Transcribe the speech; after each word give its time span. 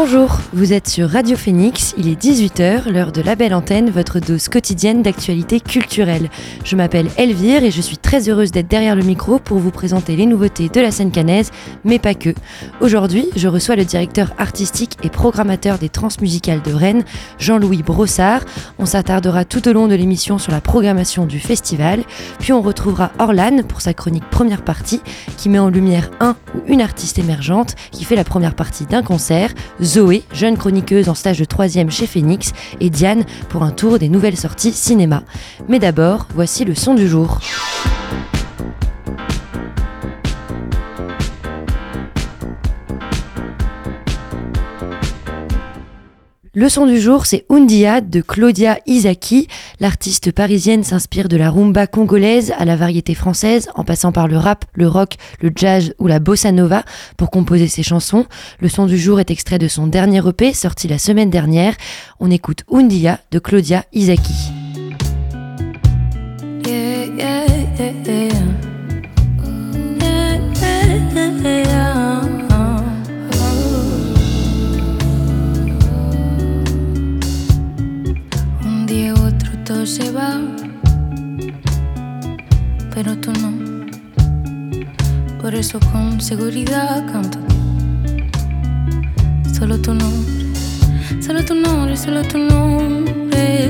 Bonjour, 0.00 0.38
vous 0.52 0.72
êtes 0.72 0.86
sur 0.86 1.10
Radio 1.10 1.36
Phoenix, 1.36 1.92
il 1.98 2.06
est 2.06 2.22
18h, 2.22 2.88
l'heure 2.88 3.10
de 3.10 3.20
la 3.20 3.34
belle 3.34 3.52
antenne, 3.52 3.90
votre 3.90 4.20
dose 4.20 4.48
quotidienne 4.48 5.02
d'actualité 5.02 5.58
culturelle. 5.58 6.30
Je 6.62 6.76
m'appelle 6.76 7.08
Elvire 7.16 7.64
et 7.64 7.72
je 7.72 7.80
suis 7.80 7.98
très 7.98 8.28
heureuse 8.28 8.52
d'être 8.52 8.68
derrière 8.68 8.94
le 8.94 9.02
micro 9.02 9.40
pour 9.40 9.58
vous 9.58 9.72
présenter 9.72 10.14
les 10.14 10.26
nouveautés 10.26 10.68
de 10.68 10.80
la 10.80 10.92
scène 10.92 11.10
canaise, 11.10 11.50
mais 11.82 11.98
pas 11.98 12.14
que. 12.14 12.32
Aujourd'hui, 12.80 13.26
je 13.34 13.48
reçois 13.48 13.74
le 13.74 13.84
directeur 13.84 14.32
artistique 14.38 14.96
et 15.02 15.10
programmateur 15.10 15.78
des 15.78 15.88
Transmusicales 15.88 16.62
de 16.62 16.72
Rennes, 16.72 17.02
Jean-Louis 17.40 17.82
Brossard. 17.82 18.42
On 18.78 18.86
s'attardera 18.86 19.44
tout 19.44 19.66
au 19.66 19.72
long 19.72 19.88
de 19.88 19.96
l'émission 19.96 20.38
sur 20.38 20.52
la 20.52 20.60
programmation 20.60 21.26
du 21.26 21.40
festival, 21.40 22.04
puis 22.38 22.52
on 22.52 22.62
retrouvera 22.62 23.10
Orlan 23.18 23.64
pour 23.64 23.80
sa 23.80 23.94
chronique 23.94 24.30
première 24.30 24.62
partie, 24.62 25.02
qui 25.36 25.48
met 25.48 25.58
en 25.58 25.70
lumière 25.70 26.08
un 26.20 26.36
ou 26.54 26.60
une 26.68 26.82
artiste 26.82 27.18
émergente 27.18 27.74
qui 27.90 28.04
fait 28.04 28.14
la 28.14 28.22
première 28.22 28.54
partie 28.54 28.86
d'un 28.86 29.02
concert 29.02 29.52
Zoé, 29.88 30.22
jeune 30.34 30.58
chroniqueuse 30.58 31.08
en 31.08 31.14
stage 31.14 31.38
de 31.38 31.46
3 31.46 31.68
chez 31.88 32.06
Phoenix, 32.06 32.52
et 32.78 32.90
Diane 32.90 33.24
pour 33.48 33.62
un 33.62 33.70
tour 33.70 33.98
des 33.98 34.10
nouvelles 34.10 34.36
sorties 34.36 34.72
cinéma. 34.72 35.22
Mais 35.66 35.78
d'abord, 35.78 36.28
voici 36.34 36.66
le 36.66 36.74
son 36.74 36.94
du 36.94 37.08
jour. 37.08 37.40
Le 46.54 46.68
son 46.68 46.86
du 46.86 46.98
jour, 46.98 47.26
c'est 47.26 47.44
Undia 47.50 48.00
de 48.00 48.22
Claudia 48.22 48.78
Isaki. 48.86 49.48
L'artiste 49.80 50.32
parisienne 50.32 50.82
s'inspire 50.82 51.28
de 51.28 51.36
la 51.36 51.50
rumba 51.50 51.86
congolaise 51.86 52.54
à 52.58 52.64
la 52.64 52.74
variété 52.74 53.14
française, 53.14 53.68
en 53.74 53.84
passant 53.84 54.12
par 54.12 54.28
le 54.28 54.38
rap, 54.38 54.64
le 54.72 54.88
rock, 54.88 55.16
le 55.42 55.52
jazz 55.54 55.94
ou 55.98 56.06
la 56.06 56.20
bossa 56.20 56.50
nova 56.50 56.84
pour 57.18 57.30
composer 57.30 57.68
ses 57.68 57.82
chansons. 57.82 58.24
Le 58.60 58.68
son 58.68 58.86
du 58.86 58.98
jour 58.98 59.20
est 59.20 59.30
extrait 59.30 59.58
de 59.58 59.68
son 59.68 59.86
dernier 59.86 60.26
EP 60.26 60.54
sorti 60.54 60.88
la 60.88 60.98
semaine 60.98 61.30
dernière. 61.30 61.74
On 62.18 62.30
écoute 62.30 62.64
Undia 62.72 63.20
de 63.30 63.38
Claudia 63.38 63.84
Isaki. 63.92 64.34
Se 79.68 80.10
va, 80.10 80.40
pero 82.94 83.14
tú 83.18 83.30
no. 83.32 83.52
Por 85.42 85.54
eso 85.54 85.78
con 85.92 86.22
seguridad 86.22 87.04
canto. 87.12 87.38
Solo 89.52 89.76
tu 89.78 89.92
nombre, 89.92 90.32
solo 91.20 91.44
tu 91.44 91.54
nombre, 91.54 91.96
solo 91.98 92.22
tu 92.22 92.38
nombre. 92.38 93.68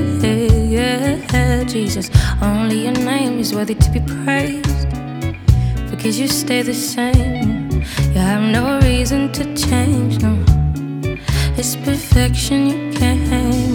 Yeah, 0.69 1.65
Jesus, 1.65 2.09
only 2.41 2.85
your 2.85 2.97
name 2.99 3.37
is 3.39 3.53
worthy 3.53 3.75
to 3.75 3.91
be 3.91 3.99
praised. 3.99 4.87
Because 5.89 6.17
you 6.17 6.29
stay 6.29 6.61
the 6.61 6.73
same. 6.73 7.69
You 8.13 8.21
have 8.21 8.41
no 8.41 8.79
reason 8.79 9.33
to 9.33 9.43
change, 9.53 10.21
no. 10.21 10.37
It's 11.57 11.75
perfection 11.75 12.67
you 12.67 12.93
came 12.93 13.68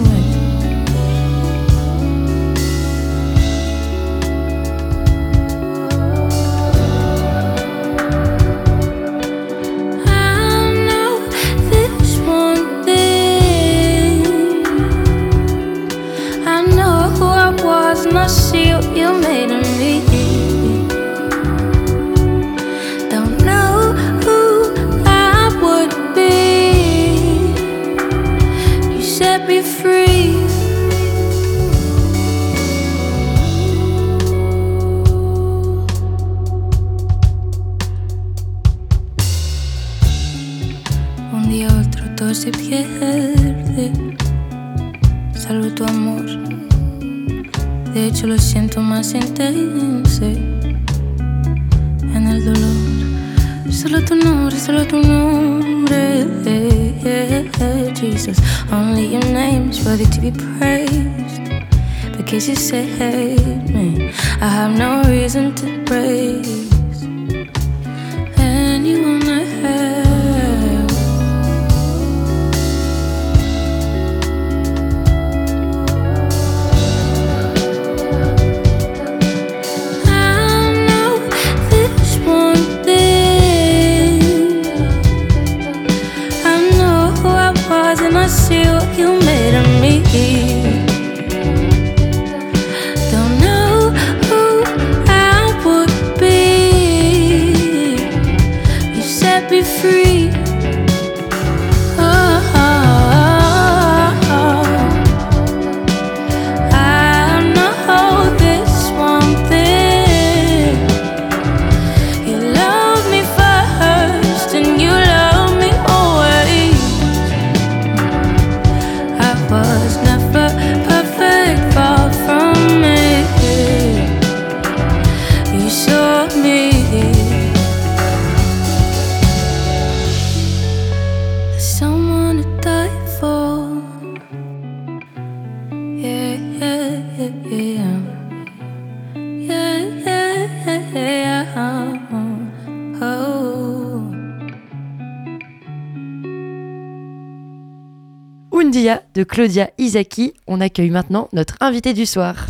de 149.15 149.23
Claudia 149.23 149.69
Isaki. 149.77 150.33
On 150.47 150.61
accueille 150.61 150.89
maintenant 150.89 151.29
notre 151.33 151.55
invité 151.61 151.93
du 151.93 152.05
soir. 152.05 152.47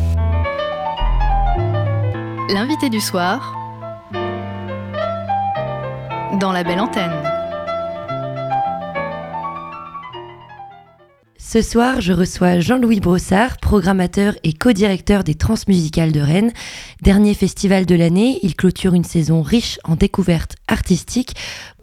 L'invité 2.49 2.89
du 2.89 2.99
soir 2.99 3.53
dans 6.39 6.51
la 6.51 6.63
belle 6.63 6.79
antenne. 6.79 7.11
Ce 11.37 11.61
soir, 11.61 12.01
je 12.01 12.11
reçois 12.11 12.59
Jean-Louis 12.59 12.99
Brossard, 12.99 13.57
programmateur 13.59 14.33
et 14.43 14.51
co-directeur 14.51 15.23
des 15.23 15.35
Transmusicales 15.35 16.11
de 16.11 16.19
Rennes. 16.19 16.51
Dernier 17.01 17.33
festival 17.33 17.85
de 17.85 17.95
l'année, 17.95 18.39
il 18.41 18.55
clôture 18.55 18.93
une 18.93 19.05
saison 19.05 19.41
riche 19.41 19.79
en 19.85 19.95
découvertes 19.95 20.55
artistiques. 20.67 21.35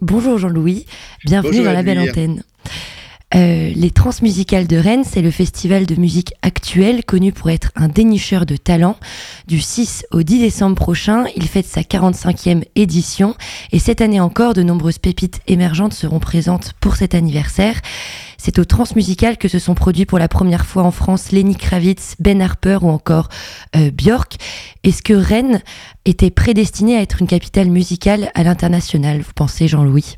Bonjour 0.03 0.37
Jean-Louis, 0.37 0.85
bienvenue 1.25 1.63
dans 1.63 1.73
la 1.73 1.83
belle 1.83 2.01
antenne. 2.01 2.43
Euh, 3.35 3.73
les 3.75 3.91
Transmusicales 3.91 4.67
de 4.67 4.77
Rennes, 4.77 5.05
c'est 5.05 5.23
le 5.23 5.31
festival 5.31 5.87
de 5.87 5.95
musique 5.95 6.35
actuelle 6.43 7.05
connu 7.05 7.33
pour 7.33 7.49
être 7.51 7.71
un 7.77 7.89
dénicheur 7.89 8.45
de 8.45 8.57
talents. 8.57 8.97
Du 9.47 9.61
6 9.61 10.07
au 10.11 10.23
10 10.23 10.41
décembre 10.41 10.77
prochain, 10.77 11.25
il 11.35 11.49
fête 11.49 11.67
sa 11.67 11.81
45e 11.81 12.65
édition 12.77 13.35
et 13.71 13.79
cette 13.79 14.03
année 14.03 14.21
encore, 14.21 14.53
de 14.53 14.63
nombreuses 14.63 14.99
pépites 14.99 15.41
émergentes 15.47 15.95
seront 15.95 16.21
présentes 16.21 16.75
pour 16.81 16.97
cet 16.97 17.15
anniversaire. 17.15 17.81
C'est 18.37 18.59
au 18.59 18.65
Transmusical 18.65 19.39
que 19.39 19.49
se 19.49 19.59
sont 19.59 19.75
produits 19.75 20.05
pour 20.05 20.19
la 20.19 20.29
première 20.29 20.67
fois 20.67 20.83
en 20.83 20.91
France 20.91 21.31
Lenny 21.31 21.57
Kravitz, 21.57 22.17
Ben 22.19 22.43
Harper 22.43 22.79
ou 22.83 22.91
encore 22.91 23.29
euh, 23.77 23.91
Björk. 23.91 24.37
Est-ce 24.83 25.03
que 25.03 25.15
Rennes 25.15 25.63
était 26.05 26.31
prédestinée 26.31 26.97
à 26.97 27.01
être 27.01 27.23
une 27.23 27.29
capitale 27.29 27.69
musicale 27.69 28.31
à 28.35 28.43
l'international, 28.43 29.21
vous 29.21 29.33
pensez 29.35 29.69
Jean-Louis? 29.69 30.17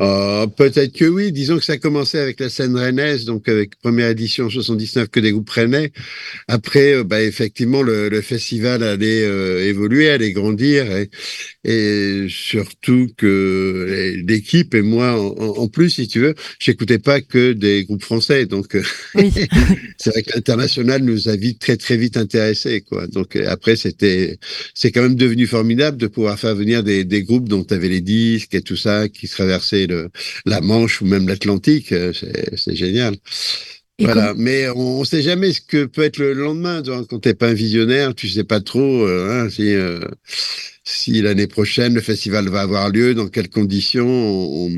Euh, 0.00 0.46
peut-être 0.48 0.92
que 0.92 1.04
oui. 1.04 1.30
Disons 1.30 1.58
que 1.58 1.64
ça 1.64 1.74
a 1.74 1.76
commencé 1.76 2.18
avec 2.18 2.40
la 2.40 2.48
scène 2.48 2.76
rennaise, 2.76 3.24
donc 3.24 3.48
avec 3.48 3.76
première 3.76 4.08
édition 4.08 4.50
79 4.50 5.08
que 5.08 5.20
des 5.20 5.32
groupes 5.32 5.50
rennais. 5.50 5.92
Après, 6.48 6.94
euh, 6.94 7.04
bah, 7.04 7.22
effectivement, 7.22 7.82
le, 7.82 8.08
le, 8.08 8.20
festival 8.20 8.82
allait 8.82 9.22
euh, 9.22 9.64
évoluer, 9.64 10.10
allait 10.10 10.32
grandir, 10.32 10.86
et, 10.96 11.10
et 11.64 12.26
surtout 12.28 13.08
que 13.16 14.14
l'équipe 14.26 14.74
et 14.74 14.82
moi, 14.82 15.20
en, 15.20 15.68
plus, 15.68 15.90
si 15.90 16.08
tu 16.08 16.20
veux, 16.20 16.34
j'écoutais 16.58 16.98
pas 16.98 17.20
que 17.20 17.52
des 17.52 17.84
groupes 17.84 18.02
français. 18.02 18.46
Donc, 18.46 18.76
oui. 19.14 19.32
c'est 19.98 20.10
vrai 20.10 20.22
que 20.22 20.32
l'international 20.34 21.02
nous 21.02 21.28
a 21.28 21.36
vite 21.36 21.60
très 21.60 21.76
très 21.76 21.96
vite 21.96 22.16
intéressés, 22.16 22.80
quoi. 22.80 23.06
Donc 23.06 23.36
après, 23.36 23.76
c'était, 23.76 24.38
c'est 24.74 24.90
quand 24.90 25.02
même 25.02 25.14
devenu 25.14 25.46
formidable 25.46 25.98
de 25.98 26.06
pouvoir 26.08 26.38
faire 26.38 26.54
venir 26.56 26.82
des, 26.82 27.04
des 27.04 27.22
groupes 27.22 27.48
dont 27.48 27.62
tu 27.62 27.74
avais 27.74 27.88
les 27.88 28.00
disques 28.00 28.54
et 28.54 28.62
tout 28.62 28.76
ça 28.76 29.08
qui 29.08 29.28
traversaient 29.28 29.83
la 30.46 30.60
Manche 30.60 31.00
ou 31.02 31.06
même 31.06 31.28
l'Atlantique. 31.28 31.92
Euh, 31.92 32.12
c'est 32.56 32.76
génial. 32.76 33.16
voilà, 33.98 34.34
mais 34.36 34.68
on 34.70 35.00
ne 35.00 35.04
sait 35.04 35.22
jamais 35.22 35.52
ce 35.52 35.60
que 35.60 35.84
peut 35.84 36.02
être 36.02 36.18
le 36.18 36.32
lendemain. 36.32 36.82
Quand 36.82 37.20
tu 37.20 37.28
n'es 37.28 37.34
pas 37.34 37.48
un 37.48 37.54
visionnaire, 37.54 38.14
tu 38.14 38.28
sais 38.28 38.44
pas 38.44 38.60
trop 38.60 39.06
euh, 39.06 39.30
hein, 39.30 39.50
si 39.50 39.74
euh, 39.74 40.00
si 40.84 41.22
l'année 41.22 41.46
prochaine 41.46 41.94
le 41.94 42.00
festival 42.02 42.48
va 42.48 42.60
avoir 42.60 42.90
lieu, 42.90 43.14
dans 43.14 43.28
quelles 43.28 43.48
conditions. 43.48 44.06
On, 44.06 44.70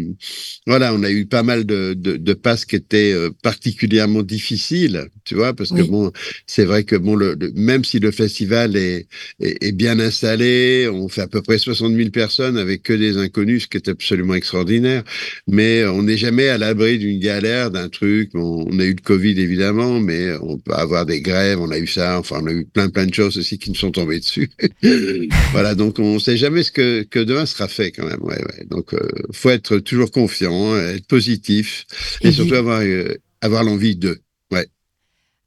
voilà, 0.66 0.94
on 0.94 1.02
a 1.02 1.10
eu 1.10 1.26
pas 1.26 1.42
mal 1.42 1.64
de, 1.64 1.94
de, 1.94 2.16
de 2.16 2.32
passes 2.32 2.64
qui 2.64 2.76
étaient 2.76 3.12
euh, 3.12 3.30
particulièrement 3.42 4.22
difficiles, 4.22 5.08
tu 5.24 5.34
vois, 5.34 5.52
parce 5.52 5.70
que 5.70 5.82
bon, 5.82 6.12
c'est 6.46 6.64
vrai 6.64 6.84
que 6.84 6.94
bon, 6.94 7.16
le, 7.16 7.36
même 7.54 7.84
si 7.84 7.98
le 7.98 8.12
festival 8.12 8.76
est, 8.76 9.08
est, 9.40 9.72
bien 9.72 9.98
installé, 9.98 10.88
on 10.92 11.08
fait 11.08 11.22
à 11.22 11.26
peu 11.26 11.42
près 11.42 11.58
60 11.58 11.94
000 11.94 12.10
personnes 12.10 12.56
avec 12.56 12.84
que 12.84 12.92
des 12.92 13.16
inconnus, 13.16 13.64
ce 13.64 13.68
qui 13.68 13.76
est 13.76 13.88
absolument 13.88 14.34
extraordinaire, 14.34 15.02
mais 15.48 15.84
on 15.86 16.04
n'est 16.04 16.16
jamais 16.16 16.48
à 16.48 16.58
l'abri 16.58 16.98
d'une 16.98 17.18
galère, 17.18 17.72
d'un 17.72 17.88
truc. 17.88 18.30
on 18.34 18.78
a 18.78 18.84
eu 18.84 18.94
le 18.94 19.02
Covid 19.02 19.40
évidemment, 19.40 19.98
mais 19.98 20.34
on 20.40 20.58
peut 20.58 20.72
avoir 20.72 21.04
des 21.04 21.20
grèves, 21.20 21.60
on 21.60 21.70
a 21.70 21.78
eu 21.78 21.86
ça, 21.88 22.18
enfin, 22.18 22.40
on 22.42 22.46
a 22.46 22.52
eu 22.52 22.64
plein 22.64 22.88
plein 22.90 23.06
de 23.06 23.14
choses 23.14 23.36
aussi 23.38 23.58
qui 23.58 23.70
nous 23.70 23.76
sont 23.76 23.90
tombées 23.90 24.20
dessus. 24.20 24.48
voilà, 25.52 25.74
donc 25.74 25.95
on 25.98 26.14
ne 26.14 26.19
sait 26.19 26.37
jamais 26.37 26.62
ce 26.62 26.72
que, 26.72 27.02
que, 27.02 27.19
demain 27.19 27.46
sera 27.46 27.69
fait 27.69 27.90
quand 27.93 28.06
même. 28.06 28.22
Ouais, 28.22 28.38
ouais. 28.38 28.64
Donc, 28.66 28.94
euh, 28.94 29.08
faut 29.32 29.50
être 29.50 29.78
toujours 29.78 30.10
confiant, 30.10 30.76
être 30.76 31.06
positif 31.06 31.87
et, 32.22 32.32
surtout 32.32 32.54
avoir, 32.54 32.81
euh, 32.81 33.14
avoir 33.40 33.64
l'envie 33.64 33.96
de. 33.96 34.19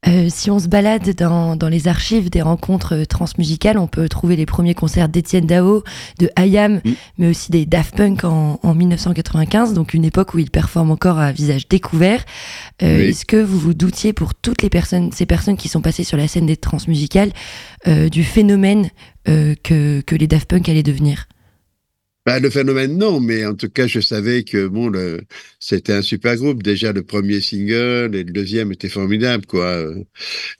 Euh, 0.06 0.28
si 0.30 0.50
on 0.50 0.58
se 0.58 0.66
balade 0.66 1.14
dans, 1.14 1.56
dans, 1.56 1.68
les 1.68 1.86
archives 1.86 2.30
des 2.30 2.40
rencontres 2.40 3.04
transmusicales, 3.04 3.78
on 3.78 3.86
peut 3.86 4.08
trouver 4.08 4.34
les 4.34 4.46
premiers 4.46 4.74
concerts 4.74 5.10
d'Étienne 5.10 5.44
Dao, 5.44 5.84
de 6.18 6.30
Hayam, 6.36 6.80
mais 7.18 7.28
aussi 7.28 7.50
des 7.50 7.66
Daft 7.66 7.94
Punk 7.94 8.24
en, 8.24 8.58
en, 8.62 8.74
1995, 8.74 9.74
donc 9.74 9.92
une 9.92 10.06
époque 10.06 10.32
où 10.32 10.38
il 10.38 10.50
performe 10.50 10.90
encore 10.90 11.18
à 11.18 11.32
visage 11.32 11.68
découvert. 11.68 12.24
Euh, 12.82 13.08
Est-ce 13.08 13.26
que 13.26 13.36
vous 13.36 13.58
vous 13.58 13.74
doutiez 13.74 14.14
pour 14.14 14.34
toutes 14.34 14.62
les 14.62 14.70
personnes, 14.70 15.12
ces 15.12 15.26
personnes 15.26 15.58
qui 15.58 15.68
sont 15.68 15.82
passées 15.82 16.04
sur 16.04 16.16
la 16.16 16.28
scène 16.28 16.46
des 16.46 16.56
transmusicales, 16.56 17.32
euh, 17.86 18.08
du 18.08 18.24
phénomène 18.24 18.88
euh, 19.28 19.54
que, 19.62 20.00
que 20.00 20.14
les 20.14 20.26
Daft 20.26 20.48
Punk 20.48 20.68
allaient 20.70 20.82
devenir? 20.82 21.26
Bah, 22.26 22.38
le 22.38 22.50
phénomène, 22.50 22.98
non, 22.98 23.18
mais 23.18 23.46
en 23.46 23.54
tout 23.54 23.70
cas, 23.70 23.86
je 23.86 23.98
savais 24.00 24.44
que 24.44 24.66
bon, 24.66 24.92
c'était 25.58 25.94
un 25.94 26.02
super 26.02 26.36
groupe. 26.36 26.62
Déjà, 26.62 26.92
le 26.92 27.02
premier 27.02 27.40
single 27.40 28.14
et 28.14 28.24
le 28.24 28.32
deuxième 28.32 28.72
étaient 28.72 28.90
formidables, 28.90 29.46
quoi. 29.46 29.86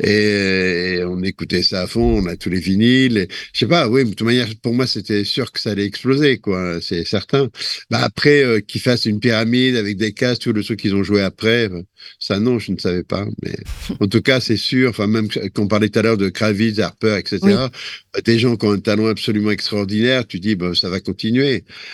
Et, 0.02 1.02
on 1.06 1.22
écoutait 1.22 1.62
ça 1.62 1.82
à 1.82 1.86
fond, 1.86 2.22
on 2.22 2.26
a 2.26 2.36
tous 2.36 2.48
les 2.48 2.60
vinyles. 2.60 3.18
Et, 3.18 3.28
je 3.52 3.58
sais 3.60 3.66
pas, 3.66 3.88
oui, 3.88 4.04
de 4.04 4.08
toute 4.08 4.22
manière, 4.22 4.48
pour 4.62 4.72
moi, 4.72 4.86
c'était 4.86 5.24
sûr 5.24 5.52
que 5.52 5.60
ça 5.60 5.72
allait 5.72 5.84
exploser, 5.84 6.38
quoi. 6.38 6.80
C'est 6.80 7.04
certain. 7.04 7.50
Bah, 7.90 8.00
après, 8.02 8.42
euh, 8.42 8.60
qu'ils 8.60 8.80
fassent 8.80 9.04
une 9.04 9.20
pyramide 9.20 9.76
avec 9.76 9.98
des 9.98 10.12
cases, 10.12 10.38
tout 10.38 10.54
le 10.54 10.64
truc 10.64 10.80
qu'ils 10.80 10.94
ont 10.94 11.02
joué 11.02 11.20
après, 11.20 11.68
euh, 11.70 11.82
ça, 12.18 12.40
non, 12.40 12.58
je 12.58 12.72
ne 12.72 12.78
savais 12.78 13.04
pas. 13.04 13.26
Mais 13.42 13.54
en 14.00 14.06
tout 14.06 14.22
cas, 14.22 14.40
c'est 14.40 14.56
sûr. 14.56 14.90
Enfin, 14.90 15.06
même 15.06 15.28
qu'on 15.54 15.68
parlait 15.68 15.90
tout 15.90 15.98
à 15.98 16.02
l'heure 16.02 16.16
de 16.16 16.30
Kravitz, 16.30 16.78
Harper, 16.78 17.18
etc. 17.18 17.38
Bah, 17.42 18.20
des 18.24 18.38
gens 18.38 18.56
qui 18.56 18.66
ont 18.66 18.72
un 18.72 18.80
talent 18.80 19.06
absolument 19.08 19.50
extraordinaire, 19.50 20.26
tu 20.26 20.40
dis, 20.40 20.54
bah, 20.56 20.72
ça 20.74 20.88
va 20.88 21.00
continuer. 21.00 21.49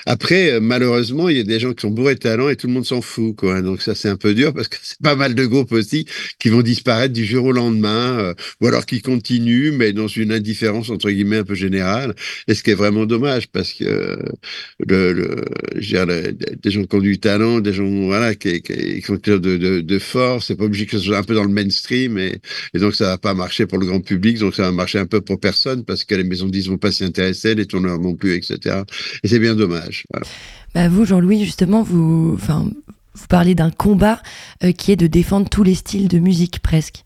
Après, 0.07 0.53
euh, 0.53 0.61
malheureusement, 0.61 1.29
il 1.29 1.37
y 1.37 1.41
a 1.41 1.45
des 1.45 1.61
gens 1.61 1.73
qui 1.73 1.83
sont 1.83 1.91
bourrés 1.91 2.15
de 2.15 2.21
talent 2.21 2.49
et 2.49 2.57
tout 2.57 2.67
le 2.67 2.73
monde 2.73 2.87
s'en 2.87 3.01
fout, 3.01 3.37
quoi. 3.37 3.63
Donc 3.63 3.83
ça, 3.83 3.95
c'est 3.95 4.09
un 4.09 4.17
peu 4.17 4.35
dur 4.35 4.53
parce 4.55 4.69
que 4.69 4.77
c'est 4.83 5.01
pas 5.01 5.17
mal 5.17 5.35
de 5.35 5.47
groupes 5.47 5.73
aussi 5.73 6.07
qui 6.39 6.49
vont 6.49 6.63
disparaître 6.63 7.13
du 7.13 7.25
jour 7.25 7.47
au 7.47 7.53
lendemain, 7.53 8.19
euh, 8.19 8.35
ou 8.61 8.67
alors 8.67 8.87
qui 8.87 9.01
continuent, 9.01 9.73
mais 9.73 9.93
dans 9.93 10.09
une 10.09 10.33
indifférence 10.33 10.91
entre 10.91 11.11
guillemets 11.11 11.39
un 11.39 11.45
peu 11.45 11.55
générale. 11.55 12.15
Et 12.49 12.55
ce 12.55 12.63
qui 12.63 12.71
est 12.71 12.75
vraiment 12.75 13.07
dommage 13.07 13.49
parce 13.49 13.73
que 13.73 14.19
euh, 14.91 15.45
des 16.63 16.71
gens 16.71 16.85
qui 16.85 16.97
ont 16.97 17.01
du 17.01 17.19
talent, 17.19 17.61
des 17.61 17.73
gens 17.73 17.89
voilà 18.07 18.35
qui, 18.35 18.63
qui, 18.63 19.11
ont 19.11 19.19
de, 19.23 19.39
de, 19.39 19.81
de 19.81 19.99
force, 19.99 20.47
c'est 20.47 20.57
pas 20.57 20.65
obligé 20.65 20.87
que 20.87 20.99
ce 20.99 21.05
soit 21.05 21.19
un 21.19 21.23
peu 21.23 21.35
dans 21.35 21.45
le 21.45 21.51
mainstream 21.53 22.19
et, 22.19 22.41
donc 22.75 22.95
ça 22.95 23.07
va 23.07 23.19
pas 23.19 23.35
marcher 23.35 23.67
pour 23.67 23.79
le 23.79 23.87
grand 23.87 24.01
public, 24.01 24.39
donc 24.39 24.55
ça 24.55 24.63
va 24.63 24.73
marcher 24.73 24.99
un 24.99 25.07
peu 25.07 25.21
pour 25.21 25.41
personne 25.41 25.85
parce 25.85 26.05
que 26.05 26.15
les 26.15 26.25
maisons 26.25 26.49
disques 26.49 26.71
vont 26.71 26.79
pas 26.79 26.93
s'y 26.93 27.05
intéresser, 27.05 27.55
les 27.55 27.67
tourneurs 27.67 27.99
non 27.99 28.15
plus, 28.15 28.35
etc. 28.35 28.83
Et 29.23 29.29
c'est 29.29 29.39
bien 29.47 29.55
dommage. 29.55 30.05
Bah 30.75 30.89
vous, 30.89 31.05
Jean-Louis, 31.05 31.45
justement, 31.45 31.83
vous, 31.83 32.33
enfin, 32.35 32.69
vous 33.15 33.27
parlez 33.29 33.55
d'un 33.55 33.71
combat 33.71 34.21
euh, 34.65 34.73
qui 34.73 34.93
est 34.93 34.97
de 34.97 35.07
défendre 35.07 35.49
tous 35.49 35.63
les 35.63 35.75
styles 35.75 36.09
de 36.09 36.19
musique 36.19 36.61
presque. 36.61 37.03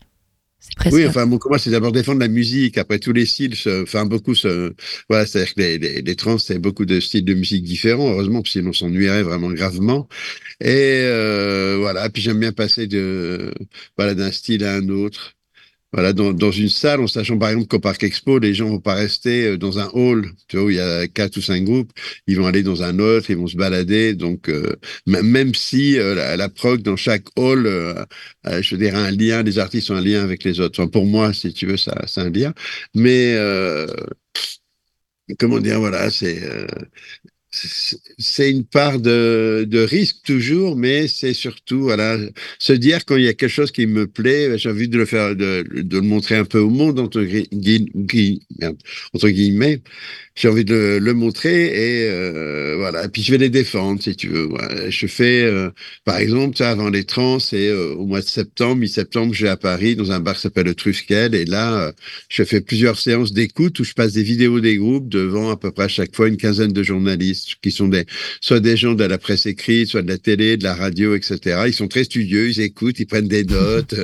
Presque... 0.75 0.95
Oui, 0.95 1.07
enfin, 1.07 1.25
mon 1.25 1.37
combat, 1.37 1.57
c'est 1.57 1.71
d'abord 1.71 1.91
défendre 1.91 2.19
la 2.19 2.27
musique. 2.27 2.77
Après, 2.77 2.99
tous 2.99 3.13
les 3.13 3.25
styles, 3.25 3.55
enfin, 3.81 4.05
beaucoup, 4.05 4.35
se, 4.35 4.73
voilà, 5.09 5.25
c'est-à-dire 5.25 5.53
que 5.53 5.59
les, 5.61 5.77
les, 5.79 6.01
les 6.01 6.15
trans, 6.15 6.37
c'est 6.37 6.59
beaucoup 6.59 6.85
de 6.85 6.99
styles 6.99 7.25
de 7.25 7.33
musique 7.33 7.63
différents, 7.63 8.11
heureusement, 8.11 8.41
parce 8.41 8.53
sinon, 8.53 8.69
on 8.69 8.73
s'ennuierait 8.73 9.23
vraiment 9.23 9.51
gravement. 9.51 10.07
Et 10.59 11.01
euh, 11.03 11.77
voilà, 11.79 12.09
puis 12.09 12.21
j'aime 12.21 12.39
bien 12.39 12.51
passer 12.51 12.85
de, 12.87 13.51
voilà, 13.97 14.13
d'un 14.13 14.31
style 14.31 14.63
à 14.63 14.75
un 14.75 14.87
autre. 14.89 15.33
Voilà, 15.93 16.13
dans, 16.13 16.51
une 16.51 16.69
salle, 16.69 17.01
en 17.01 17.07
sachant 17.07 17.37
par 17.37 17.49
exemple 17.49 17.67
qu'au 17.67 17.79
Parc 17.79 18.03
Expo, 18.03 18.39
les 18.39 18.53
gens 18.53 18.69
vont 18.69 18.79
pas 18.79 18.93
rester 18.93 19.47
euh, 19.47 19.57
dans 19.57 19.77
un 19.77 19.89
hall, 19.93 20.31
tu 20.47 20.55
vois, 20.55 20.65
où 20.65 20.69
il 20.69 20.77
y 20.77 20.79
a 20.79 21.07
quatre 21.09 21.35
ou 21.37 21.41
cinq 21.41 21.65
groupes, 21.65 21.91
ils 22.27 22.37
vont 22.37 22.45
aller 22.47 22.63
dans 22.63 22.81
un 22.81 22.97
autre, 22.99 23.29
ils 23.29 23.35
vont 23.35 23.47
se 23.47 23.57
balader. 23.57 24.13
Donc, 24.13 24.47
euh, 24.47 24.75
même 25.05 25.53
si 25.53 25.99
euh, 25.99 26.15
la, 26.15 26.37
la, 26.37 26.49
prog 26.49 26.81
dans 26.81 26.95
chaque 26.95 27.25
hall, 27.35 27.65
je 28.45 28.75
veux 28.75 28.95
un 28.95 29.11
lien, 29.11 29.43
les 29.43 29.59
artistes 29.59 29.91
ont 29.91 29.95
un 29.95 30.01
lien 30.01 30.23
avec 30.23 30.43
les 30.45 30.59
autres. 30.61 30.79
Enfin, 30.81 30.89
pour 30.89 31.05
moi, 31.05 31.33
si 31.33 31.53
tu 31.53 31.65
veux, 31.65 31.77
ça, 31.77 31.93
c'est 32.07 32.21
un 32.21 32.29
lien. 32.29 32.53
Mais 32.95 33.35
comment 35.39 35.59
dire, 35.59 35.79
voilà, 35.79 36.09
c'est 36.09 36.41
c'est 37.51 38.49
une 38.49 38.63
part 38.63 38.99
de, 38.99 39.87
risque 39.89 40.17
toujours, 40.25 40.75
mais 40.75 41.07
c'est 41.07 41.33
surtout 41.33 41.81
voilà 41.81 42.17
se 42.59 42.73
dire 42.73 43.03
quand 43.05 43.17
il 43.17 43.23
y 43.23 43.27
a 43.27 43.33
quelque 43.33 43.49
chose 43.49 43.71
qui 43.71 43.87
me 43.87 44.07
plaît, 44.07 44.57
j'ai 44.57 44.69
envie 44.69 44.87
de 44.87 44.97
le 44.97 45.05
faire, 45.05 45.35
de, 45.35 45.65
le 45.69 46.01
montrer 46.01 46.35
un 46.35 46.45
peu 46.45 46.59
au 46.59 46.69
monde 46.69 46.99
entre, 46.99 47.21
guillemets, 49.29 49.81
j'ai 50.35 50.47
envie 50.47 50.63
de 50.63 50.97
le, 51.01 51.13
montrer 51.13 51.65
et 51.65 52.09
euh, 52.09 52.75
voilà. 52.77 53.05
Et 53.05 53.09
puis 53.09 53.21
je 53.21 53.31
vais 53.31 53.37
les 53.37 53.49
défendre 53.49 54.01
si 54.01 54.15
tu 54.15 54.29
veux. 54.29 54.49
Je 54.89 55.07
fais, 55.07 55.43
euh, 55.43 55.69
par 56.05 56.17
exemple, 56.17 56.61
avant 56.63 56.89
les 56.89 57.03
trans, 57.03 57.39
c'est 57.39 57.67
euh, 57.67 57.93
au 57.95 58.05
mois 58.05 58.21
de 58.21 58.25
septembre, 58.25 58.77
mi-septembre, 58.77 59.33
je 59.33 59.47
à 59.47 59.57
Paris 59.57 59.95
dans 59.95 60.11
un 60.11 60.19
bar 60.19 60.35
qui 60.35 60.41
s'appelle 60.41 60.67
le 60.67 60.75
Trusquel 60.75 61.35
et 61.35 61.45
là, 61.45 61.91
je 62.29 62.43
fais 62.43 62.61
plusieurs 62.61 62.97
séances 62.97 63.33
d'écoute 63.33 63.79
où 63.79 63.83
je 63.83 63.93
passe 63.93 64.13
des 64.13 64.23
vidéos 64.23 64.61
des 64.61 64.77
groupes 64.77 65.09
devant 65.09 65.49
à 65.49 65.57
peu 65.57 65.71
près 65.71 65.85
à 65.85 65.87
chaque 65.89 66.15
fois 66.15 66.27
une 66.27 66.37
quinzaine 66.37 66.71
de 66.73 66.83
journalistes 66.83 67.40
qui 67.61 67.71
sont 67.71 67.87
des 67.87 68.05
soit 68.41 68.59
des 68.59 68.77
gens 68.77 68.93
de 68.93 69.03
la 69.03 69.17
presse 69.17 69.45
écrite, 69.45 69.87
soit 69.87 70.01
de 70.01 70.09
la 70.09 70.17
télé, 70.17 70.57
de 70.57 70.63
la 70.63 70.75
radio, 70.75 71.15
etc. 71.15 71.63
Ils 71.67 71.73
sont 71.73 71.87
très 71.87 72.03
studieux, 72.03 72.49
ils 72.49 72.61
écoutent, 72.61 72.99
ils 72.99 73.05
prennent 73.05 73.27
des 73.27 73.43
notes. 73.43 73.95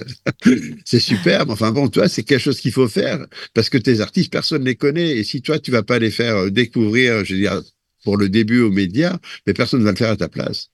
c'est 0.86 1.00
superbe. 1.00 1.50
Enfin 1.50 1.72
bon, 1.72 1.88
toi, 1.89 2.08
c'est 2.08 2.24
quelque 2.24 2.41
chose 2.41 2.60
qu'il 2.60 2.72
faut 2.72 2.88
faire 2.88 3.25
parce 3.53 3.70
que 3.70 3.77
tes 3.77 4.01
artistes, 4.01 4.32
personne 4.32 4.62
ne 4.62 4.67
les 4.67 4.75
connaît 4.75 5.17
et 5.17 5.24
si 5.24 5.41
toi, 5.41 5.60
tu 5.60 5.72
vas 5.72 5.84
pas 5.84 6.00
les 6.00 6.12
faire 6.12 6.36
euh, 6.36 6.50
découvrir, 6.50 7.25
je 7.25 7.34
veux 7.34 7.39
dire, 7.39 7.62
pour 8.03 8.17
le 8.17 8.29
début 8.29 8.62
aux 8.62 8.72
médias, 8.72 9.17
mais 9.46 9.53
personne 9.53 9.82
ne 9.82 9.86
va 9.86 9.91
le 9.91 9.98
faire 9.98 10.12
à 10.12 10.15
ta 10.15 10.29
place. 10.29 10.70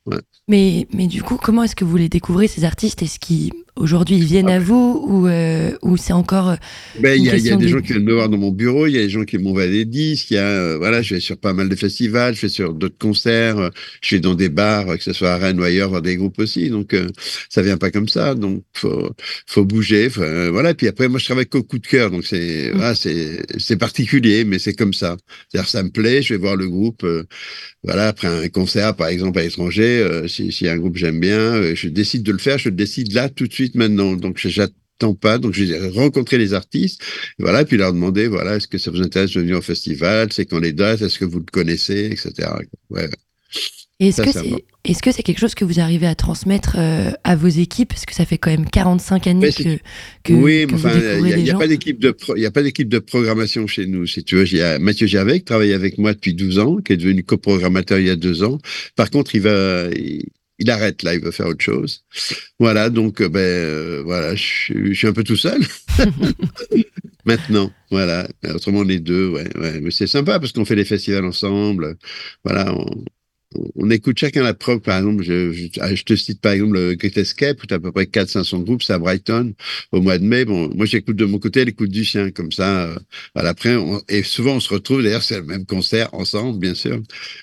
Mais, 0.48 0.88
mais 0.94 1.08
du 1.08 1.24
coup, 1.24 1.38
comment 1.42 1.64
est-ce 1.64 1.76
que 1.76 1.86
vous 1.86 1.98
les 1.98 2.10
découvrez, 2.10 2.48
ces 2.48 2.64
artistes? 2.64 3.02
Est-ce 3.02 3.18
qu'ils 3.18 3.52
aujourd'hui 3.76 4.18
ils 4.18 4.26
viennent 4.26 4.50
à 4.50 4.60
vous 4.60 5.04
ou, 5.08 5.28
euh, 5.28 5.72
ou 5.82 5.98
c'est 5.98 6.14
encore. 6.14 6.50
Euh, 6.50 6.56
ben, 7.00 7.20
il 7.20 7.26
y 7.26 7.30
a, 7.30 7.38
y 7.38 7.52
a 7.52 7.56
des 7.56 7.68
gens 7.68 7.82
qui 7.82 7.94
viennent 7.94 8.04
me 8.04 8.14
voir 8.14 8.30
dans 8.30 8.38
mon 8.38 8.52
bureau, 8.52 8.88
il 8.88 8.94
y 8.94 8.98
a 8.98 9.02
des 9.02 9.10
gens 9.10 9.24
qui 9.24 9.38
m'envoient 9.38 9.68
des 9.68 9.86
disques, 9.86 10.32
il 10.32 10.36
y 10.36 10.38
a, 10.38 10.48
euh, 10.48 10.78
voilà, 10.78 11.02
je 11.02 11.16
vais 11.16 11.20
sur 11.20 11.38
pas 11.38 11.54
mal 11.54 11.70
de 11.70 11.76
festivals, 11.76 12.36
je 12.36 12.42
vais 12.42 12.50
sur 12.50 12.74
d'autres 12.74 12.98
concerts, 12.98 13.72
je 14.02 14.16
vais 14.16 14.20
dans 14.20 14.36
des 14.36 14.50
bars, 14.50 14.86
que 14.98 15.04
ce 15.04 15.14
soit 15.14 15.32
à 15.32 15.38
Rennes 15.38 15.60
ou 15.60 15.64
ailleurs, 15.64 15.90
voir 15.90 16.02
des 16.02 16.16
groupes 16.16 16.40
aussi. 16.40 16.70
Donc, 16.70 16.96
ça 17.50 17.62
vient 17.62 17.78
pas 17.78 17.92
comme 17.92 18.08
ça. 18.08 18.36
Donc, 18.36 18.64
faut, 18.74 19.12
faut 19.48 19.66
bouger. 19.66 20.08
voilà. 20.08 20.74
Puis 20.74 20.88
après, 20.88 21.08
moi, 21.08 21.20
je 21.20 21.26
travaille 21.26 21.46
qu'au 21.46 21.64
coup 21.64 21.80
de 21.80 21.88
cœur. 21.88 22.12
Donc, 22.12 22.26
c'est, 22.26 22.72
mmh. 22.72 22.76
voilà, 22.76 22.96
c'est, 22.96 23.42
c'est 23.58 23.78
particulier, 23.78 24.44
mais 24.46 24.60
c'est 24.60 24.74
comme 24.74 24.94
ça. 24.94 25.18
C'est-à-dire, 25.50 25.70
ça 25.70 25.84
me 25.84 25.90
plaît, 25.90 26.22
je 26.22 26.34
vais 26.34 26.40
voir 26.40 26.56
le 26.56 26.68
groupe. 26.68 27.06
voilà, 27.84 28.08
après 28.08 28.28
un 28.28 28.48
concert, 28.50 28.96
par 28.96 29.08
exemple, 29.08 29.40
à 29.40 29.44
l'étranger, 29.44 30.24
si, 30.28 30.52
si 30.52 30.68
un 30.68 30.78
groupe 30.78 30.98
j'aime 30.98 31.20
bien, 31.20 31.74
je 31.74 31.88
décide 31.90 32.24
de 32.24 32.32
le 32.32 32.38
faire, 32.38 32.58
je 32.58 32.70
le 32.70 32.76
décide 32.76 33.14
là 33.14 33.30
tout 33.30 33.48
de 33.48 33.54
suite 33.64 33.76
maintenant. 33.76 34.14
Donc, 34.14 34.40
j'attends 34.40 35.16
pas. 35.16 35.38
Donc, 35.38 35.54
je 35.54 35.64
vais 35.64 35.90
rencontrer 35.90 36.38
les 36.38 36.54
artistes, 36.54 37.02
voilà, 37.40 37.66
puis 37.66 37.78
leur 37.78 37.94
demander, 37.94 38.28
voilà, 38.28 38.56
est-ce 38.58 38.68
que 38.68 38.78
ça 38.78 38.92
vous 38.92 39.02
intéresse 39.02 39.32
de 39.32 39.42
venir 39.42 39.58
au 39.58 39.62
festival? 39.62 40.32
C'est 40.32 40.46
quand 40.46 40.60
les 40.60 40.74
dates? 40.74 41.02
Est-ce 41.02 41.20
que 41.20 41.26
vous 41.26 41.40
le 41.40 41.52
connaissez, 41.52 42.06
etc. 42.12 42.50
Ouais. 42.90 43.10
Est-ce 44.00 44.22
que 44.22 44.32
c'est 44.32 44.66
est 44.86 45.00
-ce 45.00 45.12
c'est 45.14 45.24
quelque 45.24 45.40
chose 45.40 45.56
que 45.56 45.64
vous 45.64 45.80
arrivez 45.80 46.08
à 46.08 46.16
transmettre 46.16 46.76
euh, 46.78 47.12
à 47.24 47.36
vos 47.38 47.48
équipes? 47.48 47.90
Parce 47.90 48.06
que 48.06 48.14
ça 48.14 48.26
fait 48.26 48.38
quand 48.38 48.52
même 48.52 48.70
45 48.70 49.28
années 49.28 49.52
que, 49.52 49.78
que, 50.24 50.34
Oui, 50.34 50.66
mais 50.68 50.74
enfin, 50.74 50.92
il 51.26 51.44
n'y 51.44 51.50
a, 51.52 51.58
pas 51.58 51.68
d'équipe 51.68 52.00
de, 52.00 52.14
il 52.36 52.46
a 52.46 52.52
pas 52.52 52.64
d'équipe 52.64 52.90
de 52.90 53.00
programmation 53.00 53.66
chez 53.66 53.86
nous. 53.86 54.06
Si 54.08 54.24
tu 54.26 54.36
veux, 54.36 54.46
il 54.46 54.58
y 54.58 54.62
a 54.62 54.80
Mathieu 54.80 55.08
Gervais 55.08 55.40
qui 55.40 55.46
travaille 55.46 55.74
avec 55.74 55.98
moi 55.98 56.14
depuis 56.14 56.34
12 56.34 56.60
ans, 56.60 56.78
qui 56.78 56.94
est 56.94 56.98
devenu 56.98 57.24
coprogrammateur 57.24 57.98
il 58.00 58.08
y 58.08 58.10
a 58.10 58.18
deux 58.18 58.44
ans. 58.44 58.58
Par 58.98 59.10
contre, 59.10 59.36
il 59.36 59.42
va, 59.42 59.88
il 60.60 60.70
arrête 60.70 61.04
là, 61.04 61.14
il 61.16 61.22
veut 61.22 61.32
faire 61.32 61.48
autre 61.48 61.64
chose. 61.64 62.04
Voilà, 62.60 62.90
donc 62.90 63.22
euh, 63.22 63.30
ben 63.30 63.40
euh, 63.40 64.02
voilà, 64.04 64.36
je, 64.36 64.94
suis 64.94 65.08
un 65.08 65.14
peu 65.14 65.24
tout 65.24 65.36
seul 65.36 65.62
maintenant. 67.26 67.72
Voilà, 67.92 68.28
autrement 68.54 68.84
les 68.84 69.00
deux, 69.00 69.30
ouais, 69.30 69.50
ouais. 69.58 69.80
mais 69.82 69.92
c'est 69.92 70.08
sympa 70.08 70.40
parce 70.40 70.52
qu'on 70.52 70.66
fait 70.66 70.76
des 70.76 70.86
festivals 70.86 71.26
ensemble. 71.26 71.98
Voilà, 72.44 72.74
on, 72.74 73.04
on 73.76 73.90
écoute 73.90 74.18
chacun 74.18 74.44
la 74.44 74.54
propre. 74.54 74.84
Par 74.84 74.98
exemple, 74.98 75.24
je, 75.24 75.68
ah, 75.80 75.94
je, 75.94 76.04
te 76.04 76.16
cite 76.16 76.42
par 76.42 76.54
exemple 76.54 76.74
le 76.74 76.96
Great 76.96 77.18
Escape, 77.18 77.62
où 77.64 77.66
tu 77.66 77.74
as 77.74 77.78
à 77.78 77.80
peu 77.80 77.92
près 77.92 78.06
400-500 78.06 78.64
groupes, 78.64 78.84
c'est 78.84 78.94
à 78.94 79.00
Brighton, 79.00 79.54
au 79.92 80.02
mois 80.02 80.18
de 80.18 80.24
mai. 80.24 80.46
Bon, 80.46 80.70
moi, 80.76 80.86
j'écoute 80.86 81.16
de 81.16 81.26
mon 81.26 81.40
côté, 81.40 81.62
elle 81.62 81.70
écoute 81.70 81.90
du 81.90 82.06
sien, 82.06 82.32
comme 82.32 82.52
ça. 82.52 82.86
Euh, 82.86 82.96
après, 83.36 83.76
et 84.10 84.24
souvent, 84.24 84.56
on 84.56 84.60
se 84.60 84.74
retrouve, 84.74 85.04
d'ailleurs, 85.04 85.24
c'est 85.24 85.38
le 85.38 85.46
même 85.46 85.66
concert 85.66 86.14
ensemble, 86.14 86.60
bien 86.60 86.74
sûr, 86.74 87.02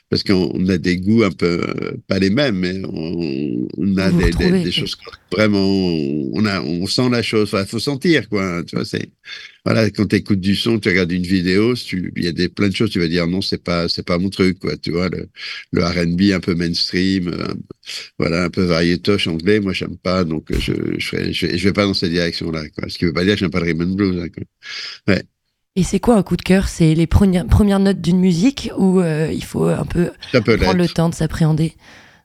parce 0.09 0.23
qu'on 0.23 0.69
a 0.69 0.79
des 0.79 0.97
goûts 0.99 1.23
un 1.25 1.31
peu, 1.31 1.63
euh, 1.63 1.93
pas 2.09 2.19
les 2.19 2.31
mêmes, 2.31 2.57
mais 2.57 2.81
on, 2.85 3.69
on 3.77 3.97
a 3.97 4.11
des, 4.11 4.31
des, 4.31 4.65
des, 4.65 4.73
choses 4.73 4.97
vraiment, 5.33 5.65
on, 5.65 6.45
a, 6.45 6.61
on 6.61 6.87
sent 6.87 7.09
la 7.11 7.23
chose. 7.23 7.51
Il 7.59 7.67
faut 7.67 7.79
sentir, 7.79 8.29
quoi. 8.29 8.63
Tu 8.65 8.77
vois, 8.77 8.85
c'est 8.85 9.11
voilà, 9.65 9.91
quand 9.91 10.07
tu 10.07 10.17
écoutes 10.17 10.41
du 10.41 10.57
son, 10.57 10.79
tu 10.79 10.89
regardes 10.89 11.13
une 11.13 11.23
vidéo, 11.23 11.75
il 11.93 12.25
y 12.25 12.29
a 12.29 12.33
des, 12.33 12.49
plein 12.49 12.69
de 12.69 12.75
choses, 12.75 12.91
tu 12.91 12.99
vas 12.99 13.09
dire 13.09 13.27
non, 13.27 13.43
c'est 13.43 13.63
pas, 13.63 13.89
c'est 13.89 14.05
pas 14.05 14.19
mon 14.19 14.31
truc, 14.31 14.59
quoi. 14.59 14.77
Tu 14.77 14.91
vois, 14.91 15.09
le, 15.09 15.29
le 15.73 15.85
R&B 15.85 16.33
un 16.35 16.41
peu 16.41 16.55
mainstream, 16.55 17.29
euh, 17.29 17.55
voilà, 18.19 18.45
un 18.45 18.51
peu 18.51 18.63
variétoche 18.63 19.27
anglais, 19.27 19.61
moi, 19.61 19.73
j'aime 19.73 19.97
pas, 19.97 20.25
donc 20.25 20.47
je, 20.51 20.73
je, 20.99 21.33
je, 21.33 21.65
vais, 21.65 21.73
pas 21.73 21.85
dans 21.85 21.95
cette 21.95 22.11
direction-là, 22.11 22.69
quoi. 22.71 22.89
Ce 22.89 22.99
qui 22.99 23.05
veut 23.05 23.13
pas 23.13 23.25
dire 23.25 23.35
que 23.35 23.41
j'aime 23.41 23.51
pas 23.51 23.61
le 23.61 23.67
rhythm 23.67 23.95
blues, 23.95 24.23
hein, 24.23 24.29
Ouais. 25.09 25.23
Et 25.77 25.85
c'est 25.85 26.01
quoi 26.01 26.17
un 26.17 26.23
coup 26.23 26.37
de 26.37 26.43
cœur? 26.43 26.69
C'est 26.69 26.95
les 26.95 27.07
premières, 27.07 27.47
premières 27.47 27.79
notes 27.79 28.01
d'une 28.01 28.19
musique 28.19 28.71
ou 28.77 29.01
euh, 29.01 29.31
il 29.33 29.45
faut 29.45 29.67
un 29.67 29.85
peu 29.85 30.11
prendre 30.33 30.75
le 30.75 30.89
temps 30.89 31.09
de 31.09 31.15
s'appréhender? 31.15 31.75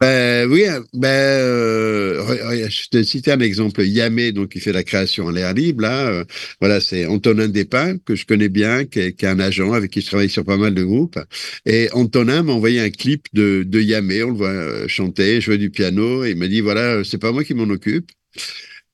Ben, 0.06 0.52
oui, 0.52 0.66
ben, 0.94 1.08
euh, 1.08 2.70
je 2.70 2.90
te 2.90 3.02
citais 3.04 3.32
un 3.32 3.40
exemple. 3.40 3.84
Yamé, 3.84 4.32
donc, 4.32 4.50
qui 4.50 4.60
fait 4.60 4.72
la 4.72 4.84
création 4.84 5.26
en 5.26 5.32
l'air 5.32 5.54
libre, 5.54 5.82
là. 5.82 6.08
Euh, 6.08 6.26
voilà, 6.60 6.80
c'est 6.80 7.06
Antonin 7.08 7.48
Despins, 7.48 7.98
que 8.06 8.16
je 8.16 8.26
connais 8.26 8.50
bien, 8.50 8.86
qui 8.86 9.00
est, 9.00 9.24
un 9.24 9.40
agent 9.40 9.74
avec 9.74 9.92
qui 9.92 10.02
je 10.02 10.08
travaille 10.08 10.30
sur 10.30 10.46
pas 10.46 10.58
mal 10.58 10.76
de 10.76 10.84
groupes. 10.84 11.20
Et 11.66 11.90
Antonin 11.94 12.44
m'a 12.44 12.54
envoyé 12.54 12.82
un 12.82 12.92
clip 12.92 13.28
de, 13.34 13.64
de 13.66 13.82
Yamé. 13.82 14.24
On 14.24 14.30
le 14.30 14.38
voit 14.38 14.50
euh, 14.50 14.88
chanter, 14.88 15.42
jouer 15.42 15.58
du 15.58 15.72
piano. 15.72 16.24
Et 16.24 16.32
il 16.32 16.38
m'a 16.38 16.48
dit, 16.48 16.62
voilà, 16.62 17.04
c'est 17.04 17.18
pas 17.18 17.32
moi 17.32 17.44
qui 17.44 17.56
m'en 17.56 17.64
occupe. 17.64 18.12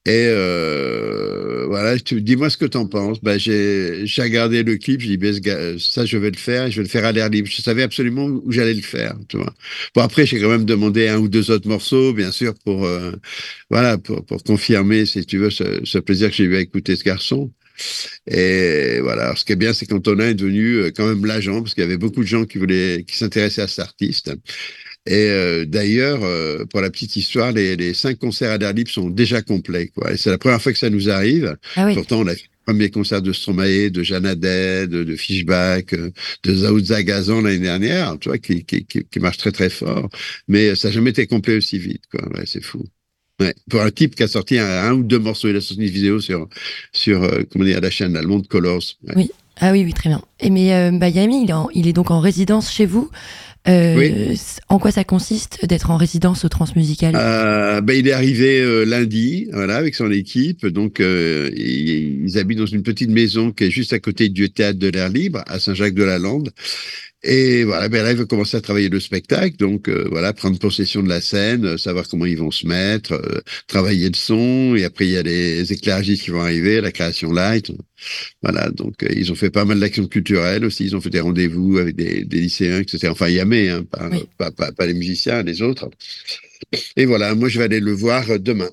Et 0.07 0.25
euh, 0.27 1.65
voilà, 1.67 1.95
dis-moi 1.97 2.49
ce 2.49 2.57
que 2.57 2.65
tu 2.65 2.77
en 2.77 2.87
penses. 2.87 3.21
Ben, 3.21 3.37
j'ai 3.37 4.03
regardé 4.17 4.63
le 4.63 4.77
clip, 4.77 4.99
j'ai 4.99 5.15
dit, 5.15 5.17
ben, 5.17 5.77
ça, 5.79 6.05
je 6.05 6.17
vais 6.17 6.31
le 6.31 6.37
faire, 6.37 6.71
je 6.71 6.77
vais 6.77 6.83
le 6.83 6.89
faire 6.89 7.05
à 7.05 7.11
l'air 7.11 7.29
libre. 7.29 7.47
Je 7.47 7.61
savais 7.61 7.83
absolument 7.83 8.25
où 8.25 8.51
j'allais 8.51 8.73
le 8.73 8.81
faire. 8.81 9.15
Tu 9.29 9.37
vois. 9.37 9.53
Bon, 9.93 10.01
après, 10.01 10.25
j'ai 10.25 10.39
quand 10.39 10.49
même 10.49 10.65
demandé 10.65 11.07
un 11.07 11.19
ou 11.19 11.27
deux 11.27 11.51
autres 11.51 11.67
morceaux, 11.67 12.13
bien 12.13 12.31
sûr, 12.31 12.55
pour, 12.65 12.85
euh, 12.85 13.11
voilà, 13.69 13.99
pour, 13.99 14.25
pour, 14.25 14.43
confirmer, 14.43 15.05
si 15.05 15.23
tu 15.25 15.37
veux, 15.37 15.51
ce, 15.51 15.81
ce 15.83 15.99
plaisir 15.99 16.29
que 16.29 16.35
j'ai 16.35 16.45
eu 16.45 16.55
à 16.55 16.61
écouter 16.61 16.95
ce 16.95 17.03
garçon. 17.03 17.51
Et 18.27 18.99
voilà, 19.01 19.23
Alors, 19.25 19.37
ce 19.37 19.45
qui 19.45 19.53
est 19.53 19.55
bien, 19.55 19.73
c'est 19.73 19.85
qu'Antonin 19.85 20.29
est 20.29 20.33
devenu 20.33 20.75
euh, 20.77 20.91
quand 20.95 21.07
même 21.07 21.25
l'agent, 21.25 21.61
parce 21.61 21.73
qu'il 21.73 21.81
y 21.83 21.85
avait 21.85 21.97
beaucoup 21.97 22.21
de 22.21 22.27
gens 22.27 22.45
qui 22.45 22.57
voulaient, 22.57 23.03
qui 23.07 23.17
s'intéressaient 23.17 23.61
à 23.61 23.67
cet 23.67 23.79
artiste. 23.79 24.31
Et 25.07 25.29
euh, 25.29 25.65
d'ailleurs, 25.65 26.19
euh, 26.23 26.65
pour 26.65 26.81
la 26.81 26.91
petite 26.91 27.15
histoire, 27.15 27.51
les, 27.51 27.75
les, 27.75 27.93
cinq 27.93 28.19
concerts 28.19 28.51
à 28.51 28.57
l'air 28.57 28.73
libre 28.73 28.91
sont 28.91 29.09
déjà 29.09 29.41
complets. 29.41 29.87
Quoi. 29.87 30.13
Et 30.13 30.17
c'est 30.17 30.29
la 30.29 30.37
première 30.37 30.61
fois 30.61 30.71
que 30.71 30.77
ça 30.77 30.91
nous 30.91 31.09
arrive. 31.09 31.55
Ah 31.75 31.89
Pourtant, 31.93 32.19
on 32.19 32.27
a 32.27 32.35
fait 32.35 32.43
le 32.43 32.73
premier 32.73 32.91
concert 32.91 33.21
de 33.21 33.33
Stromae, 33.33 33.89
de 33.89 34.03
Jeanne 34.03 34.35
de, 34.35 34.85
de 34.85 35.15
Fishback, 35.15 35.93
euh, 35.93 36.11
de 36.43 36.55
Zaoudza 36.55 37.01
Gazan 37.01 37.41
l'année 37.41 37.57
dernière, 37.57 38.17
tu 38.19 38.29
vois, 38.29 38.37
qui, 38.37 38.63
qui, 38.63 38.85
qui, 38.85 39.03
qui, 39.03 39.19
marche 39.19 39.37
très 39.37 39.51
très 39.51 39.71
fort. 39.71 40.07
Mais 40.47 40.75
ça 40.75 40.89
n'a 40.89 40.93
jamais 40.93 41.09
été 41.09 41.25
complet 41.25 41.57
aussi 41.57 41.79
vite. 41.79 42.03
Quoi. 42.11 42.21
Ouais, 42.37 42.45
c'est 42.45 42.63
fou. 42.63 42.85
Ouais. 43.39 43.55
Pour 43.71 43.81
un 43.81 43.89
type 43.89 44.13
qui 44.13 44.21
a 44.21 44.27
sorti 44.27 44.59
un, 44.59 44.93
ou 44.93 45.01
deux 45.01 45.17
morceaux, 45.17 45.49
il 45.49 45.55
a 45.55 45.61
sorti 45.61 45.81
une 45.81 45.89
vidéo 45.89 46.21
sur, 46.21 46.47
sur 46.93 47.27
comment 47.51 47.65
dire, 47.65 47.81
la 47.81 47.89
chaîne 47.89 48.15
allemande 48.15 48.47
Colors. 48.47 48.83
Oui. 49.15 49.31
Ah 49.63 49.71
oui, 49.71 49.83
oui, 49.83 49.93
très 49.93 50.09
bien. 50.09 50.23
Et 50.39 50.49
mais 50.49 50.73
euh, 50.73 50.91
Bayami, 50.91 51.43
il, 51.43 51.53
il 51.75 51.87
est 51.87 51.93
donc 51.93 52.09
en 52.09 52.19
résidence 52.19 52.71
chez 52.71 52.87
vous. 52.87 53.11
Euh, 53.67 54.35
en 54.69 54.79
quoi 54.79 54.91
ça 54.91 55.03
consiste 55.03 55.65
d'être 55.67 55.91
en 55.91 55.97
résidence 55.97 56.45
au 56.45 56.49
Transmusical? 56.49 57.15
Euh, 57.15 57.79
ben, 57.81 57.93
Il 57.93 58.07
est 58.07 58.11
arrivé 58.11 58.59
euh, 58.59 58.85
lundi, 58.85 59.49
voilà, 59.53 59.75
avec 59.75 59.93
son 59.93 60.09
équipe. 60.11 60.65
Donc, 60.65 60.99
euh, 60.99 61.51
ils, 61.55 62.37
habitent 62.39 62.57
dans 62.57 62.65
une 62.65 62.81
petite 62.81 63.11
maison 63.11 63.51
qui 63.51 63.65
est 63.65 63.71
juste 63.71 63.93
à 63.93 63.99
côté 63.99 64.29
du 64.29 64.49
théâtre 64.49 64.79
de 64.79 64.87
l'air 64.87 65.09
libre, 65.09 65.43
à 65.47 65.59
Saint-Jacques-de-la-Lande. 65.59 66.51
Et 67.23 67.63
voilà, 67.65 67.87
ben 67.87 68.03
là, 68.03 68.11
il 68.11 68.17
va 68.17 68.25
commencer 68.25 68.57
à 68.57 68.61
travailler 68.61 68.89
le 68.89 68.99
spectacle, 68.99 69.55
donc 69.57 69.89
euh, 69.89 70.07
voilà, 70.09 70.33
prendre 70.33 70.57
possession 70.57 71.03
de 71.03 71.09
la 71.09 71.21
scène, 71.21 71.65
euh, 71.65 71.77
savoir 71.77 72.07
comment 72.07 72.25
ils 72.25 72.37
vont 72.37 72.49
se 72.49 72.65
mettre, 72.65 73.13
euh, 73.13 73.41
travailler 73.67 74.09
le 74.09 74.15
son, 74.15 74.75
et 74.75 74.85
après 74.85 75.05
il 75.05 75.11
y 75.11 75.17
a 75.17 75.21
les 75.21 75.71
éclairagistes 75.71 76.23
qui 76.23 76.31
vont 76.31 76.41
arriver, 76.41 76.81
la 76.81 76.91
création 76.91 77.31
light. 77.31 77.71
Voilà, 78.41 78.71
donc 78.71 79.05
ils 79.07 79.31
ont 79.31 79.35
fait 79.35 79.51
pas 79.51 79.65
mal 79.65 79.79
d'actions 79.79 80.07
culturelles 80.07 80.65
aussi, 80.65 80.85
ils 80.85 80.95
ont 80.95 81.01
fait 81.01 81.11
des 81.11 81.19
rendez-vous 81.19 81.77
avec 81.77 81.95
des, 81.95 82.25
des 82.25 82.41
lycéens, 82.41 82.79
etc. 82.79 83.09
Enfin, 83.11 83.29
Yamé, 83.29 83.69
hein, 83.69 83.83
pas, 83.83 84.09
pas, 84.37 84.51
pas, 84.51 84.71
pas, 84.71 84.85
les 84.87 84.95
musiciens, 84.95 85.43
les 85.43 85.61
autres. 85.61 85.89
Et 86.97 87.05
voilà, 87.05 87.35
moi 87.35 87.49
je 87.49 87.59
vais 87.59 87.65
aller 87.65 87.79
le 87.79 87.91
voir 87.93 88.39
demain. 88.39 88.69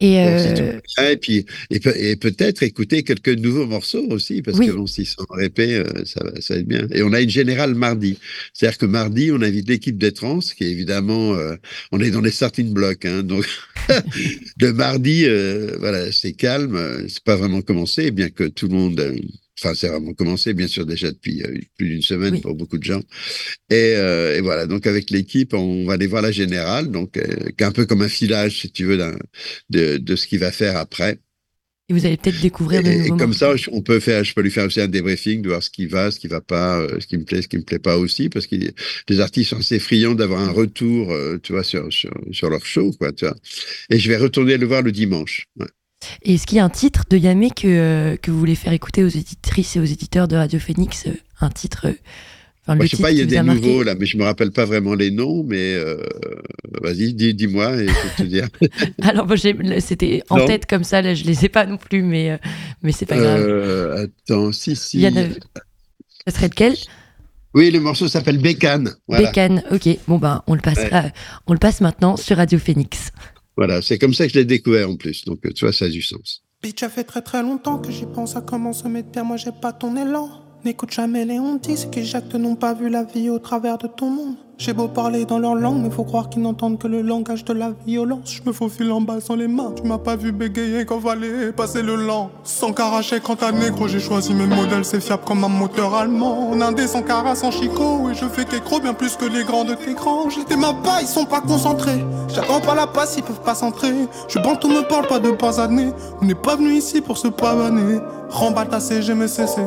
Et, 0.00 0.20
euh... 0.20 0.78
et 1.10 1.16
puis 1.16 1.44
et, 1.70 1.80
et 1.96 2.14
peut-être 2.14 2.62
écouter 2.62 3.02
quelques 3.02 3.30
nouveaux 3.30 3.66
morceaux 3.66 4.06
aussi 4.10 4.42
parce 4.42 4.60
que 4.60 4.70
bon, 4.70 4.86
s'ils 4.86 5.08
sont 5.08 5.26
répés, 5.28 5.74
euh, 5.74 6.04
ça 6.04 6.22
va, 6.22 6.40
ça 6.40 6.54
va 6.54 6.60
être 6.60 6.68
bien. 6.68 6.86
Et 6.92 7.02
on 7.02 7.12
a 7.12 7.20
une 7.20 7.30
générale 7.30 7.74
mardi, 7.74 8.16
c'est-à-dire 8.52 8.78
que 8.78 8.86
mardi 8.86 9.30
on 9.32 9.42
invite 9.42 9.68
l'équipe 9.68 9.98
des 9.98 10.12
trans, 10.12 10.38
qui 10.38 10.64
est 10.64 10.70
évidemment, 10.70 11.34
euh, 11.34 11.56
on 11.90 11.98
est 12.00 12.12
dans 12.12 12.20
les 12.20 12.30
starting 12.30 12.72
blocks, 12.72 13.06
hein, 13.06 13.24
donc 13.24 13.44
le 14.60 14.72
mardi, 14.72 15.24
euh, 15.26 15.76
voilà, 15.80 16.12
c'est 16.12 16.32
calme, 16.32 17.08
c'est 17.08 17.24
pas 17.24 17.34
vraiment 17.34 17.62
commencé, 17.62 18.12
bien 18.12 18.30
que 18.30 18.44
tout 18.44 18.68
le 18.68 18.74
monde 18.74 19.16
Enfin, 19.60 19.74
c'est 19.74 19.88
vraiment 19.88 20.14
commencé, 20.14 20.54
bien 20.54 20.68
sûr, 20.68 20.86
déjà 20.86 21.10
depuis 21.10 21.42
euh, 21.42 21.58
plus 21.76 21.88
d'une 21.88 22.02
semaine 22.02 22.40
pour 22.40 22.54
beaucoup 22.54 22.78
de 22.78 22.84
gens. 22.84 23.02
Et, 23.70 23.94
euh, 23.96 24.36
et, 24.36 24.40
voilà, 24.40 24.66
donc 24.66 24.86
avec 24.86 25.10
l'équipe, 25.10 25.52
on 25.52 25.84
va 25.84 25.94
aller 25.94 26.06
voir 26.06 26.22
la 26.22 26.30
générale, 26.30 26.90
donc 26.90 27.16
euh, 27.16 27.50
un 27.60 27.72
peu 27.72 27.84
comme 27.84 28.02
un 28.02 28.08
filage, 28.08 28.60
si 28.60 28.70
tu 28.70 28.84
veux, 28.84 28.98
de, 29.70 29.96
de 29.96 30.16
ce 30.16 30.26
qu'il 30.28 30.38
va 30.38 30.52
faire 30.52 30.76
après. 30.76 31.18
Et 31.90 31.94
vous 31.94 32.04
allez 32.04 32.18
peut-être 32.18 32.40
découvrir 32.40 32.82
de 32.82 32.90
nouveaux 32.90 33.16
Et 33.16 33.18
comme 33.18 33.32
ça, 33.32 33.54
on 33.72 33.80
peut 33.80 33.98
faire, 33.98 34.22
je 34.22 34.34
peux 34.34 34.42
lui 34.42 34.50
faire 34.50 34.66
aussi 34.66 34.80
un 34.80 34.88
débriefing, 34.88 35.42
de 35.42 35.48
voir 35.48 35.62
ce 35.62 35.70
qui 35.70 35.86
va, 35.86 36.10
ce 36.10 36.20
qui 36.20 36.28
va 36.28 36.42
pas, 36.42 36.86
ce 37.00 37.06
qui 37.06 37.16
me 37.16 37.24
plaît, 37.24 37.42
ce 37.42 37.48
qui 37.48 37.56
me 37.56 37.62
plaît 37.62 37.78
pas 37.78 37.96
aussi, 37.96 38.28
parce 38.28 38.46
que 38.46 38.56
les 39.08 39.20
artistes 39.20 39.50
sont 39.50 39.58
assez 39.58 39.78
friands 39.78 40.14
d'avoir 40.14 40.40
un 40.42 40.50
retour, 40.50 41.16
tu 41.42 41.52
vois, 41.52 41.64
sur, 41.64 41.90
sur, 41.90 42.12
sur, 42.30 42.50
leur 42.50 42.64
show, 42.64 42.92
quoi, 42.92 43.10
tu 43.12 43.24
vois. 43.24 43.34
Et 43.88 43.98
je 43.98 44.08
vais 44.08 44.18
retourner 44.18 44.58
le 44.58 44.66
voir 44.66 44.82
le 44.82 44.92
dimanche. 44.92 45.46
Ouais. 45.58 45.66
Et 46.22 46.34
est-ce 46.34 46.46
qu'il 46.46 46.56
y 46.56 46.60
a 46.60 46.64
un 46.64 46.70
titre 46.70 47.04
de 47.10 47.16
Yamé 47.16 47.50
que, 47.50 47.66
euh, 47.66 48.16
que 48.16 48.30
vous 48.30 48.38
voulez 48.38 48.54
faire 48.54 48.72
écouter 48.72 49.04
aux 49.04 49.08
éditrices 49.08 49.76
et 49.76 49.80
aux 49.80 49.84
éditeurs 49.84 50.28
de 50.28 50.36
Radio 50.36 50.58
Phoenix 50.58 51.06
euh, 51.06 51.12
Un 51.40 51.50
titre 51.50 51.86
euh, 51.86 51.92
enfin, 52.62 52.76
Moi, 52.76 52.86
Je 52.86 52.96
sais 52.96 53.02
pas, 53.02 53.10
il 53.10 53.18
y 53.18 53.22
a 53.22 53.24
des 53.24 53.42
nouveaux 53.42 53.82
là, 53.82 53.94
mais 53.94 54.06
je 54.06 54.16
me 54.16 54.24
rappelle 54.24 54.52
pas 54.52 54.64
vraiment 54.64 54.94
les 54.94 55.10
noms. 55.10 55.44
Mais 55.44 55.76
vas-y, 56.82 57.14
dis-moi 57.14 57.76
et 57.76 57.88
je 57.88 57.92
vais 57.92 58.14
te 58.16 58.22
dire. 58.22 58.48
Alors, 59.02 59.26
c'était 59.80 60.22
en 60.30 60.44
tête 60.44 60.66
comme 60.66 60.84
ça, 60.84 61.02
là, 61.02 61.14
je 61.14 61.24
les 61.24 61.44
ai 61.44 61.48
pas 61.48 61.66
non 61.66 61.76
plus, 61.76 62.02
mais, 62.02 62.38
mais 62.82 62.92
c'est 62.92 63.06
pas 63.06 63.16
grave. 63.16 64.08
attends, 64.26 64.52
si, 64.52 64.76
si. 64.76 65.02
Ça 66.26 66.34
serait 66.34 66.48
lequel? 66.48 66.74
Oui, 67.54 67.70
le 67.70 67.80
morceau 67.80 68.06
s'appelle 68.08 68.38
Bécane. 68.38 68.94
Voilà. 69.08 69.28
Bécane, 69.28 69.62
ok. 69.70 69.88
Bon, 70.06 70.18
ben, 70.18 70.42
on 70.46 70.54
le 70.54 70.60
passera, 70.60 71.04
on 71.46 71.54
le 71.54 71.58
passe 71.58 71.80
maintenant 71.80 72.16
sur 72.16 72.36
Radio 72.36 72.58
Phoenix. 72.58 73.10
Voilà, 73.58 73.82
c'est 73.82 73.98
comme 73.98 74.14
ça 74.14 74.24
que 74.24 74.32
je 74.32 74.38
l'ai 74.38 74.44
découvert 74.44 74.88
en 74.88 74.94
plus. 74.94 75.24
Donc, 75.24 75.40
tu 75.52 75.64
vois, 75.64 75.72
ça 75.72 75.86
a 75.86 75.88
du 75.88 76.00
sens. 76.00 76.44
Bitch, 76.62 76.78
ça 76.78 76.88
fait 76.88 77.02
très 77.02 77.22
très 77.22 77.42
longtemps 77.42 77.78
que 77.78 77.90
j'y 77.90 78.06
pense 78.06 78.36
à 78.36 78.40
comment 78.40 78.72
se 78.72 78.86
mettre 78.86 79.10
bien. 79.10 79.24
Moi, 79.24 79.36
j'ai 79.36 79.50
pas 79.50 79.72
ton 79.72 79.96
élan. 79.96 80.30
N'écoute 80.64 80.92
jamais 80.92 81.24
les 81.24 81.40
hontis, 81.40 81.76
ceux 81.76 81.90
qui 81.90 82.04
jactent 82.04 82.36
n'ont 82.36 82.54
pas 82.54 82.72
vu 82.72 82.88
la 82.88 83.02
vie 83.02 83.30
au 83.30 83.40
travers 83.40 83.76
de 83.76 83.88
ton 83.88 84.10
monde. 84.10 84.36
J'ai 84.60 84.72
beau 84.72 84.88
parler 84.88 85.24
dans 85.24 85.38
leur 85.38 85.54
langue, 85.54 85.80
mais 85.84 85.88
faut 85.88 86.02
croire 86.02 86.28
qu'ils 86.28 86.42
n'entendent 86.42 86.78
que 86.78 86.88
le 86.88 87.00
langage 87.00 87.44
de 87.44 87.52
la 87.52 87.70
violence. 87.86 88.28
Je 88.34 88.42
me 88.44 88.52
faufile 88.52 88.90
en 88.90 89.00
bas 89.00 89.20
sans 89.20 89.36
les 89.36 89.46
mains. 89.46 89.72
Tu 89.76 89.84
m'as 89.84 89.98
pas 89.98 90.16
vu 90.16 90.32
bégayer 90.32 90.84
quand 90.84 90.98
fallait 90.98 91.52
passer 91.52 91.80
le 91.80 91.94
lent. 91.94 92.30
Sans 92.42 92.72
caracher 92.72 93.20
quand 93.20 93.36
t'as 93.36 93.52
négro, 93.52 93.86
j'ai 93.86 94.00
choisi 94.00 94.34
mes 94.34 94.48
modèles, 94.48 94.84
c'est 94.84 95.00
fiable 95.00 95.22
comme 95.24 95.44
un 95.44 95.48
moteur 95.48 95.94
allemand. 95.94 96.50
En 96.50 96.60
indé 96.60 96.88
sans 96.88 97.02
cara, 97.02 97.36
sans 97.36 97.52
chicot, 97.52 98.10
et 98.10 98.14
je 98.14 98.26
fais 98.26 98.44
qu'écro 98.44 98.80
bien 98.80 98.94
plus 98.94 99.14
que 99.14 99.26
les 99.26 99.44
grands 99.44 99.62
de 99.62 99.74
tes 99.74 99.94
grands. 99.94 100.28
J'étais 100.28 100.56
ma 100.56 100.74
pas, 100.74 101.02
ils 101.02 101.06
sont 101.06 101.24
pas 101.24 101.40
concentrés. 101.40 102.04
J'attends 102.28 102.60
pas 102.60 102.74
la 102.74 102.88
passe, 102.88 103.14
ils 103.16 103.22
peuvent 103.22 103.44
pas 103.44 103.54
s'entrer. 103.54 103.94
Je 104.26 104.40
bande, 104.40 104.58
tout 104.58 104.68
me 104.68 104.82
parle 104.82 105.06
pas 105.06 105.20
de 105.20 105.30
pas 105.30 105.60
années. 105.60 105.92
On 106.20 106.24
n'est 106.24 106.34
pas 106.34 106.56
venu 106.56 106.72
ici 106.72 107.00
pour 107.00 107.16
se 107.16 107.28
pavaner. 107.28 108.00
Remballe 108.28 108.68
ta 108.68 108.80
CGMCC. 108.80 109.60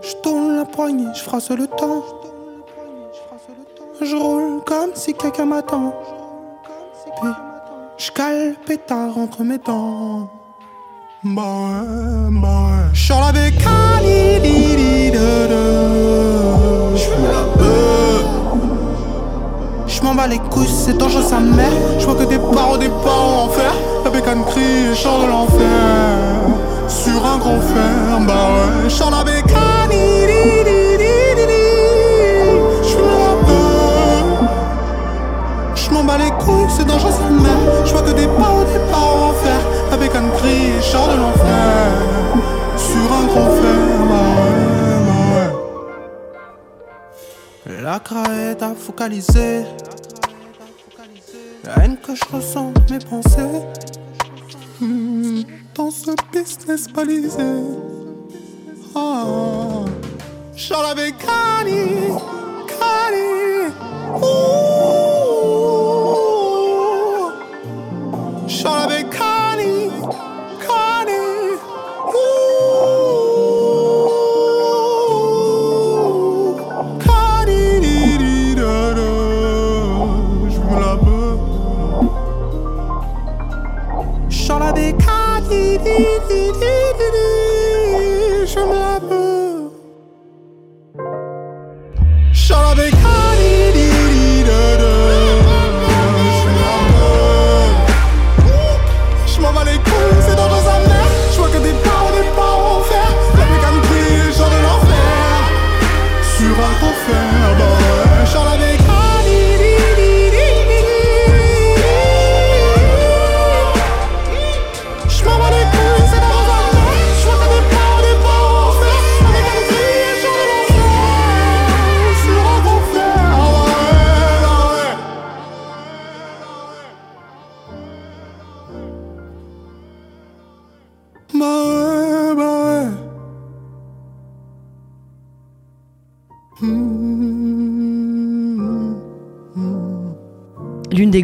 Je 0.00 0.14
tourne 0.22 0.54
la 0.54 0.64
poignée, 0.64 1.06
je 1.14 1.22
frasse 1.22 1.50
le 1.50 1.66
temps. 1.66 2.04
Je 4.02 4.16
roule 4.16 4.60
comme 4.66 4.90
si 4.94 5.14
quelqu'un 5.14 5.46
m'attend. 5.46 5.94
Puis 7.20 7.30
je 7.96 8.10
cale 8.10 8.54
pétard 8.66 9.16
entre 9.16 9.44
mes 9.44 9.58
dents. 9.58 10.28
Bah 11.22 11.42
ouais, 11.42 12.30
bah 12.30 12.48
ouais. 12.48 12.90
J'suis 12.92 13.14
la 13.14 13.32
bécane, 13.32 13.94
J'm'en 19.86 20.14
bats 20.14 20.26
les 20.26 20.38
couilles, 20.38 20.66
c'est 20.66 20.98
dangereux 20.98 21.22
sa 21.22 21.38
mère. 21.38 21.70
J'vois 21.98 22.16
que 22.16 22.24
des 22.24 22.38
barreaux, 22.38 22.76
des 22.76 22.88
barreaux 22.88 23.44
en 23.44 23.48
fer. 23.48 23.72
La 24.04 24.10
bécane 24.10 24.44
crie 24.44 24.90
et 24.90 24.94
chante 24.94 25.28
l'enfer. 25.28 25.68
Sur 26.88 27.24
un 27.24 27.38
gros 27.38 27.60
fer, 27.60 28.20
bah 28.26 28.32
ouais. 28.34 28.88
J'suis 28.90 29.04
la 29.10 29.22
bécane. 29.24 29.33
C'est 36.76 36.84
dangereux 36.86 37.10
ça 37.12 37.18
Je 37.84 37.92
vois 37.92 38.02
que 38.02 38.12
des 38.12 38.26
pas 38.26 38.52
au 38.52 38.64
départ 38.64 39.16
en 39.16 39.30
enfer 39.30 39.60
Avec 39.92 40.14
un 40.14 40.28
cri 40.30 40.72
et 40.78 40.82
chant 40.82 41.06
de 41.08 41.16
l'enfer. 41.16 41.92
Sur 42.76 43.12
un 43.12 43.24
grand 43.26 43.50
fer, 43.60 43.84
bah 44.10 44.26
ouais, 47.66 47.82
La 47.82 47.98
crainte 48.00 48.62
à 48.62 48.74
focaliser. 48.74 49.64
La 51.64 51.84
haine 51.84 51.96
que 52.04 52.14
je 52.14 52.24
ressens 52.36 52.72
mes 52.90 52.98
pensées. 52.98 53.62
Hmm, 54.80 55.42
Dans 55.74 55.90
ce 55.90 56.10
business 56.32 56.88
balisé. 56.88 57.42
Oh. 58.94 59.84
Charlotte 68.64 69.10
Connie, 69.10 69.90
Connie. 70.66 71.58
Ooh. 72.14 73.34
Connie, 76.98 77.80
di, 77.80 78.16
di, 78.16 78.54
da, 78.54 78.94
da. 78.94 79.10
Je 80.48 80.58
veux 80.60 80.80
la 80.80 80.96
peur. 80.96 81.36
Charlotte 84.30 84.94
Connie, 85.04 85.76
di, 85.76 85.96
di, 86.26 86.42
di, 86.58 86.72
di, 86.98 87.08
di. 87.12 87.33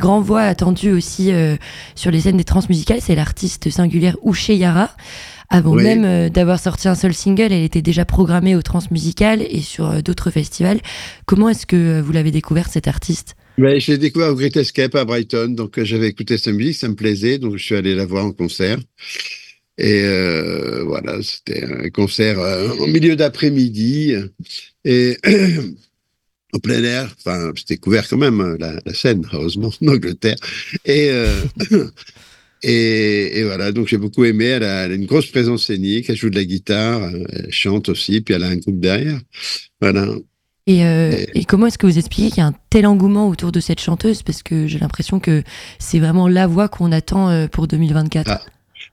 Grands 0.00 0.20
voix 0.20 0.40
attendues 0.40 0.90
aussi 0.90 1.32
euh, 1.32 1.56
sur 1.94 2.10
les 2.10 2.22
scènes 2.22 2.36
des 2.36 2.44
transmusicales, 2.44 3.00
c'est 3.00 3.14
l'artiste 3.14 3.70
singulière 3.70 4.16
Uche 4.24 4.48
Yara. 4.48 4.90
Avant 5.52 5.74
même 5.74 6.04
euh, 6.04 6.28
d'avoir 6.28 6.60
sorti 6.60 6.88
un 6.88 6.94
seul 6.94 7.12
single, 7.12 7.52
elle 7.52 7.64
était 7.64 7.82
déjà 7.82 8.04
programmée 8.04 8.56
au 8.56 8.62
transmusicales 8.62 9.42
et 9.42 9.60
sur 9.60 9.90
euh, 9.90 10.00
d'autres 10.00 10.30
festivals. 10.30 10.80
Comment 11.26 11.48
est-ce 11.48 11.66
que 11.66 12.00
vous 12.00 12.12
l'avez 12.12 12.30
découvert, 12.30 12.68
cet 12.68 12.88
artiste? 12.88 13.36
Ben, 13.58 13.80
Je 13.80 13.92
l'ai 13.92 13.98
découvert 13.98 14.30
au 14.30 14.34
Great 14.34 14.56
Escape 14.56 14.94
à 14.94 15.04
Brighton. 15.04 15.48
Donc, 15.50 15.82
j'avais 15.82 16.08
écouté 16.08 16.38
sa 16.38 16.52
musique, 16.52 16.76
ça 16.76 16.88
me 16.88 16.94
plaisait. 16.94 17.38
Donc, 17.38 17.56
je 17.56 17.64
suis 17.64 17.74
allé 17.74 17.94
la 17.94 18.06
voir 18.06 18.24
en 18.24 18.32
concert. 18.32 18.78
Et 19.76 20.02
voilà, 20.84 21.16
c'était 21.22 21.64
un 21.64 21.88
concert 21.88 22.38
en 22.38 22.86
milieu 22.86 23.16
d'après-midi. 23.16 24.14
Et 24.84 25.16
au 26.52 26.58
plein 26.58 26.82
air. 26.82 27.14
Enfin, 27.18 27.52
c'était 27.56 27.76
couvert 27.76 28.08
quand 28.08 28.16
même 28.16 28.40
hein, 28.40 28.56
la, 28.58 28.74
la, 28.84 28.94
scène, 28.94 29.26
heureusement, 29.32 29.70
en 29.82 29.88
Angleterre. 29.88 30.36
Et, 30.84 31.10
euh, 31.10 31.42
et, 32.62 33.38
et, 33.38 33.44
voilà, 33.44 33.72
donc 33.72 33.88
j'ai 33.88 33.98
beaucoup 33.98 34.24
aimé. 34.24 34.46
Elle 34.46 34.64
a, 34.64 34.84
elle 34.84 34.92
a, 34.92 34.94
une 34.94 35.06
grosse 35.06 35.26
présence 35.26 35.66
scénique. 35.66 36.10
Elle 36.10 36.16
joue 36.16 36.30
de 36.30 36.36
la 36.36 36.44
guitare, 36.44 37.10
elle 37.30 37.50
chante 37.50 37.88
aussi, 37.88 38.20
puis 38.20 38.34
elle 38.34 38.44
a 38.44 38.48
un 38.48 38.56
groupe 38.56 38.80
derrière. 38.80 39.20
Voilà. 39.80 40.06
Et, 40.66 40.84
euh, 40.84 41.24
et, 41.34 41.44
comment 41.44 41.66
est-ce 41.66 41.78
que 41.78 41.86
vous 41.86 41.98
expliquez 41.98 42.28
qu'il 42.28 42.38
y 42.38 42.42
a 42.42 42.46
un 42.46 42.54
tel 42.68 42.86
engouement 42.86 43.28
autour 43.28 43.50
de 43.50 43.60
cette 43.60 43.80
chanteuse? 43.80 44.22
Parce 44.22 44.42
que 44.42 44.66
j'ai 44.66 44.78
l'impression 44.78 45.18
que 45.18 45.42
c'est 45.78 45.98
vraiment 45.98 46.28
la 46.28 46.46
voix 46.46 46.68
qu'on 46.68 46.92
attend 46.92 47.28
euh, 47.28 47.48
pour 47.48 47.66
2024. 47.66 48.30
Ah. 48.30 48.40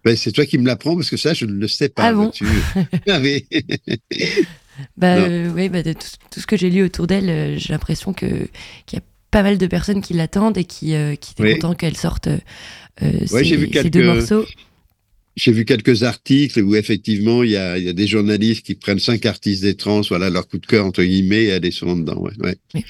Ben, 0.04 0.16
c'est 0.16 0.32
toi 0.32 0.46
qui 0.46 0.58
me 0.58 0.66
l'apprends 0.66 0.96
parce 0.96 1.10
que 1.10 1.18
ça, 1.18 1.34
je 1.34 1.46
ne 1.46 1.54
le 1.54 1.68
sais 1.68 1.90
pas. 1.90 2.06
Ah 2.06 2.14
bon? 2.14 2.30
tu... 2.30 2.46
ah, 3.08 3.20
oui. 3.22 3.46
Bah 4.98 5.16
euh, 5.16 5.52
oui, 5.54 5.70
bah, 5.70 5.84
de 5.84 5.94
tout, 5.94 6.08
tout, 6.32 6.40
ce 6.40 6.48
que 6.48 6.58
j'ai 6.58 6.70
lu 6.70 6.84
autour 6.84 7.08
d'elle, 7.08 7.30
euh, 7.30 7.58
j'ai 7.58 7.74
l'impression 7.74 8.14
qu'il 8.14 8.48
y 8.94 8.98
a 8.98 9.02
pas 9.32 9.44
mal 9.44 9.58
de 9.58 9.68
personnes 9.68 10.02
qui 10.02 10.14
l'attendent 10.14 10.58
et 10.58 10.66
qui, 10.66 10.96
euh, 10.96 11.16
qui 11.16 11.34
étaient 11.34 11.54
contents 11.56 11.76
qu'elle 11.76 11.98
sorte 11.98 12.30
ces, 13.00 13.44
vu 13.56 13.68
quelques... 13.68 13.84
ces, 13.84 13.90
deux 13.90 14.06
morceaux. 14.06 14.46
J'ai 15.36 15.52
vu 15.52 15.66
quelques 15.66 16.02
articles 16.02 16.60
où 16.62 16.76
effectivement 16.76 17.44
il 17.44 17.52
y 17.52 17.58
a, 17.58 17.78
y 17.78 17.88
a, 17.88 17.94
des 17.94 18.08
journalistes 18.08 18.66
qui 18.66 18.74
prennent 18.74 18.98
cinq 18.98 19.28
artistes 19.28 19.62
des 19.62 19.76
trans, 19.76 20.02
voilà 20.02 20.32
leur 20.32 20.48
coup 20.48 20.58
de 20.58 20.66
cœur 20.66 20.84
entre 20.84 21.04
guillemets, 21.04 21.44
et 21.44 21.48
elles 21.50 21.72
sont 21.72 21.96
dedans. 21.96 22.20
Ouais, 22.20 22.32
ouais. 22.40 22.84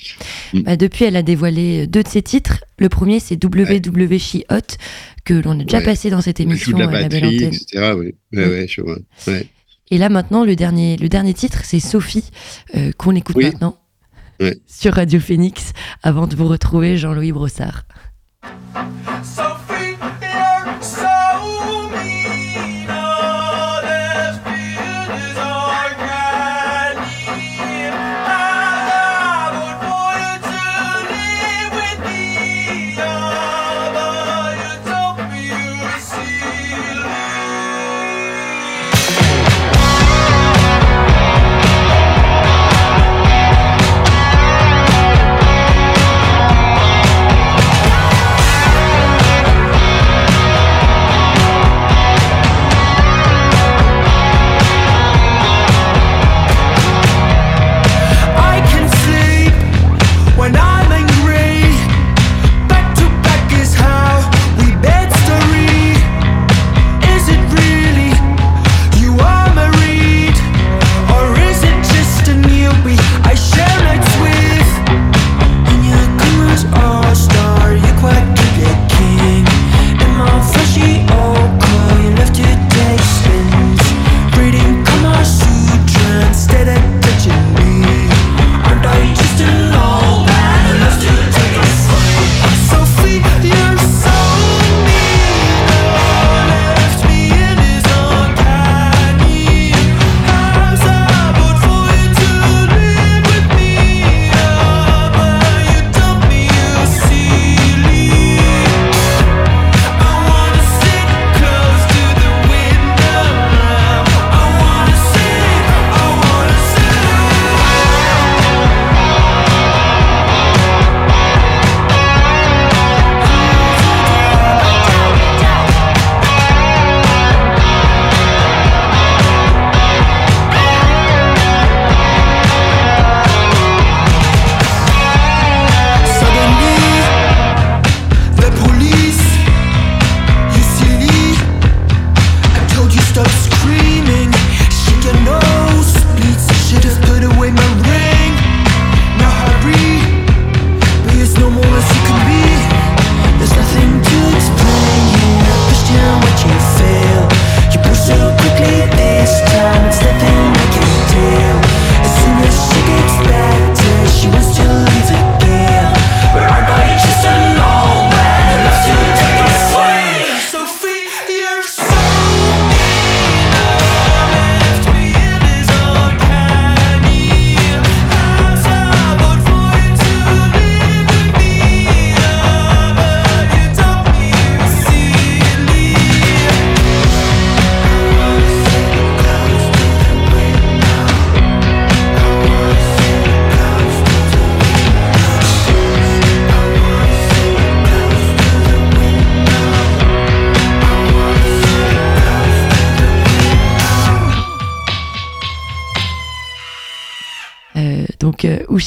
Mm. 0.54 0.62
Bah, 0.62 0.78
depuis, 0.78 1.04
elle 1.04 1.18
a 1.18 1.24
dévoilé 1.24 1.88
deux 1.88 2.04
de 2.04 2.08
ses 2.08 2.22
titres. 2.22 2.64
Le 2.80 2.88
premier, 2.88 3.20
c'est 3.20 3.44
WW 3.44 4.18
She 4.18 4.38
Hot, 4.50 4.78
que 5.26 5.34
l'on 5.34 5.60
a 5.60 5.64
déjà 5.66 5.82
passé 5.82 6.10
dans 6.10 6.22
cette 6.22 6.40
émission. 6.40 6.78
La, 6.78 6.88
batterie, 6.88 7.02
la 7.02 7.10
belle 7.10 7.26
antenne. 7.26 7.54
etc. 7.54 7.94
Oui, 7.98 8.16
ouais, 8.32 8.46
mm. 8.46 8.50
ouais, 8.50 8.68
je 8.70 8.82
vois. 8.82 9.00
Et 9.90 9.98
là 9.98 10.10
maintenant, 10.10 10.44
le 10.44 10.56
dernier, 10.56 10.98
le 10.98 11.10
dernier 11.10 11.34
titre, 11.34 11.62
c'est 11.64 11.80
Sophie, 11.80 12.30
euh, 12.76 12.92
qu'on 12.98 13.16
écoute 13.16 13.38
maintenant 13.38 13.78
sur 14.68 14.94
Radio 14.94 15.20
Phoenix, 15.20 15.74
avant 16.04 16.28
de 16.28 16.36
vous 16.36 16.48
retrouver 16.48 16.98
Jean-Louis 16.98 17.32
Brossard. 17.32 17.86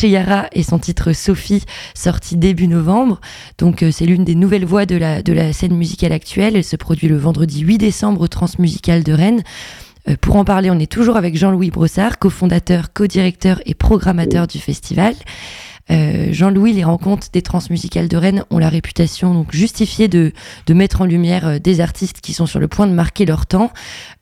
Euh, 0.05 0.09
Yara 0.09 0.49
et 0.53 0.63
son 0.63 0.79
titre 0.79 1.13
Sophie, 1.13 1.65
sorti 1.95 2.37
début 2.37 2.69
novembre. 2.69 3.21
Donc 3.59 3.85
c'est 3.93 4.07
l'une 4.07 4.25
des 4.25 4.35
nouvelles 4.35 4.65
voix 4.65 4.87
de 4.87 4.97
la, 4.97 5.53
scène 5.53 5.75
musicale 5.75 6.13
actuelle. 6.13 6.57
Elle 6.57 6.65
se 6.65 6.77
produit 6.77 7.09
le 7.09 7.17
vendredi 7.17 7.61
8 7.61 7.79
décembre 7.79 8.21
au 8.23 8.29
Transmusical 8.29 9.03
de 9.03 9.13
Rennes. 9.13 9.43
pour 10.21 10.37
en 10.37 10.45
parler, 10.45 10.71
on 10.71 10.79
est 10.79 10.91
toujours 10.91 11.17
avec 11.17 11.37
Jean-Louis 11.37 11.71
Brossard, 11.71 12.19
cofondateur, 12.19 12.93
co-directeur 12.93 13.61
et 13.67 13.75
programmateur 13.75 14.47
du 14.47 14.59
festival. 14.59 15.15
Euh, 15.91 16.29
Jean-Louis, 16.33 16.73
les 16.73 16.85
rencontres 16.85 17.29
des 17.33 17.43
transmusicales 17.43 18.09
de 18.09 18.17
Rennes 18.17 18.45
ont 18.51 18.59
la 18.59 18.69
réputation 18.69 19.35
donc 19.35 19.53
justifiée 19.53 20.09
de, 20.09 20.33
mettre 20.69 21.01
en 21.01 21.05
lumière 21.05 21.47
euh, 21.47 21.59
des 21.59 21.81
artistes 21.81 22.21
qui 22.21 22.33
sont 22.33 22.47
sur 22.47 22.61
le 22.61 22.69
point 22.69 22.87
de 22.87 22.93
marquer 22.93 23.27
leur 23.27 23.47
temps. 23.47 23.73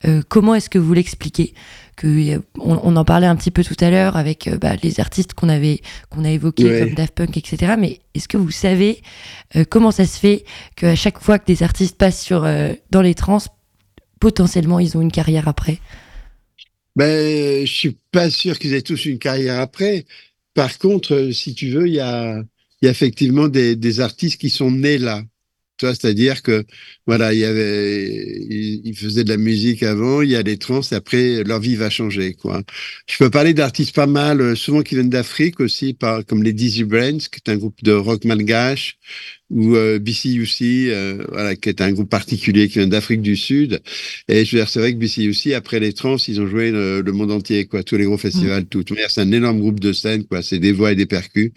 Euh, 0.05 0.21
comment 0.27 0.55
est-ce 0.55 0.69
que 0.69 0.79
vous 0.79 0.93
l'expliquez? 0.93 1.53
Que 1.99 2.41
on, 2.57 2.95
en 2.95 3.05
parlait 3.05 3.27
un 3.27 3.35
petit 3.35 3.51
peu 3.51 3.63
tout 3.63 3.75
à 3.79 3.89
l'heure 3.89 4.15
avec 4.15 4.49
bah, 4.61 4.75
les 4.81 4.99
artistes 4.99 5.33
qu'on 5.33 5.49
avait 5.49 5.81
qu'on 6.09 6.23
a 6.23 6.31
évoqués 6.31 6.79
comme 6.79 6.93
Daft 6.93 7.13
Punk, 7.13 7.37
etc. 7.37 7.73
Mais 7.77 7.99
est-ce 8.13 8.27
que 8.27 8.37
vous 8.37 8.51
savez 8.51 9.01
comment 9.69 9.91
ça 9.91 10.05
se 10.05 10.17
fait 10.17 10.45
qu'à 10.75 10.95
chaque 10.95 11.19
fois 11.19 11.39
que 11.39 11.45
des 11.45 11.61
artistes 11.61 11.97
passent 11.97 12.21
sur 12.21 12.47
dans 12.91 13.01
les 13.01 13.15
trans, 13.15 13.39
potentiellement 14.19 14.79
ils 14.79 14.97
ont 14.97 15.01
une 15.01 15.11
carrière 15.11 15.47
après? 15.47 15.79
Ben, 16.95 17.65
je 17.65 17.71
suis 17.71 17.97
pas 18.11 18.29
sûr 18.29 18.59
qu'ils 18.59 18.73
aient 18.73 18.81
tous 18.81 19.05
une 19.05 19.19
carrière 19.19 19.59
après. 19.59 20.05
Par 20.53 20.77
contre, 20.77 21.13
euh, 21.13 21.31
si 21.31 21.53
tu 21.53 21.69
veux, 21.69 21.87
il 21.87 21.93
y 21.93 21.99
a, 21.99 22.43
y 22.81 22.87
a 22.87 22.91
effectivement 22.91 23.47
des, 23.47 23.77
des, 23.77 23.99
artistes 24.01 24.41
qui 24.41 24.49
sont 24.49 24.71
nés 24.71 24.97
là. 24.97 25.23
C'est-à-dire 25.79 26.41
que 26.41 26.65
voilà, 27.07 27.33
il 27.33 27.39
y 27.39 27.45
avait, 27.45 28.47
ils, 28.49 28.95
faisaient 28.95 29.23
de 29.23 29.29
la 29.29 29.37
musique 29.37 29.83
avant, 29.83 30.21
il 30.21 30.29
y 30.29 30.35
a 30.35 30.43
des 30.43 30.57
trans, 30.57 30.81
et 30.81 30.95
après 30.95 31.43
leur 31.43 31.59
vie 31.59 31.75
va 31.75 31.89
changer, 31.89 32.33
quoi. 32.33 32.61
Je 33.07 33.17
peux 33.17 33.29
parler 33.29 33.53
d'artistes 33.53 33.95
pas 33.95 34.07
mal, 34.07 34.41
euh, 34.41 34.55
souvent 34.55 34.81
qui 34.81 34.95
viennent 34.95 35.09
d'Afrique 35.09 35.59
aussi, 35.59 35.93
par, 35.93 36.25
comme 36.25 36.43
les 36.43 36.53
Dizzy 36.53 36.83
Brains, 36.83 37.17
qui 37.17 37.39
est 37.45 37.49
un 37.49 37.57
groupe 37.57 37.81
de 37.83 37.93
rock 37.93 38.25
malgache, 38.25 38.97
ou 39.51 39.75
euh, 39.75 39.97
BCUC, 39.99 40.61
euh, 40.61 41.25
voilà, 41.29 41.55
qui 41.55 41.69
est 41.69 41.81
un 41.81 41.91
groupe 41.91 42.09
particulier 42.09 42.67
qui 42.67 42.79
vient 42.79 42.87
d'Afrique 42.87 43.21
du 43.21 43.35
Sud. 43.35 43.81
Et 44.27 44.45
je 44.45 44.55
veux 44.55 44.61
dire, 44.61 44.69
c'est 44.69 44.79
vrai 44.79 44.93
que 44.93 44.97
BCUC, 44.97 45.53
après 45.53 45.79
les 45.79 45.93
trans, 45.93 46.17
ils 46.27 46.39
ont 46.39 46.47
joué 46.47 46.71
le, 46.71 47.03
monde 47.11 47.31
entier, 47.31 47.65
quoi, 47.65 47.83
tous 47.83 47.97
les 47.97 48.05
gros 48.05 48.17
festivals, 48.17 48.63
mmh. 48.63 48.67
tout. 48.67 48.85
C'est 49.09 49.21
un 49.21 49.31
énorme 49.31 49.59
groupe 49.59 49.79
de 49.79 49.91
scène, 49.91 50.23
quoi. 50.25 50.41
C'est 50.43 50.59
des 50.59 50.71
voix 50.71 50.91
et 50.91 50.95
des 50.95 51.07
percus, 51.07 51.51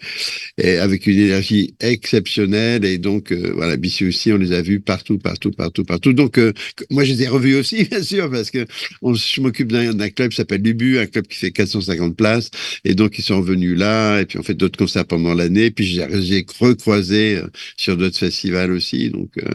et 0.57 0.77
avec 0.77 1.05
une 1.05 1.19
énergie 1.19 1.75
exceptionnelle. 1.79 2.83
Et 2.85 2.97
donc, 2.97 3.31
euh, 3.31 3.51
voilà, 3.53 3.77
BCUC, 3.77 4.33
on 4.33 4.37
les 4.37 4.53
a 4.53 4.61
vus 4.61 4.79
partout, 4.79 5.19
partout, 5.19 5.51
partout, 5.51 5.83
partout. 5.83 6.13
Donc, 6.13 6.39
euh, 6.39 6.51
moi, 6.89 7.03
je 7.03 7.13
les 7.13 7.23
ai 7.23 7.27
revus 7.27 7.55
aussi, 7.55 7.83
bien 7.89 8.01
sûr, 8.01 8.29
parce 8.31 8.49
que 8.49 8.65
on, 9.01 9.13
je 9.13 9.41
m'occupe 9.41 9.71
d'un 9.71 10.09
club 10.09 10.31
qui 10.31 10.37
s'appelle 10.37 10.61
Lubu, 10.61 10.97
un 10.97 11.05
club 11.05 11.27
qui 11.27 11.37
fait 11.37 11.51
450 11.51 12.15
places. 12.15 12.49
Et 12.85 12.95
donc, 12.95 13.19
ils 13.19 13.23
sont 13.23 13.37
revenus 13.37 13.77
là, 13.77 14.19
et 14.21 14.25
puis 14.25 14.39
on 14.39 14.43
fait 14.43 14.55
d'autres 14.55 14.77
concerts 14.77 15.05
pendant 15.05 15.35
l'année. 15.35 15.69
Puis 15.69 15.85
j'ai 15.85 16.45
recroisé 16.59 17.39
sur 17.83 17.97
d'autres 17.97 18.17
festivals 18.17 18.71
aussi. 18.71 19.09
Donc 19.09 19.29
euh, 19.37 19.49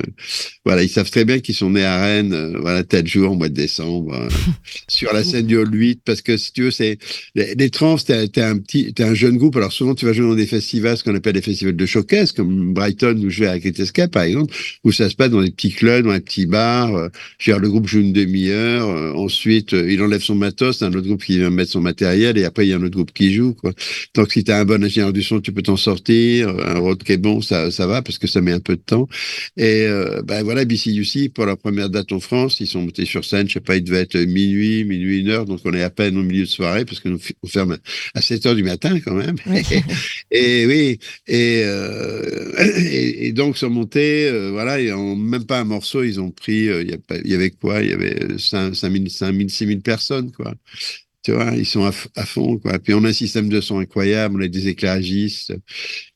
voilà, 0.64 0.82
ils 0.82 0.88
savent 0.88 1.10
très 1.10 1.24
bien 1.24 1.38
qu'ils 1.38 1.54
sont 1.54 1.70
nés 1.70 1.84
à 1.84 2.00
Rennes, 2.02 2.34
euh, 2.34 2.58
voilà, 2.60 2.84
tel 2.84 3.06
jour, 3.06 3.32
au 3.32 3.34
mois 3.34 3.48
de 3.48 3.54
décembre, 3.54 4.14
euh, 4.14 4.28
sur 4.88 5.12
la 5.12 5.24
scène 5.24 5.46
du 5.46 5.56
Hall 5.56 5.72
8, 5.72 6.02
parce 6.04 6.20
que 6.20 6.36
si 6.36 6.52
tu 6.52 6.64
veux, 6.64 6.70
c'est 6.70 6.98
les, 7.34 7.70
trans, 7.70 7.96
t'es 7.96 8.42
un 8.42 8.58
petit, 8.58 8.92
t'es 8.92 9.02
un 9.02 9.14
jeune 9.14 9.38
groupe. 9.38 9.56
Alors 9.56 9.72
souvent, 9.72 9.94
tu 9.94 10.04
vas 10.04 10.12
jouer 10.12 10.26
dans 10.26 10.34
des 10.34 10.46
festivals, 10.46 10.98
ce 10.98 11.04
qu'on 11.04 11.14
appelle 11.14 11.32
des 11.32 11.42
festivals 11.42 11.76
de 11.76 11.86
showcase, 11.86 12.32
comme 12.32 12.74
Brighton 12.74 13.18
où 13.24 13.30
je 13.30 13.40
vais 13.40 13.48
à 13.48 13.56
Escape, 13.56 14.10
par 14.10 14.24
exemple, 14.24 14.54
où 14.84 14.92
ça 14.92 15.08
se 15.08 15.14
passe 15.14 15.30
dans 15.30 15.42
des 15.42 15.50
petits 15.50 15.72
clubs, 15.72 16.04
dans 16.04 16.12
des 16.12 16.20
petits 16.20 16.46
bars. 16.46 16.94
Euh, 16.94 17.08
le 17.46 17.68
groupe 17.68 17.88
joue 17.88 18.00
une 18.00 18.12
demi-heure, 18.12 19.16
ensuite 19.16 19.72
il 19.72 20.00
enlève 20.02 20.20
son 20.20 20.34
matos, 20.34 20.82
un 20.82 20.88
autre 20.88 21.06
groupe 21.06 21.24
qui 21.24 21.38
vient 21.38 21.50
mettre 21.50 21.72
son 21.72 21.80
matériel, 21.80 22.36
et 22.36 22.44
après 22.44 22.66
il 22.66 22.70
y 22.70 22.72
a 22.72 22.76
un 22.76 22.82
autre 22.82 22.94
groupe 22.94 23.12
qui 23.12 23.32
joue. 23.32 23.54
Quoi. 23.54 23.72
Donc 24.14 24.32
si 24.32 24.44
t'as 24.44 24.60
un 24.60 24.64
bon 24.64 24.84
ingénieur 24.84 25.12
du 25.12 25.22
son, 25.22 25.40
tu 25.40 25.50
peux 25.50 25.62
t'en 25.62 25.76
sortir. 25.76 26.50
Un 26.50 26.78
road 26.78 27.02
qui 27.02 27.12
est 27.12 27.16
bon, 27.16 27.40
ça, 27.40 27.70
ça 27.70 27.86
va, 27.86 28.02
parce 28.02 28.17
que 28.18 28.26
ça 28.26 28.40
met 28.40 28.52
un 28.52 28.60
peu 28.60 28.76
de 28.76 28.82
temps. 28.82 29.08
Et 29.56 29.86
euh, 29.86 30.22
ben 30.22 30.42
voilà, 30.42 30.64
BCUC, 30.64 31.32
pour 31.32 31.46
la 31.46 31.56
première 31.56 31.90
date 31.90 32.12
en 32.12 32.20
France, 32.20 32.60
ils 32.60 32.66
sont 32.66 32.82
montés 32.82 33.04
sur 33.04 33.24
scène, 33.24 33.48
je 33.48 33.54
sais 33.54 33.60
pas, 33.60 33.76
il 33.76 33.84
devait 33.84 34.00
être 34.00 34.16
minuit, 34.18 34.84
minuit, 34.84 35.20
une 35.20 35.28
heure, 35.28 35.44
donc 35.44 35.60
on 35.64 35.72
est 35.74 35.82
à 35.82 35.90
peine 35.90 36.16
au 36.16 36.22
milieu 36.22 36.44
de 36.44 36.48
soirée, 36.48 36.84
parce 36.84 37.00
que 37.00 37.08
nous 37.08 37.18
on 37.42 37.46
ferme 37.46 37.78
à 38.14 38.20
7 38.20 38.46
heures 38.46 38.54
du 38.54 38.62
matin 38.62 38.98
quand 39.00 39.14
même. 39.14 39.36
et, 40.30 40.66
oui, 40.66 40.98
et, 41.26 41.62
euh, 41.64 42.52
et, 42.90 43.32
donc 43.32 43.56
sont 43.56 43.70
montés, 43.70 44.28
euh, 44.28 44.50
voilà, 44.50 44.80
et 44.80 44.92
en 44.92 45.16
même 45.16 45.44
pas 45.44 45.60
un 45.60 45.64
morceau, 45.64 46.02
ils 46.02 46.20
ont 46.20 46.30
pris, 46.30 46.66
il 46.66 46.98
y, 47.24 47.28
y, 47.28 47.34
avait 47.34 47.50
quoi? 47.50 47.82
Il 47.82 47.90
y 47.90 47.92
avait 47.92 48.38
5, 48.38 48.74
5 48.74 48.92
000, 48.92 49.08
5 49.08 49.34
000, 49.34 49.48
6 49.48 49.66
000 49.66 49.80
personnes, 49.80 50.32
quoi. 50.32 50.54
Tu 51.28 51.34
vois, 51.34 51.52
ils 51.54 51.66
sont 51.66 51.84
à, 51.84 51.92
fond, 51.92 52.56
quoi. 52.56 52.78
Puis 52.78 52.94
on 52.94 53.04
a 53.04 53.08
un 53.08 53.12
système 53.12 53.50
de 53.50 53.60
son 53.60 53.80
incroyable, 53.80 54.36
on 54.38 54.44
a 54.46 54.48
des 54.48 54.68
éclairagistes 54.68 55.52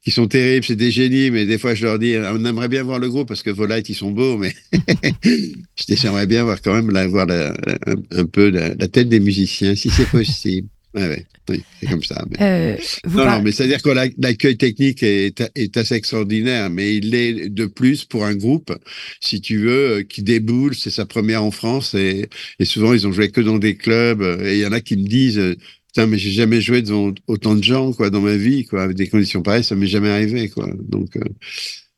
qui 0.03 0.11
sont 0.11 0.27
terribles, 0.27 0.65
c'est 0.65 0.75
des 0.75 0.91
génies, 0.91 1.31
mais 1.31 1.45
des 1.45 1.59
fois 1.59 1.75
je 1.75 1.85
leur 1.85 1.99
dis, 1.99 2.17
on 2.17 2.43
aimerait 2.47 2.69
bien 2.69 2.83
voir 2.83 2.99
le 2.99 3.11
groupe 3.11 3.29
parce 3.29 3.43
que 3.43 3.51
vos 3.51 3.67
lights, 3.67 3.91
ils 3.91 3.95
sont 3.95 4.11
beaux, 4.11 4.39
mais 4.39 4.55
j'aimerais 5.87 6.27
bien 6.27 6.45
voir 6.45 6.63
quand 6.63 6.73
même 6.73 6.97
un, 6.97 8.25
peu 8.25 8.49
la, 8.49 8.89
tête 8.89 9.11
des 9.11 9.21
musiciens, 9.21 9.75
si 9.75 9.91
c'est 9.91 10.09
possible. 10.09 10.69
Ouais, 10.95 11.25
oui, 11.49 11.63
c'est 11.81 11.89
comme 11.89 12.03
ça. 12.03 12.23
Mais... 12.31 12.37
Euh, 12.41 12.77
non, 13.09 13.25
non, 13.25 13.43
mais 13.43 13.51
c'est-à-dire 13.51 13.81
que 13.81 13.89
l'accueil 13.89 14.59
technique 14.59 15.03
est, 15.03 15.41
est, 15.55 15.77
assez 15.79 15.95
extraordinaire, 15.95 16.69
mais 16.69 16.97
il 16.97 17.15
est 17.15 17.49
de 17.49 17.67
plus 17.67 18.05
pour 18.05 18.27
un 18.27 18.35
groupe, 18.35 18.77
si 19.21 19.41
tu 19.41 19.59
veux, 19.59 19.91
euh, 19.91 20.03
qui 20.03 20.23
déboule, 20.23 20.75
c'est 20.75 20.91
sa 20.91 21.07
première 21.07 21.45
en 21.45 21.51
France, 21.51 21.95
et, 21.95 22.29
et, 22.59 22.65
souvent 22.67 22.93
ils 22.93 23.07
ont 23.07 23.13
joué 23.13 23.31
que 23.31 23.41
dans 23.41 23.59
des 23.59 23.77
clubs, 23.77 24.21
euh, 24.21 24.47
et 24.47 24.57
il 24.57 24.61
y 24.61 24.67
en 24.67 24.73
a 24.73 24.81
qui 24.81 24.99
me 24.99 25.07
disent, 25.09 25.41
putain, 25.89 26.07
mais 26.07 26.19
j'ai 26.19 26.31
jamais 26.31 26.61
joué 26.61 26.83
devant 26.83 27.13
autant 27.27 27.55
de 27.55 27.65
gens, 27.65 27.93
quoi, 27.95 28.11
dans 28.11 28.21
ma 28.21 28.37
vie, 28.37 28.67
quoi, 28.67 28.83
avec 28.83 28.97
des 28.97 29.09
conditions 29.09 29.43
pareilles, 29.43 29.65
ça 29.65 29.75
m'est 29.75 29.87
jamais 29.87 30.11
arrivé, 30.11 30.51
quoi. 30.51 30.69
Donc, 30.79 31.17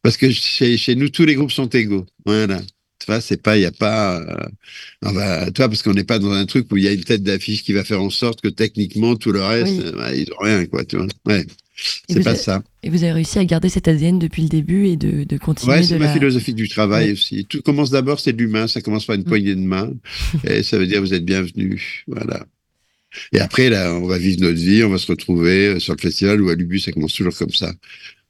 parce 0.03 0.17
que 0.17 0.31
chez, 0.31 0.77
chez 0.77 0.95
nous, 0.95 1.09
tous 1.09 1.25
les 1.25 1.35
groupes 1.35 1.51
sont 1.51 1.69
égaux. 1.69 2.07
Voilà. 2.27 2.61
Tu 3.05 3.13
vois, 3.13 3.21
c'est 3.21 3.37
pas, 3.37 3.59
il 3.59 3.61
y 3.61 3.67
a 3.67 3.71
pas, 3.71 4.19
euh, 4.19 5.51
tu 5.51 5.59
vois, 5.59 5.69
parce 5.69 5.83
qu'on 5.83 5.93
n'est 5.93 6.05
pas 6.05 6.19
dans 6.19 6.33
un 6.33 6.47
truc 6.47 6.73
où 6.73 6.79
il 6.79 6.85
y 6.85 6.89
a 6.89 6.93
une 6.93 7.05
tête 7.05 7.23
d'affiche 7.23 7.63
qui 7.63 7.75
va 7.75 7.85
faire 7.85 8.01
en 8.01 8.09
sorte 8.09 8.41
que 8.41 8.49
techniquement 8.49 9.15
tout 9.15 9.31
le 9.31 9.43
reste, 9.43 9.93
bah, 9.93 10.15
ils 10.15 10.33
ont 10.33 10.43
rien, 10.43 10.65
quoi, 10.65 10.87
tu 10.87 10.97
vois. 10.97 11.07
Ouais. 11.27 11.45
C'est 12.09 12.25
pas 12.25 12.35
ça. 12.35 12.63
Et 12.83 12.89
vous 12.89 13.05
avez 13.05 13.13
réussi 13.13 13.39
à 13.39 13.45
garder 13.45 13.69
cet 13.69 13.89
ADN 13.89 14.19
depuis 14.19 14.41
le 14.41 14.49
début 14.49 14.87
et 14.87 14.97
de, 14.97 15.25
de 15.25 15.37
continuer. 15.37 15.75
Ouais, 15.75 15.83
c'est 15.83 15.99
ma 15.99 16.11
philosophie 16.11 16.55
du 16.55 16.67
travail 16.67 17.13
aussi. 17.13 17.45
Tout 17.45 17.61
commence 17.61 17.91
d'abord, 17.91 18.21
c'est 18.21 18.33
de 18.33 18.39
l'humain. 18.39 18.69
Ça 18.69 18.81
commence 18.81 19.05
par 19.05 19.17
une 19.17 19.23
mm. 19.23 19.27
poignée 19.27 19.55
de 19.55 19.61
main. 19.61 19.93
et 20.45 20.63
ça 20.63 20.79
veut 20.79 20.87
dire 20.87 21.03
vous 21.03 21.13
êtes 21.13 21.27
bienvenue. 21.27 22.05
Voilà. 22.07 22.47
Et 23.33 23.41
après, 23.41 23.69
là, 23.69 23.95
on 23.95 24.07
va 24.07 24.17
vivre 24.17 24.41
notre 24.41 24.59
vie, 24.59 24.83
on 24.83 24.89
va 24.89 24.99
se 24.99 25.09
retrouver 25.09 25.67
euh, 25.67 25.79
sur 25.79 25.95
le 25.95 26.01
festival 26.01 26.41
ou 26.41 26.49
à 26.49 26.55
l'Ubu, 26.55 26.79
ça 26.79 26.91
commence 26.91 27.13
toujours 27.13 27.37
comme 27.37 27.53
ça. 27.53 27.73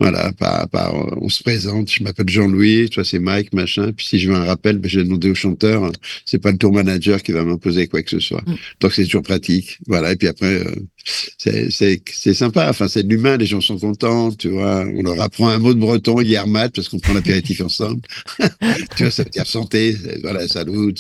Voilà, 0.01 0.33
par, 0.33 0.69
par, 0.69 1.23
on 1.23 1.29
se 1.29 1.43
présente, 1.43 1.89
je 1.91 2.03
m'appelle 2.03 2.29
Jean-Louis, 2.29 2.91
toi 2.91 3.05
c'est 3.05 3.21
Mike, 3.21 3.53
machin. 3.53 3.93
Puis 3.93 4.07
si 4.07 4.19
je 4.19 4.29
veux 4.29 4.37
un 4.37 4.45
rappel, 4.45 4.79
ben, 4.79 4.89
je 4.89 4.99
vais 4.99 5.05
demander 5.05 5.31
au 5.31 5.35
chanteur, 5.35 5.93
c'est 6.25 6.41
pas 6.41 6.51
le 6.51 6.59
tour 6.59 6.73
manager 6.73 7.23
qui 7.23 7.31
va 7.31 7.45
m'imposer 7.45 7.87
quoi 7.87 8.03
que 8.03 8.11
ce 8.11 8.19
soit. 8.19 8.43
Mm. 8.47 8.55
Donc 8.81 8.93
c'est 8.93 9.05
toujours 9.05 9.23
pratique. 9.23 9.79
Voilà, 9.87 10.13
et 10.13 10.17
puis 10.17 10.27
après, 10.27 10.67
euh, 10.67 11.69
c'est 11.71 12.35
sympa, 12.35 12.69
enfin 12.69 12.89
c'est 12.89 13.05
de 13.05 13.09
l'humain, 13.09 13.37
les 13.37 13.47
gens 13.47 13.61
sont 13.61 13.79
contents, 13.79 14.33
tu 14.33 14.49
vois. 14.49 14.85
On 14.85 15.03
leur 15.03 15.21
apprend 15.21 15.49
un 15.49 15.59
mot 15.59 15.73
de 15.73 15.79
breton, 15.79 16.17
mat 16.47 16.75
parce 16.75 16.89
qu'on 16.89 16.99
prend 16.99 17.13
l'apéritif 17.13 17.61
ensemble. 17.61 18.01
tu 18.97 19.05
vois, 19.05 19.11
ça 19.11 19.23
veut 19.23 19.31
dire 19.31 19.47
santé, 19.47 19.97
voilà, 20.23 20.49
salut, 20.49 20.93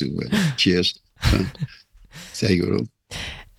cheers. 0.57 0.94
C'est 2.33 2.46
rigolo. 2.46 2.85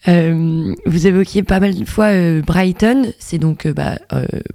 Euh, 0.07 0.73
vous 0.85 1.07
évoquiez 1.07 1.43
pas 1.43 1.59
mal 1.59 1.75
de 1.75 1.85
fois 1.85 2.07
euh, 2.07 2.41
Brighton, 2.41 3.13
c'est 3.19 3.37
donc 3.37 3.65
euh, 3.65 3.73
bah, 3.73 3.97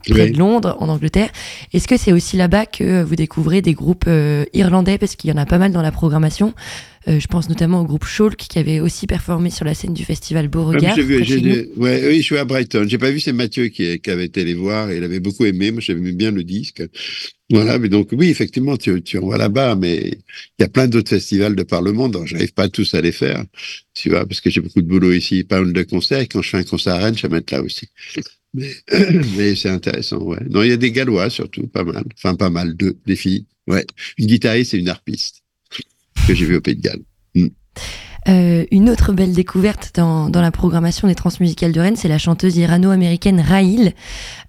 près 0.09 0.31
de 0.31 0.39
Londres, 0.39 0.77
en 0.81 0.89
Angleterre. 0.89 1.31
Est-ce 1.73 1.89
que 1.89 1.97
c'est 1.97 2.13
aussi 2.13 2.37
là-bas 2.37 2.67
que 2.67 3.03
vous 3.03 3.17
découvrez 3.17 3.63
des 3.63 3.75
groupes 3.75 4.09
irlandais, 4.53 4.99
parce 4.99 5.17
qu'il 5.17 5.31
y 5.31 5.33
en 5.33 5.37
a 5.37 5.47
pas 5.47 5.59
mal 5.59 5.73
dans 5.73 5.83
la 5.83 5.93
programmation 5.93 6.55
je 7.07 7.27
pense 7.29 7.49
notamment 7.49 7.81
au 7.81 7.85
groupe 7.85 8.05
Shulk 8.05 8.37
qui 8.37 8.59
avait 8.59 8.79
aussi 8.79 9.07
performé 9.07 9.49
sur 9.49 9.65
la 9.65 9.73
scène 9.73 9.95
du 9.95 10.05
festival 10.05 10.49
Beauregard. 10.49 10.95
Ah, 10.97 11.01
vu, 11.01 11.17
ouais, 11.77 12.03
oui, 12.07 12.19
je 12.19 12.23
suis 12.23 12.37
à 12.37 12.45
Brighton. 12.45 12.85
J'ai 12.87 12.99
pas 12.99 13.11
vu, 13.11 13.21
c'est 13.21 13.33
Mathieu 13.33 13.69
qui, 13.69 13.99
qui, 14.01 14.11
avait 14.11 14.27
été 14.27 14.45
les 14.45 14.53
voir 14.53 14.91
et 14.91 14.99
il 14.99 15.03
avait 15.03 15.19
beaucoup 15.19 15.47
aimé. 15.47 15.73
Moi, 15.73 15.81
j'aimais 15.81 16.13
bien 16.13 16.31
le 16.31 16.45
disque. 16.45 16.83
Voilà, 17.51 17.81
mais 17.81 17.89
donc 17.89 18.11
oui, 18.13 18.29
effectivement, 18.29 18.77
tu, 18.77 19.03
tu 19.03 19.19
envoies 19.19 19.37
là-bas, 19.37 19.75
mais 19.75 19.97
il 19.99 20.61
y 20.61 20.63
a 20.63 20.69
plein 20.69 20.87
d'autres 20.87 21.11
festivals 21.11 21.57
de 21.57 21.65
par 21.65 21.83
le 21.83 21.93
monde. 21.93 22.17
J'arrive 22.25 22.53
pas 22.53 22.69
tous 22.69 22.95
à 22.95 23.01
les 23.01 23.11
faire, 23.11 23.45
tu 23.93 24.11
vois, 24.11 24.25
parce 24.25 24.41
que 24.41 24.51
j'ai 24.51 24.61
beaucoup 24.61 24.81
de 24.81 24.87
boulot 24.87 25.13
ici, 25.13 25.43
pas 25.43 25.61
mal 25.61 25.73
de 25.73 25.83
concerts. 25.83 26.21
Et 26.21 26.27
quand 26.29 26.43
je 26.43 26.51
fais 26.51 26.59
un 26.59 26.65
concert 26.65 26.95
à 26.95 26.99
Rennes, 26.99 27.17
je 27.17 27.23
vais 27.23 27.35
mettre 27.35 27.53
là 27.53 27.63
aussi. 27.63 27.89
Mais, 28.55 28.71
mais 29.37 29.57
c'est 29.57 29.69
intéressant, 29.69 30.23
ouais. 30.23 30.39
Non, 30.49 30.63
il 30.63 30.69
y 30.69 30.73
a 30.73 30.77
des 30.77 30.93
Gallois 30.93 31.29
surtout, 31.29 31.67
pas 31.67 31.83
mal. 31.83 32.05
Enfin, 32.15 32.37
pas 32.37 32.51
mal, 32.51 32.75
deux, 32.75 32.97
des 33.05 33.17
filles. 33.17 33.47
Ouais. 33.67 33.85
Une 34.17 34.27
guitariste 34.27 34.75
et 34.75 34.79
une 34.79 34.89
harpiste 34.89 35.43
que 36.27 36.35
j'ai 36.35 36.45
vu 36.45 36.57
au 36.57 36.61
Pays 36.61 36.77
de 36.77 36.83
Galles. 36.83 37.03
Hmm. 37.35 37.49
Euh, 38.29 38.65
une 38.71 38.91
autre 38.91 39.13
belle 39.13 39.33
découverte 39.33 39.93
dans, 39.95 40.29
dans, 40.29 40.43
la 40.43 40.51
programmation 40.51 41.09
des 41.09 41.15
transmusicales 41.15 41.73
de 41.73 41.81
Rennes, 41.81 41.97
c'est 41.97 42.09
la 42.09 42.19
chanteuse 42.19 42.57
irano-américaine 42.57 43.41
Raïl. 43.41 43.95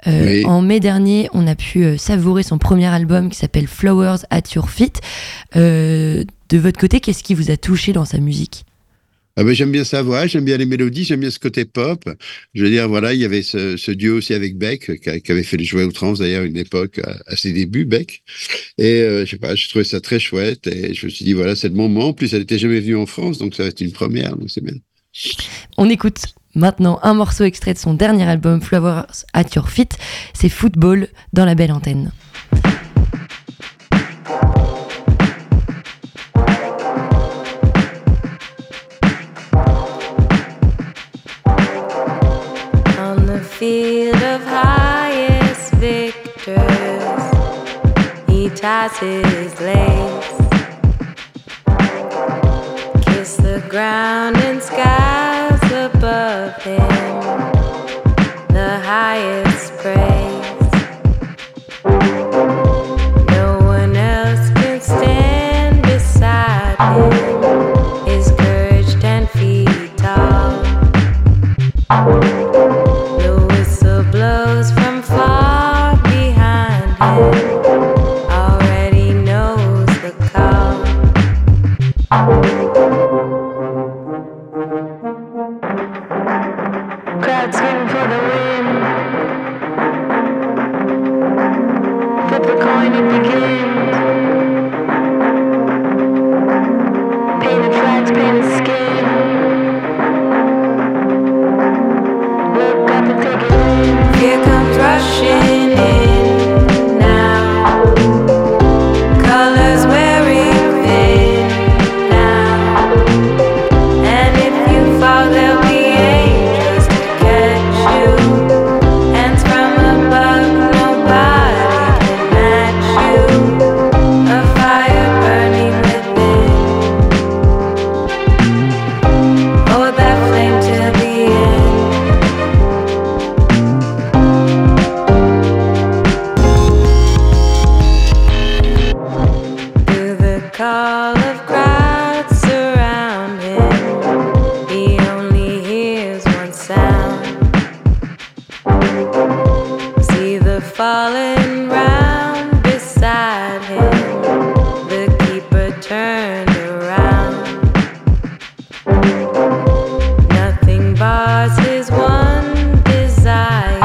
Euh, 0.07 0.43
En 0.45 0.61
mai 0.61 0.79
dernier, 0.79 1.29
on 1.33 1.47
a 1.47 1.55
pu 1.55 1.83
euh, 1.83 1.97
savourer 1.97 2.43
son 2.43 2.57
premier 2.57 2.87
album 2.87 3.29
qui 3.29 3.37
s'appelle 3.37 3.67
Flowers 3.67 4.25
at 4.29 4.41
Your 4.55 4.69
Feet. 4.69 5.01
Euh, 5.55 6.23
de 6.49 6.57
votre 6.57 6.79
côté, 6.79 6.99
qu'est-ce 6.99 7.23
qui 7.23 7.33
vous 7.33 7.49
a 7.51 7.57
touché 7.57 7.93
dans 7.93 8.05
sa 8.05 8.17
musique? 8.17 8.65
Ah 9.37 9.43
ben, 9.43 9.53
j'aime 9.53 9.71
bien 9.71 9.83
sa 9.83 10.01
voix, 10.01 10.27
j'aime 10.27 10.43
bien 10.43 10.57
les 10.57 10.65
mélodies, 10.65 11.03
j'aime 11.03 11.21
bien 11.21 11.31
ce 11.31 11.39
côté 11.39 11.65
pop. 11.65 12.03
Je 12.53 12.63
veux 12.63 12.69
dire, 12.69 12.87
voilà, 12.89 13.13
il 13.13 13.19
y 13.19 13.25
avait 13.25 13.43
ce, 13.43 13.91
duo 13.91 14.17
aussi 14.17 14.33
avec 14.33 14.57
Beck, 14.57 14.99
qui, 15.01 15.31
avait 15.31 15.43
fait 15.43 15.57
les 15.57 15.63
jouets 15.63 15.87
trans 15.91 16.13
d'ailleurs 16.13 16.43
une 16.43 16.57
époque 16.57 16.99
à, 17.27 17.35
ses 17.35 17.53
débuts, 17.53 17.85
Beck. 17.85 18.23
Et 18.77 19.01
euh, 19.01 19.25
je 19.25 19.31
sais 19.31 19.37
pas, 19.37 19.55
je 19.55 19.69
trouvais 19.69 19.85
ça 19.85 20.01
très 20.01 20.19
chouette 20.19 20.67
et 20.67 20.93
je 20.93 21.05
me 21.05 21.11
suis 21.11 21.25
dit, 21.25 21.33
voilà, 21.33 21.55
c'est 21.55 21.69
le 21.69 21.75
moment. 21.75 22.09
En 22.09 22.13
plus, 22.13 22.33
elle 22.33 22.41
n'était 22.41 22.59
jamais 22.59 22.79
venue 22.79 22.97
en 22.97 23.05
France, 23.05 23.37
donc 23.37 23.55
ça 23.55 23.63
va 23.63 23.69
être 23.69 23.81
une 23.81 23.93
première, 23.93 24.35
donc 24.35 24.49
c'est 24.49 24.63
bien. 24.63 24.73
On 25.77 25.89
écoute 25.89 26.19
maintenant 26.55 26.99
un 27.03 27.13
morceau 27.13 27.43
extrait 27.43 27.73
de 27.73 27.79
son 27.79 27.93
dernier 27.93 28.23
album, 28.23 28.61
Flowers 28.61 29.25
at 29.33 29.45
Your 29.55 29.69
Feet. 29.69 29.97
C'est 30.33 30.49
Football 30.49 31.07
dans 31.33 31.45
la 31.45 31.55
belle 31.55 31.71
antenne. 31.71 32.11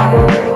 Raïl, 0.07 0.56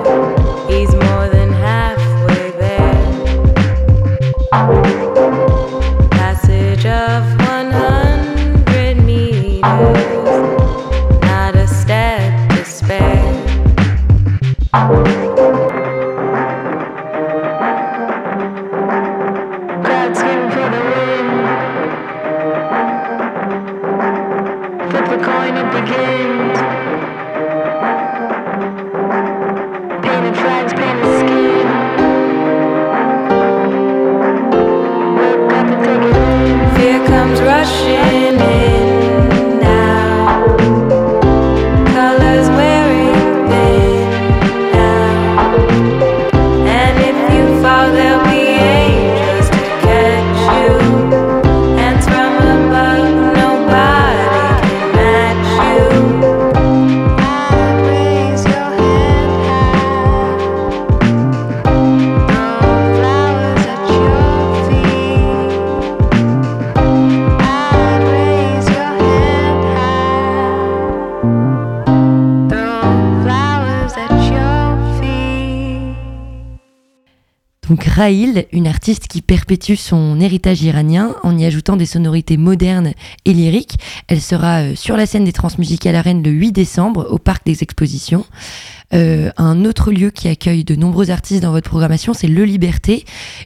perpétue 79.51 79.75
son 79.75 80.21
héritage 80.21 80.61
iranien 80.61 81.13
en 81.23 81.37
y 81.37 81.43
ajoutant 81.43 81.75
des 81.75 81.85
sonorités 81.85 82.37
modernes 82.37 82.93
et 83.25 83.33
lyriques. 83.33 83.75
Elle 84.07 84.21
sera 84.21 84.61
euh, 84.61 84.75
sur 84.77 84.95
la 84.95 85.05
scène 85.05 85.25
des 85.25 85.33
Transmusicales 85.33 85.95
à 85.95 86.01
Rennes 86.01 86.23
le 86.23 86.31
8 86.31 86.53
décembre 86.53 87.05
au 87.11 87.17
Parc 87.17 87.45
des 87.45 87.61
Expositions. 87.61 88.25
Euh, 88.93 89.29
un 89.35 89.65
autre 89.65 89.91
lieu 89.91 90.09
qui 90.09 90.29
accueille 90.29 90.63
de 90.63 90.75
nombreux 90.75 91.11
artistes 91.11 91.41
dans 91.41 91.51
votre 91.51 91.69
programmation, 91.69 92.13
c'est 92.13 92.27
Le 92.27 92.45
Liberté. 92.45 93.03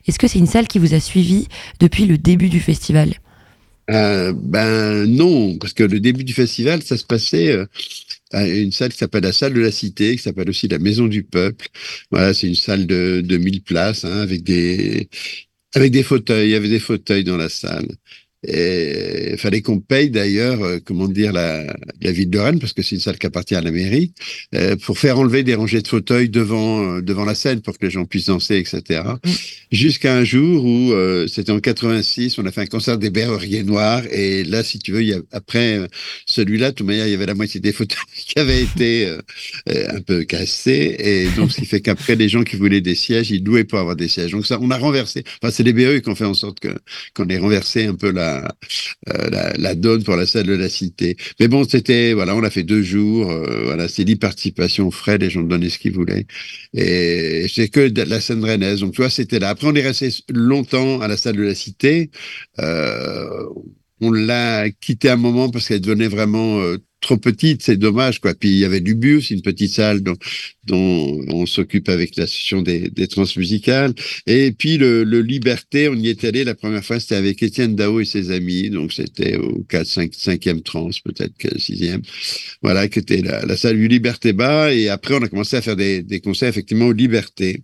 Est-ce 0.07 0.19
que 0.19 0.27
c'est 0.27 0.37
une 0.37 0.45
salle 0.45 0.67
qui 0.67 0.77
vous 0.77 0.93
a 0.93 0.99
suivi 0.99 1.47
depuis 1.79 2.05
le 2.05 2.19
début 2.19 2.49
du 2.49 2.59
festival? 2.59 3.15
Euh, 3.89 4.31
Ben 4.35 5.05
non, 5.05 5.57
parce 5.57 5.73
que 5.73 5.83
le 5.83 5.99
début 5.99 6.23
du 6.23 6.33
festival, 6.33 6.83
ça 6.83 6.97
se 6.97 7.03
passait 7.03 7.57
une 8.31 8.71
salle 8.71 8.91
qui 8.91 8.97
s'appelle 8.97 9.23
la 9.23 9.33
salle 9.33 9.53
de 9.53 9.61
la 9.61 9.71
Cité, 9.71 10.15
qui 10.15 10.21
s'appelle 10.21 10.49
aussi 10.49 10.67
la 10.67 10.79
Maison 10.79 11.07
du 11.07 11.23
Peuple. 11.23 11.67
Voilà, 12.11 12.35
c'est 12.35 12.47
une 12.47 12.55
salle 12.55 12.85
de, 12.85 13.21
de 13.25 13.37
1000 13.37 13.63
places 13.63 14.05
hein, 14.05 14.19
avec 14.21 14.43
des 14.43 15.09
avec 15.75 15.91
des 15.91 16.03
fauteuils. 16.03 16.49
Il 16.49 16.51
y 16.51 16.55
avait 16.55 16.69
des 16.69 16.79
fauteuils 16.79 17.23
dans 17.23 17.37
la 17.37 17.49
salle. 17.49 17.87
Et 18.47 19.31
il 19.33 19.37
fallait 19.37 19.61
qu'on 19.61 19.79
paye 19.79 20.09
d'ailleurs, 20.09 20.63
euh, 20.63 20.79
comment 20.83 21.07
dire, 21.07 21.33
la, 21.33 21.75
la, 22.01 22.11
ville 22.11 22.29
de 22.29 22.39
Rennes, 22.39 22.59
parce 22.59 22.73
que 22.73 22.81
c'est 22.81 22.95
une 22.95 23.01
salle 23.01 23.17
qui 23.17 23.25
appartient 23.25 23.55
à 23.55 23.61
la 23.61 23.71
mairie, 23.71 24.13
euh, 24.53 24.75
pour 24.75 24.99
faire 24.99 25.17
enlever 25.19 25.43
des 25.43 25.55
rangées 25.55 25.81
de 25.81 25.87
fauteuils 25.87 26.29
devant 26.29 26.97
euh, 26.97 27.01
devant 27.01 27.25
la 27.25 27.35
scène 27.35 27.61
pour 27.61 27.77
que 27.77 27.85
les 27.85 27.91
gens 27.91 28.05
puissent 28.05 28.27
danser, 28.27 28.57
etc. 28.57 29.01
Mm. 29.03 29.29
Jusqu'à 29.71 30.15
un 30.15 30.23
jour 30.23 30.63
où 30.65 30.93
c'était 31.27 31.51
en 31.51 31.59
86, 31.59 32.37
on 32.37 32.45
a 32.45 32.51
fait 32.51 32.61
un 32.61 32.65
concert 32.65 32.97
des 32.97 33.09
Berruriers 33.09 33.63
Noirs, 33.63 34.03
et 34.11 34.43
là, 34.43 34.63
si 34.63 34.79
tu 34.79 34.91
veux, 34.91 35.01
il 35.01 35.09
y 35.09 35.13
a, 35.13 35.19
après 35.31 35.87
celui-là, 36.25 36.71
tout 36.71 36.85
manière, 36.85 37.07
il 37.07 37.11
y 37.11 37.13
avait 37.13 37.25
la 37.25 37.33
moitié 37.33 37.59
des 37.59 37.73
fauteuils 37.73 37.97
qui 38.15 38.39
avaient 38.39 38.61
été 38.61 39.09
un 39.67 40.01
peu 40.01 40.23
cassés, 40.23 40.95
et 40.99 41.27
donc 41.35 41.51
ce 41.51 41.57
qui 41.57 41.65
fait 41.65 41.81
qu'après, 41.81 42.15
les 42.15 42.29
gens 42.29 42.43
qui 42.43 42.55
voulaient 42.55 42.81
des 42.81 42.95
sièges, 42.95 43.31
ils 43.31 43.43
louaient 43.43 43.63
pour 43.63 43.79
avoir 43.79 43.95
des 43.95 44.07
sièges. 44.07 44.31
Donc 44.31 44.45
ça, 44.45 44.59
on 44.61 44.71
a 44.71 44.77
renversé. 44.77 45.23
Enfin, 45.41 45.51
c'est 45.51 45.63
les 45.63 45.73
BE 45.73 45.99
qui 45.99 46.09
ont 46.09 46.15
fait 46.15 46.25
en 46.25 46.33
sorte 46.33 46.59
que 46.59 46.69
qu'on 47.13 47.27
ait 47.27 47.37
renversé 47.37 47.85
un 47.85 47.95
peu 47.95 48.11
la 48.11 48.34
la, 49.07 49.53
la, 49.57 49.75
donne 49.75 50.03
pour 50.03 50.15
la 50.15 50.25
salle 50.25 50.47
de 50.47 50.53
la 50.53 50.69
Cité. 50.69 51.17
Mais 51.39 51.47
bon, 51.47 51.63
c'était 51.67 52.13
voilà, 52.13 52.35
on 52.35 52.43
a 52.43 52.49
fait 52.49 52.63
deux 52.63 52.81
jours. 52.81 53.25
voilà, 53.63 53.87
c'est 53.87 54.03
l'e-participation 54.03 54.91
frais, 54.91 55.17
les 55.17 55.29
gens 55.29 55.41
donnaient 55.41 55.69
ce 55.69 55.79
qu'ils 55.79 55.93
voulaient. 55.93 56.25
Et 56.73 57.47
c'est 57.53 57.69
que 57.69 57.91
la 58.07 58.19
scène 58.19 58.43
rennaise. 58.43 58.79
Donc 58.81 58.93
tu 58.93 59.01
vois, 59.01 59.09
c'était 59.09 59.39
là. 59.39 59.49
Après, 59.49 59.67
on 59.67 59.75
est 59.75 59.81
resté 59.81 60.09
longtemps 60.29 61.01
à 61.01 61.07
la 61.07 61.17
salle 61.17 61.35
de 61.37 61.43
la 61.43 61.55
Cité. 61.55 62.11
on 64.01 64.11
l'a 64.11 64.69
quitté 64.69 65.09
un 65.09 65.15
moment 65.15 65.49
parce 65.49 65.67
qu'elle 65.67 65.81
devenait 65.81 66.07
vraiment 66.07 66.61
trop 67.05 67.17
petite, 67.17 67.61
c'est 67.61 67.77
dommage, 67.77 68.19
quoi. 68.19 68.33
Puis 68.33 68.49
il 68.49 68.57
y 68.57 68.65
avait 68.65 68.81
du 68.81 68.95
bus, 68.95 69.29
une 69.29 69.43
petite 69.43 69.71
salle 69.71 70.01
dont, 70.01 70.15
on 70.71 71.45
s'occupe 71.45 71.89
avec 71.89 72.15
l'association 72.15 72.63
des, 72.63 72.89
des 72.89 73.07
transmusicales. 73.07 73.93
Et 74.25 74.51
puis 74.51 74.77
le, 74.77 75.03
Liberté, 75.21 75.87
on 75.87 75.95
y 75.95 76.09
est 76.09 76.23
allé 76.23 76.43
la 76.43 76.55
première 76.55 76.83
fois, 76.83 76.99
c'était 76.99 77.15
avec 77.15 77.41
Étienne 77.43 77.75
Dao 77.75 77.99
et 77.99 78.05
ses 78.05 78.31
amis, 78.31 78.69
donc 78.69 78.91
c'était 78.91 79.37
au 79.37 79.63
4, 79.69 79.85
5, 79.85 80.11
5e 80.13 80.63
trans, 80.63 80.89
peut-être 81.03 81.37
que 81.37 81.47
6e. 81.49 82.01
Voilà, 82.63 82.87
qui 82.87 82.99
était 82.99 83.21
la, 83.21 83.55
salle 83.55 83.77
du 83.77 83.87
Liberté 83.87 84.33
Bas. 84.33 84.73
Et 84.73 84.89
après, 84.89 85.13
on 85.13 85.21
a 85.21 85.27
commencé 85.27 85.55
à 85.55 85.61
faire 85.61 85.75
des, 85.75 86.01
des 86.01 86.19
concerts 86.19 86.49
effectivement 86.49 86.87
au 86.87 86.93
Liberté. 86.93 87.61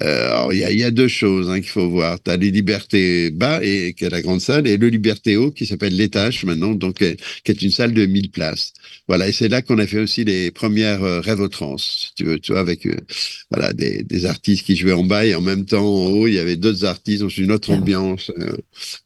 Euh, 0.00 0.26
alors, 0.26 0.52
il 0.52 0.58
y 0.58 0.84
a, 0.84 0.90
deux 0.90 1.08
choses 1.08 1.48
hein, 1.48 1.60
qu'il 1.60 1.70
faut 1.70 1.88
voir. 1.88 2.20
Tu 2.20 2.30
as 2.30 2.36
les 2.36 2.50
Liberté 2.50 3.30
Bas, 3.30 3.60
et, 3.62 3.94
qui 3.94 4.04
est 4.04 4.10
la 4.10 4.22
grande 4.22 4.40
salle, 4.40 4.66
et 4.66 4.76
le 4.76 4.88
Liberté 4.88 5.36
Haut, 5.36 5.52
qui 5.52 5.66
s'appelle 5.66 5.96
l'étage 5.96 6.44
maintenant, 6.44 6.74
donc 6.74 6.96
qui 6.98 7.52
est 7.52 7.62
une 7.62 7.70
salle 7.70 7.94
de 7.94 8.04
1000 8.04 8.30
places. 8.30 8.71
Voilà, 9.08 9.28
et 9.28 9.32
c'est 9.32 9.48
là 9.48 9.62
qu'on 9.62 9.78
a 9.78 9.86
fait 9.86 9.98
aussi 9.98 10.24
les 10.24 10.50
premières 10.50 11.02
euh, 11.02 11.20
rêves 11.20 11.40
au 11.40 11.48
trans, 11.48 11.76
si 11.76 12.14
tu 12.14 12.24
veux, 12.24 12.38
tu 12.38 12.52
vois, 12.52 12.60
avec 12.60 12.86
euh, 12.86 12.96
voilà 13.50 13.72
des, 13.72 14.02
des, 14.04 14.26
artistes 14.26 14.64
qui 14.64 14.76
jouaient 14.76 14.92
en 14.92 15.02
bas 15.02 15.26
et 15.26 15.34
en 15.34 15.40
même 15.40 15.64
temps 15.64 15.84
en 15.84 16.06
haut, 16.06 16.28
il 16.28 16.34
y 16.34 16.38
avait 16.38 16.56
d'autres 16.56 16.84
artistes 16.84 17.22
dans 17.22 17.28
une 17.28 17.50
autre 17.50 17.70
ambiance, 17.70 18.30
euh, 18.38 18.56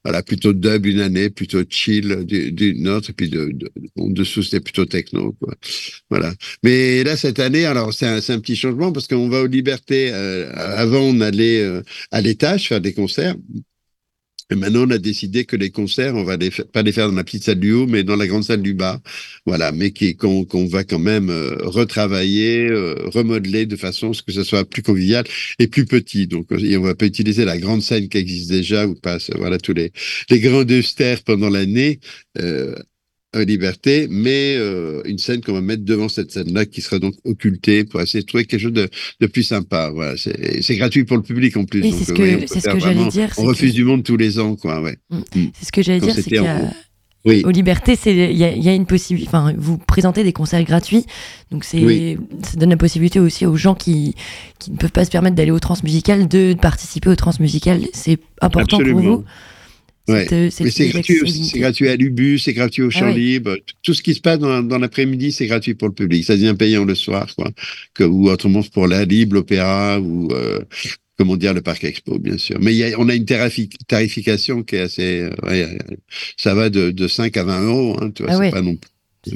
voilà, 0.05 0.23
plutôt 0.23 0.53
dub 0.53 0.85
une 0.87 1.01
année, 1.01 1.31
plutôt 1.31 1.63
chill 1.69 2.25
d'une 2.27 2.89
autre, 2.89 3.11
et 3.11 3.13
puis 3.15 3.31
de, 3.31 3.51
de, 3.53 3.71
en 3.99 4.09
dessous 4.09 4.43
c'était 4.43 4.61
plutôt 4.61 4.85
techno, 4.85 5.35
quoi. 5.41 5.55
Voilà. 6.11 6.35
Mais 6.63 7.03
là 7.03 7.17
cette 7.17 7.41
année, 7.41 7.65
alors 7.65 7.95
c'est 7.95 8.07
un, 8.07 8.17
un, 8.19 8.41
petit 8.41 8.57
changement 8.57 8.93
parce 8.93 9.09
qu'on 9.09 9.29
va 9.29 9.43
aux 9.43 9.47
Libertés. 9.47 10.11
avant, 10.13 11.01
on 11.01 11.21
allait 11.21 11.65
à 12.11 12.21
l'étage 12.21 12.69
faire 12.69 12.81
des 12.81 12.93
concerts. 12.93 13.35
Et 14.51 14.55
maintenant, 14.55 14.87
on 14.87 14.91
a 14.91 14.99
décidé 14.99 15.45
que 15.45 15.57
les 15.57 15.71
concerts, 15.71 16.15
on 16.15 16.23
va 16.23 16.39
pas 16.73 16.83
les 16.83 16.93
faire 16.93 17.09
dans 17.09 17.17
la 17.17 17.25
petite 17.25 17.43
salle 17.43 17.59
du 17.59 17.73
haut, 17.73 17.87
mais 17.87 18.05
dans 18.05 18.15
la 18.15 18.29
grande 18.29 18.45
salle 18.45 18.63
du 18.63 18.75
bas. 18.75 19.01
Voilà, 19.45 19.73
mais 19.73 19.93
qu'on 19.93 20.67
va 20.67 20.85
quand 20.85 21.01
même 21.01 21.31
euh, 21.31 21.57
retravailler, 21.63 22.69
euh, 22.69 22.95
remodeler 23.07 23.67
de 23.67 23.77
façon 23.77 24.11
à 24.11 24.15
ce 24.15 24.23
que 24.23 24.33
ce 24.33 24.45
soit 24.45 24.65
plus 24.65 24.83
convivial 24.83 25.25
et 25.59 25.67
plus 25.67 25.85
petit. 25.85 26.27
Donc, 26.29 26.47
et 26.53 26.77
on 26.77 26.83
va 26.83 26.95
pas 26.95 27.07
utiliser 27.07 27.45
la 27.45 27.59
grande 27.59 27.83
scène 27.83 28.09
qui 28.09 28.19
existe 28.19 28.51
déjà 28.51 28.87
où 28.87 28.95
passent 28.95 29.31
voilà 29.37 29.59
tous 29.59 29.75
les 29.75 29.93
les 30.31 30.41
grands 30.41 30.65
austères 30.65 31.23
pendant 31.25 31.49
l'année. 31.51 32.01
Euh, 32.39 32.75
liberté, 33.45 34.07
mais 34.11 34.57
euh, 34.57 35.03
une 35.05 35.19
scène 35.19 35.41
qu'on 35.41 35.53
va 35.53 35.61
mettre 35.61 35.85
devant 35.85 36.09
cette 36.09 36.33
scène-là 36.33 36.67
qui 36.67 36.81
sera 36.81 36.99
donc 36.99 37.15
occultée 37.25 37.85
pour 37.85 38.01
essayer 38.01 38.23
de 38.23 38.27
trouver 38.27 38.45
quelque 38.45 38.61
chose 38.61 38.73
de, 38.73 38.89
de 39.21 39.27
plus 39.27 39.43
sympa. 39.43 39.91
Voilà, 39.93 40.17
c'est 40.17 40.77
gratuit 40.77 41.05
pour 41.05 41.17
le 41.17 41.23
public 41.23 41.57
en 41.57 41.65
plus. 41.65 41.83
c'est 41.93 42.05
ce 42.05 42.13
que, 42.13 42.47
ce 42.47 42.69
que 42.69 42.79
j'allais 42.79 43.09
dire. 43.09 43.33
On 43.39 43.45
refuse 43.45 43.75
du 43.75 43.85
monde 43.85 44.03
tous 44.03 44.17
les 44.17 44.39
ans, 44.39 44.57
quoi. 44.57 44.81
Ouais. 44.83 44.97
Mm. 45.11 45.17
Mm. 45.17 45.47
C'est 45.59 45.67
ce 45.67 45.73
que 45.73 45.83
j'allais 45.83 46.01
dire, 46.01 46.15
c'est 46.15 46.23
qu'il 46.23 46.43
oui. 47.27 47.43
Aux 47.45 47.51
Libertés, 47.51 47.99
il 48.07 48.33
y, 48.33 48.39
y 48.39 48.69
a, 48.69 48.75
une 48.75 48.87
possibilité. 48.87 49.29
Enfin, 49.29 49.53
vous 49.59 49.79
présentez 49.79 50.23
des 50.23 50.33
concerts 50.33 50.63
gratuits, 50.63 51.05
donc 51.51 51.65
c'est 51.65 52.17
ça 52.45 52.57
donne 52.57 52.71
la 52.71 52.77
possibilité 52.77 53.19
aussi 53.19 53.45
aux 53.45 53.57
gens 53.57 53.75
qui, 53.75 54.15
qui 54.61 54.71
ne 54.71 54.77
peuvent 54.77 54.93
pas 54.93 55.05
se 55.05 55.11
permettre 55.11 55.35
d'aller 55.35 55.51
au 55.51 55.59
transmusical 55.59 56.29
de 56.29 56.55
participer 56.55 57.09
au 57.09 57.17
transmusical. 57.17 57.81
C'est 57.93 58.21
important 58.41 58.79
pour 58.79 59.01
vous. 59.01 59.25
Ouais. 60.09 60.27
Euh, 60.33 60.51
mais 60.61 60.71
c'est 60.71 60.89
gratuit, 60.89 61.45
c'est 61.45 61.59
gratuit 61.59 61.89
à 61.89 61.97
l'UBU, 61.97 62.39
c'est 62.39 62.53
gratuit 62.53 62.83
au 62.83 62.89
ah 62.89 62.99
champ 62.99 63.09
libre. 63.09 63.57
Tout 63.83 63.93
ce 63.93 64.03
qui 64.03 64.15
se 64.15 64.21
passe 64.21 64.39
dans, 64.39 64.63
dans 64.63 64.79
l'après-midi, 64.79 65.33
c'est 65.33 65.47
gratuit 65.47 65.75
pour 65.75 65.89
le 65.89 65.95
public. 65.95 66.25
Ça 66.25 66.37
devient 66.37 66.55
payant 66.57 66.85
le 66.85 66.95
soir, 66.95 67.27
quoi. 67.35 67.51
Que, 67.95 68.05
ou 68.05 68.31
autrement 68.31 68.63
pour 68.63 68.87
la 68.87 69.05
libre, 69.05 69.35
l'opéra 69.35 69.99
ou 70.01 70.31
euh, 70.33 70.61
comment 71.19 71.37
dire 71.37 71.55
le 71.55 71.63
parc 71.63 71.83
expo, 71.85 72.19
bien 72.19 72.39
sûr. 72.39 72.59
Mais 72.61 72.75
y 72.75 72.85
a, 72.85 72.99
on 72.99 73.09
a 73.09 73.15
une 73.15 73.25
tarification 73.25 74.63
qui 74.63 74.77
est 74.77 74.81
assez, 74.81 75.21
euh, 75.23 75.31
ouais, 75.43 75.79
ça 76.37 76.55
va 76.55 76.71
de, 76.71 76.91
de 76.91 77.09
5 77.09 77.37
à 77.37 77.45
20 77.45 77.63
euros. 77.67 77.97
Hein, 78.01 78.11
tu 78.11 78.23
vois, 78.23 78.33
ah 78.33 78.39
c'est 78.41 78.51
pas 78.51 78.63
non 78.63 78.77
plus 78.77 78.91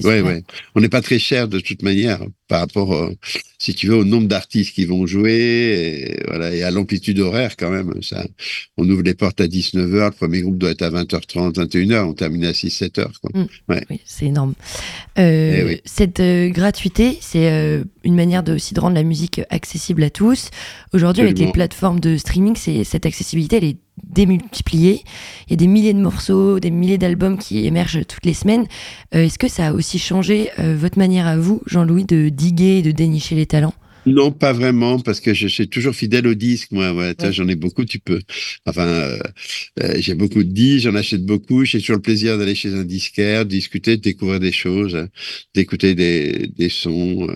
Ouais, 0.05 0.21
ouais. 0.21 0.45
On 0.75 0.81
n'est 0.81 0.89
pas 0.89 1.03
très 1.03 1.19
cher 1.19 1.49
de 1.49 1.59
toute 1.59 1.83
manière 1.83 2.21
par 2.51 2.59
rapport, 2.59 3.11
si 3.59 3.75
tu 3.75 3.87
veux, 3.87 3.95
au 3.95 4.05
nombre 4.05 4.27
d'artistes 4.27 4.75
qui 4.75 4.85
vont 4.85 5.07
jouer 5.07 6.17
et, 6.19 6.25
voilà, 6.27 6.53
et 6.53 6.65
à 6.65 6.73
l'amplitude 6.73 7.21
horaire 7.21 7.57
quand 7.57 7.71
même. 7.71 7.95
Ça, 8.03 8.27
on 8.77 8.89
ouvre 8.91 9.03
les 9.03 9.15
portes 9.15 9.41
à 9.41 9.47
19h, 9.47 10.07
le 10.07 10.11
premier 10.11 10.41
groupe 10.43 10.59
doit 10.59 10.71
être 10.71 10.83
à 10.83 10.91
20h30, 10.91 11.55
21h, 11.55 12.03
on 12.03 12.13
termine 12.13 12.45
à 12.45 12.51
6-7h. 12.51 13.07
Mmh. 13.33 13.45
Ouais. 13.69 13.85
Oui, 13.89 14.01
c'est 14.05 14.27
énorme. 14.27 14.55
Euh, 15.19 15.69
eh 15.71 15.81
cette 15.85 16.19
euh, 16.19 16.49
gratuité, 16.49 17.19
c'est 17.21 17.53
euh, 17.53 17.85
une 18.03 18.17
manière 18.17 18.43
de, 18.43 18.55
aussi 18.55 18.75
de 18.75 18.81
rendre 18.81 18.97
la 18.97 19.05
musique 19.05 19.41
accessible 19.49 20.03
à 20.03 20.11
tous. 20.11 20.51
Aujourd'hui, 20.93 21.23
avec 21.23 21.39
les 21.39 21.53
plateformes 21.53 22.01
de 22.01 22.17
streaming, 22.17 22.57
cette 22.57 23.07
accessibilité, 23.07 23.59
elle 23.59 23.65
est 23.65 23.77
démultiplié. 24.05 25.03
Il 25.47 25.51
y 25.51 25.55
a 25.55 25.57
des 25.57 25.67
milliers 25.67 25.93
de 25.93 26.01
morceaux, 26.01 26.61
des 26.61 26.71
milliers 26.71 26.99
d'albums 26.99 27.39
qui 27.39 27.67
émergent 27.67 28.05
toutes 28.07 28.25
les 28.25 28.35
semaines. 28.35 28.67
Euh, 29.15 29.25
est-ce 29.25 29.39
que 29.39 29.49
ça 29.49 29.69
a 29.69 29.73
aussi 29.73 29.99
changé 29.99 30.51
euh, 30.59 30.77
votre 30.77 30.99
manière 30.99 31.27
à 31.27 31.37
vous, 31.37 31.63
Jean-Louis, 31.67 32.05
de 32.05 32.29
diguer 32.41 32.79
et 32.79 32.83
de 32.83 32.91
dénicher 32.91 33.35
les 33.35 33.47
talents 33.47 33.75
non, 34.07 34.33
pas 34.33 34.55
vraiment, 34.55 34.99
parce 34.99 35.21
que 35.21 35.35
je 35.35 35.47
suis 35.47 35.69
toujours 35.69 35.95
fidèle 35.95 36.27
au 36.27 36.33
disque, 36.35 36.73
moi. 36.73 36.93
Ouais, 36.95 37.15
J'en 37.33 37.47
ai 37.49 37.55
beaucoup, 37.55 37.85
tu 37.85 37.99
peux. 37.99 38.21
Enfin, 38.65 38.87
euh, 38.87 39.19
j'ai 39.99 40.15
beaucoup 40.15 40.43
de 40.43 40.49
disques, 40.51 40.85
j'en 40.85 40.95
achète 40.95 41.25
beaucoup. 41.27 41.67
J'ai 41.67 41.81
toujours 41.81 41.97
le 41.97 42.03
plaisir 42.03 42.39
d'aller 42.39 42.55
chez 42.55 42.73
un 42.73 42.85
disquaire, 42.85 43.45
de 43.45 43.51
discuter, 43.51 43.99
de 43.99 44.03
découvrir 44.03 44.41
des 44.41 44.53
choses, 44.53 45.07
d'écouter 45.55 45.95
des, 45.95 46.47
des 46.57 46.71
sons 46.71 47.29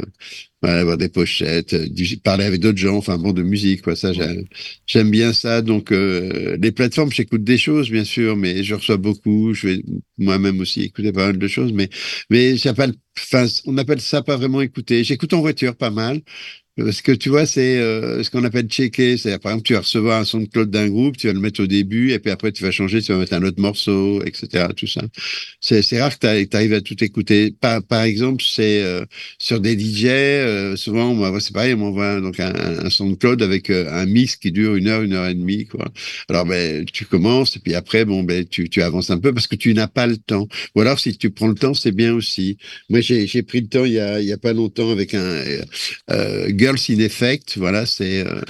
avoir 0.70 0.96
des 0.96 1.08
pochettes, 1.08 1.74
euh, 1.74 1.86
parler 2.22 2.44
avec 2.44 2.60
d'autres 2.60 2.78
gens, 2.78 2.96
enfin 2.96 3.18
bon, 3.18 3.32
de 3.32 3.42
musique, 3.42 3.82
quoi. 3.82 3.96
Ça, 3.96 4.12
j'aime 4.86 5.10
bien 5.10 5.32
ça. 5.32 5.62
Donc, 5.62 5.92
euh, 5.92 6.56
les 6.60 6.72
plateformes, 6.72 7.12
j'écoute 7.12 7.44
des 7.44 7.58
choses, 7.58 7.90
bien 7.90 8.04
sûr, 8.04 8.36
mais 8.36 8.62
je 8.64 8.74
reçois 8.74 8.96
beaucoup. 8.96 9.54
Je 9.54 9.68
vais 9.68 9.82
moi-même 10.18 10.60
aussi 10.60 10.82
écouter 10.82 11.12
pas 11.12 11.26
mal 11.26 11.38
de 11.38 11.48
choses, 11.48 11.72
mais 11.72 11.88
mais 12.30 12.54
pas, 12.76 12.88
enfin, 13.18 13.46
on 13.66 13.76
appelle 13.78 14.00
ça 14.00 14.22
pas 14.22 14.36
vraiment 14.36 14.60
écouter. 14.62 15.04
J'écoute 15.04 15.32
en 15.34 15.40
voiture 15.40 15.76
pas 15.76 15.90
mal. 15.90 16.20
Parce 16.76 17.02
que 17.02 17.12
tu 17.12 17.28
vois, 17.28 17.46
c'est 17.46 17.78
euh, 17.78 18.24
ce 18.24 18.30
qu'on 18.30 18.42
appelle 18.42 18.66
checker. 18.66 19.16
C'est-à-dire, 19.16 19.38
par 19.38 19.52
exemple, 19.52 19.66
tu 19.66 19.74
vas 19.74 19.80
recevoir 19.80 20.20
un 20.20 20.24
son 20.24 20.40
de 20.40 20.46
Claude 20.46 20.70
d'un 20.70 20.88
groupe, 20.88 21.16
tu 21.16 21.28
vas 21.28 21.32
le 21.32 21.38
mettre 21.38 21.62
au 21.62 21.68
début, 21.68 22.10
et 22.10 22.18
puis 22.18 22.32
après, 22.32 22.50
tu 22.50 22.64
vas 22.64 22.72
changer, 22.72 23.00
tu 23.00 23.12
vas 23.12 23.18
mettre 23.18 23.34
un 23.34 23.44
autre 23.44 23.60
morceau, 23.60 24.20
etc. 24.24 24.66
Tout 24.76 24.88
ça. 24.88 25.02
C'est 25.60 26.00
rare 26.00 26.18
que 26.18 26.44
tu 26.44 26.56
arrives 26.56 26.72
à 26.72 26.80
tout 26.80 27.02
écouter. 27.04 27.54
Par, 27.60 27.80
par 27.84 28.02
exemple, 28.02 28.42
c'est 28.44 28.82
euh, 28.82 29.04
sur 29.38 29.60
des 29.60 29.78
DJ, 29.78 30.06
euh, 30.06 30.76
souvent, 30.76 31.38
c'est 31.38 31.52
pareil, 31.52 31.74
on 31.74 31.78
m'envoie 31.78 32.20
donc 32.20 32.40
un, 32.40 32.52
un, 32.84 32.90
son 32.90 33.10
de 33.10 33.14
Claude 33.14 33.42
avec 33.42 33.70
un 33.70 34.06
mix 34.06 34.34
qui 34.34 34.50
dure 34.50 34.74
une 34.74 34.88
heure, 34.88 35.02
une 35.02 35.12
heure 35.12 35.28
et 35.28 35.34
demie. 35.34 35.66
Quoi. 35.66 35.86
Alors, 36.28 36.44
ben, 36.44 36.84
tu 36.86 37.04
commences, 37.04 37.56
et 37.56 37.60
puis 37.60 37.74
après, 37.76 38.04
bon, 38.04 38.24
ben, 38.24 38.44
tu, 38.44 38.68
tu 38.68 38.82
avances 38.82 39.10
un 39.10 39.18
peu 39.18 39.32
parce 39.32 39.46
que 39.46 39.54
tu 39.56 39.72
n'as 39.74 39.86
pas 39.86 40.08
le 40.08 40.16
temps. 40.16 40.48
Ou 40.74 40.80
alors, 40.80 40.98
si 40.98 41.16
tu 41.16 41.30
prends 41.30 41.46
le 41.46 41.54
temps, 41.54 41.74
c'est 41.74 41.92
bien 41.92 42.12
aussi. 42.14 42.58
Moi, 42.90 43.00
j'ai 43.00 43.42
pris 43.44 43.60
le 43.60 43.68
temps 43.68 43.84
il 43.84 43.92
y 43.92 44.00
a, 44.00 44.20
il 44.20 44.26
y 44.26 44.32
a 44.32 44.38
pas 44.38 44.52
longtemps 44.52 44.90
avec 44.90 45.14
un 45.14 45.44
Girls 46.64 46.80
in 46.88 46.98
Effect, 47.00 47.58
voilà, 47.58 47.84
c'est 47.84 48.26
euh, 48.26 48.40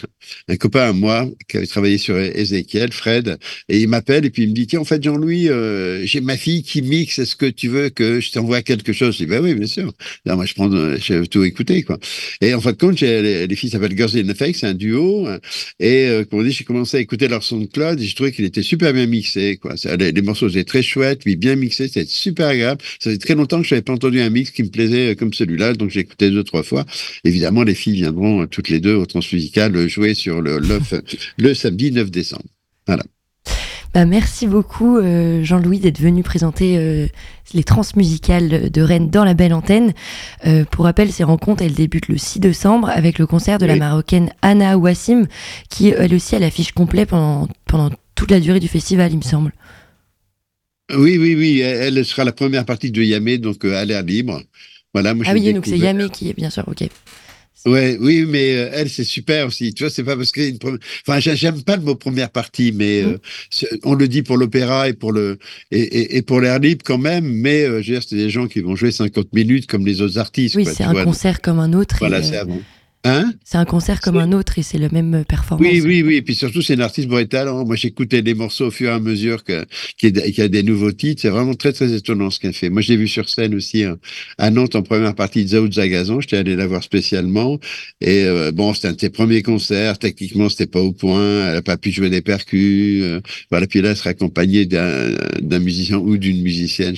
un 0.46 0.56
copain 0.56 0.88
à 0.90 0.92
moi 0.92 1.28
qui 1.48 1.56
avait 1.56 1.66
travaillé 1.66 1.98
sur 1.98 2.16
Ezekiel, 2.16 2.92
Fred, 2.92 3.38
et 3.68 3.80
il 3.80 3.88
m'appelle 3.88 4.24
et 4.24 4.30
puis 4.30 4.44
il 4.44 4.50
me 4.50 4.54
dit 4.54 4.68
tiens 4.68 4.78
en 4.78 4.84
fait 4.84 5.02
Jean-Louis, 5.02 5.48
euh, 5.48 6.06
j'ai 6.06 6.20
ma 6.20 6.36
fille 6.36 6.62
qui 6.62 6.80
mixe, 6.80 7.18
est-ce 7.18 7.34
que 7.34 7.46
tu 7.46 7.66
veux 7.66 7.88
que 7.88 8.20
je 8.20 8.30
t'envoie 8.30 8.62
quelque 8.62 8.92
chose? 8.92 9.14
Je 9.14 9.24
dis 9.24 9.26
ben 9.26 9.42
oui 9.42 9.54
bien 9.54 9.66
sûr. 9.66 9.92
Là, 10.26 10.36
moi 10.36 10.46
je 10.46 10.54
prends, 10.54 10.70
je 10.70 11.14
vais 11.14 11.26
tout 11.26 11.42
écouter 11.42 11.82
quoi. 11.82 11.98
Et 12.40 12.54
en 12.54 12.60
fin 12.60 12.70
de 12.70 12.76
compte, 12.76 13.00
les, 13.00 13.48
les 13.48 13.56
filles 13.56 13.70
s'appellent 13.70 13.96
Girls 13.96 14.16
in 14.16 14.28
Effect, 14.28 14.60
c'est 14.60 14.68
un 14.68 14.74
duo, 14.74 15.26
et 15.80 16.06
euh, 16.06 16.24
comme 16.24 16.38
on 16.38 16.42
dit, 16.44 16.52
j'ai 16.52 16.62
commencé 16.62 16.96
à 16.96 17.00
écouter 17.00 17.26
leur 17.26 17.42
son 17.42 17.58
de 17.58 17.66
Claude 17.66 18.00
et 18.00 18.04
j'ai 18.04 18.14
trouvé 18.14 18.30
qu'il 18.30 18.44
était 18.44 18.62
super 18.62 18.92
bien 18.92 19.06
mixé 19.06 19.56
quoi. 19.56 19.74
Les, 19.98 20.22
morceaux 20.22 20.48
étaient 20.48 20.62
très 20.62 20.82
chouettes, 20.82 21.22
puis 21.24 21.34
bien 21.34 21.56
mixés, 21.56 21.88
c'était 21.88 22.06
super 22.06 22.46
agréable. 22.46 22.80
Ça 23.00 23.10
fait 23.10 23.18
très 23.18 23.34
longtemps 23.34 23.60
que 23.60 23.66
je 23.66 23.74
n'avais 23.74 23.82
pas 23.82 23.92
entendu 23.92 24.20
un 24.20 24.30
mix 24.30 24.52
qui 24.52 24.62
me 24.62 24.68
plaisait 24.68 25.16
comme 25.16 25.32
celui-là, 25.32 25.72
donc 25.72 25.90
j'ai 25.90 26.00
écouté 26.00 26.30
deux 26.30 26.44
trois 26.44 26.62
fois. 26.62 26.84
Évidemment, 27.24 27.64
les 27.64 27.74
filles 27.74 28.03
viendront 28.04 28.42
euh, 28.42 28.46
toutes 28.46 28.68
les 28.68 28.80
deux 28.80 28.94
au 28.94 29.06
Transmusical 29.06 29.88
jouer 29.88 30.14
sur 30.14 30.40
le, 30.40 30.60
le, 31.38 31.54
samedi 31.54 31.90
9 31.90 32.10
décembre. 32.10 32.44
Voilà. 32.86 33.02
Bah, 33.94 34.04
merci 34.04 34.46
beaucoup 34.46 34.98
euh, 34.98 35.42
Jean-Louis 35.44 35.78
d'être 35.78 36.00
venu 36.00 36.22
présenter 36.22 36.76
euh, 36.76 37.06
les 37.54 37.62
transmusicales 37.62 38.70
de 38.70 38.82
Rennes 38.82 39.08
dans 39.08 39.24
la 39.24 39.34
belle 39.34 39.54
antenne. 39.54 39.92
pour 40.70 40.84
rappel, 40.84 41.12
ces 41.12 41.24
rencontres, 41.24 41.62
elles 41.62 41.74
débutent 41.74 42.08
le 42.08 42.18
6 42.18 42.40
décembre 42.40 42.88
avec 42.88 43.18
le 43.18 43.26
concert 43.26 43.58
de 43.58 43.66
la 43.66 43.76
marocaine 43.76 44.30
Anna 44.42 44.76
Wassim, 44.76 45.26
qui 45.70 45.88
elle 45.88 46.14
aussi 46.14 46.34
a 46.34 46.40
l'affiche 46.40 46.72
complète 46.72 47.10
pendant, 47.10 47.48
pendant 47.66 47.90
toute 48.14 48.30
la 48.30 48.40
durée 48.40 48.60
du 48.60 48.68
festival, 48.68 49.12
il 49.12 49.18
me 49.18 49.22
semble. 49.22 49.52
Oui, 50.94 51.16
oui, 51.16 51.34
oui, 51.34 51.60
elle 51.60 52.04
sera 52.04 52.24
la 52.24 52.32
première 52.32 52.66
partie 52.66 52.90
de 52.90 53.02
Yamé, 53.02 53.38
donc 53.38 53.64
à 53.64 53.84
l'air 53.84 54.02
libre. 54.02 54.42
Voilà, 54.92 55.12
ah 55.26 55.32
oui, 55.32 55.52
donc 55.52 55.66
c'est 55.66 55.78
Yamé 55.78 56.08
qui 56.08 56.30
est 56.30 56.36
bien 56.36 56.50
sûr, 56.50 56.64
ok. 56.68 56.88
Ouais, 57.66 57.96
oui, 57.98 58.26
mais 58.28 58.56
euh, 58.56 58.70
elle, 58.72 58.90
c'est 58.90 59.04
super 59.04 59.46
aussi. 59.46 59.72
Tu 59.72 59.84
vois, 59.84 59.90
c'est 59.90 60.04
pas 60.04 60.16
parce 60.16 60.32
que, 60.32 60.42
une 60.42 60.58
enfin, 61.06 61.18
j'aime 61.20 61.62
pas 61.62 61.76
le 61.76 61.82
mot 61.82 61.94
première 61.94 62.30
partie, 62.30 62.72
mais 62.72 63.02
mm. 63.02 63.18
euh, 63.62 63.78
on 63.84 63.94
le 63.94 64.06
dit 64.06 64.22
pour 64.22 64.36
l'opéra 64.36 64.88
et 64.88 64.92
pour 64.92 65.12
le 65.12 65.38
et, 65.70 65.80
et, 65.80 66.16
et 66.18 66.22
pour 66.22 66.40
l'air 66.40 66.58
libre 66.58 66.82
quand 66.84 66.98
même. 66.98 67.24
Mais 67.24 67.62
euh, 67.62 67.80
je 67.80 67.92
veux 67.92 67.98
dire, 67.98 68.02
c'est 68.06 68.16
des 68.16 68.28
gens 68.28 68.48
qui 68.48 68.60
vont 68.60 68.76
jouer 68.76 68.90
50 68.90 69.32
minutes 69.32 69.66
comme 69.66 69.86
les 69.86 70.02
autres 70.02 70.18
artistes. 70.18 70.56
Oui, 70.56 70.66
c'est 70.66 70.84
un 70.84 71.04
concert 71.04 71.40
comme 71.40 71.58
un 71.58 71.72
autre. 71.72 71.96
Voilà, 72.00 72.22
c'est 72.22 72.36
avant. 72.36 72.60
Hein 73.06 73.34
c'est 73.44 73.58
un 73.58 73.66
concert 73.66 74.00
comme 74.00 74.16
un 74.16 74.32
autre 74.32 74.58
et 74.58 74.62
c'est 74.62 74.78
le 74.78 74.88
même 74.88 75.14
euh, 75.14 75.24
performance. 75.24 75.68
Oui, 75.70 75.82
oui, 75.84 76.02
oui. 76.02 76.14
Et 76.16 76.22
puis 76.22 76.34
surtout, 76.34 76.62
c'est 76.62 76.72
une 76.72 76.80
artiste 76.80 77.06
brutal. 77.06 77.48
Moi, 77.66 77.76
j'écoutais 77.76 78.22
des 78.22 78.32
morceaux 78.32 78.68
au 78.68 78.70
fur 78.70 78.88
et 78.88 78.94
à 78.94 78.98
mesure 78.98 79.44
qu'il 79.44 79.66
y, 80.02 80.40
a 80.40 80.48
des 80.48 80.62
nouveaux 80.62 80.90
titres. 80.90 81.20
C'est 81.20 81.28
vraiment 81.28 81.52
très, 81.52 81.74
très 81.74 81.92
étonnant 81.92 82.30
ce 82.30 82.40
qu'elle 82.40 82.54
fait. 82.54 82.70
Moi, 82.70 82.80
j'ai 82.80 82.96
vu 82.96 83.06
sur 83.06 83.28
scène 83.28 83.54
aussi 83.54 83.84
hein, 83.84 83.98
à 84.38 84.50
Nantes 84.50 84.74
en 84.74 84.82
première 84.82 85.14
partie 85.14 85.44
de 85.44 85.50
Zao 85.50 85.70
Zagazan. 85.70 86.22
J'étais 86.22 86.38
allé 86.38 86.56
la 86.56 86.66
voir 86.66 86.82
spécialement. 86.82 87.58
Et 88.00 88.24
euh, 88.24 88.52
bon, 88.52 88.72
c'était 88.72 88.88
un 88.88 88.92
de 88.94 89.00
ses 89.00 89.10
premiers 89.10 89.42
concerts. 89.42 89.98
Techniquement, 89.98 90.48
c'était 90.48 90.66
pas 90.66 90.80
au 90.80 90.92
point. 90.92 91.50
Elle 91.50 91.56
a 91.56 91.62
pas 91.62 91.76
pu 91.76 91.92
jouer 91.92 92.08
des 92.08 92.22
percus. 92.22 93.02
Euh, 93.02 93.20
voilà. 93.50 93.66
Puis 93.66 93.82
là, 93.82 93.90
elle 93.90 93.96
serait 93.98 94.10
accompagnée 94.10 94.64
d'un 94.64 95.58
musicien 95.58 95.98
ou 95.98 96.16
d'une 96.16 96.40
musicienne. 96.40 96.96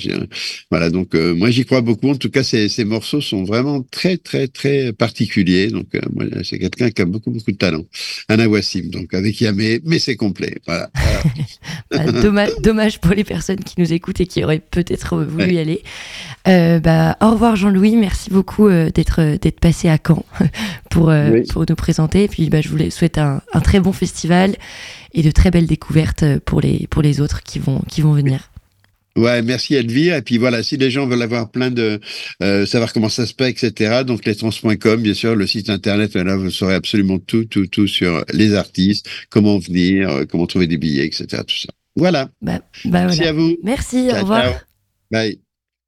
Voilà. 0.71 0.89
Donc, 0.89 1.15
moi, 1.15 1.51
j'y 1.51 1.65
crois 1.65 1.81
beaucoup. 1.81 2.09
En 2.09 2.15
tout 2.15 2.29
cas, 2.29 2.43
ces, 2.43 2.69
ces 2.69 2.85
morceaux 2.85 3.19
sont 3.19 3.43
vraiment 3.43 3.83
très, 3.91 4.15
très, 4.15 4.47
très 4.47 4.93
particuliers. 4.93 5.67
Donc, 5.67 5.96
c'est 6.43 6.59
quelqu'un 6.59 6.89
qui 6.89 7.01
a 7.01 7.05
beaucoup, 7.05 7.31
beaucoup 7.31 7.51
de 7.51 7.57
talent. 7.57 7.83
Un 8.29 8.39
Awassim, 8.39 8.89
donc 8.89 9.13
avec 9.13 9.39
Yamé, 9.41 9.81
mais 9.83 9.99
c'est 9.99 10.15
complet. 10.15 10.55
Voilà. 10.65 10.89
Bah, 11.89 12.47
dommage, 12.61 12.99
pour 12.99 13.13
les 13.13 13.23
personnes 13.23 13.63
qui 13.63 13.75
nous 13.79 13.93
écoutent 13.93 14.19
et 14.19 14.27
qui 14.27 14.43
auraient 14.43 14.59
peut-être 14.59 15.23
voulu 15.23 15.53
y 15.53 15.59
aller. 15.59 15.81
Euh, 16.47 16.79
bah, 16.79 17.17
au 17.21 17.31
revoir 17.31 17.55
Jean-Louis, 17.55 17.95
merci 17.95 18.29
beaucoup 18.29 18.67
euh, 18.67 18.89
d'être 18.89 19.37
d'être 19.37 19.59
passé 19.59 19.87
à 19.89 19.97
Caen 20.05 20.25
pour, 20.89 21.09
euh, 21.09 21.41
pour 21.49 21.65
nous 21.67 21.75
présenter. 21.75 22.25
Et 22.25 22.27
puis 22.27 22.49
bah, 22.49 22.61
je 22.61 22.69
vous 22.69 22.89
souhaite 22.89 23.17
un, 23.17 23.41
un, 23.53 23.59
très 23.59 23.79
bon 23.79 23.93
festival 23.93 24.55
et 25.13 25.23
de 25.23 25.31
très 25.31 25.51
belles 25.51 25.67
découvertes 25.67 26.25
pour 26.45 26.61
les, 26.61 26.87
pour 26.89 27.01
les 27.01 27.21
autres 27.21 27.43
qui 27.43 27.59
vont, 27.59 27.81
qui 27.87 28.01
vont 28.01 28.13
venir. 28.13 28.49
Ouais, 29.17 29.41
merci 29.41 29.75
Elvire. 29.75 30.15
Et 30.15 30.21
puis 30.21 30.37
voilà, 30.37 30.63
si 30.63 30.77
les 30.77 30.91
gens 30.91 31.07
veulent 31.07 31.21
avoir 31.21 31.49
plein 31.49 31.71
de 31.71 31.99
euh, 32.43 32.65
savoir 32.65 32.93
comment 32.93 33.09
ça 33.09 33.25
se 33.25 33.33
passe, 33.33 33.63
etc. 33.63 34.03
Donc 34.05 34.25
lestrans.com, 34.25 35.01
bien 35.01 35.13
sûr, 35.13 35.35
le 35.35 35.47
site 35.47 35.69
internet. 35.69 36.13
Là, 36.15 36.37
vous 36.37 36.51
saurez 36.51 36.75
absolument 36.75 37.17
tout, 37.17 37.45
tout, 37.45 37.67
tout 37.67 37.87
sur 37.87 38.23
les 38.31 38.53
artistes, 38.53 39.09
comment 39.29 39.57
venir, 39.57 40.09
euh, 40.09 40.25
comment 40.25 40.45
trouver 40.45 40.67
des 40.67 40.77
billets, 40.77 41.05
etc. 41.05 41.43
Tout 41.45 41.57
ça. 41.57 41.69
Voilà. 41.95 42.29
Bah, 42.41 42.59
bah 42.85 43.05
merci 43.05 43.23
à 43.23 43.33
vous. 43.33 43.57
Merci. 43.63 44.09
au 44.11 44.21
revoir. 44.21 44.53
Bye. 45.11 45.39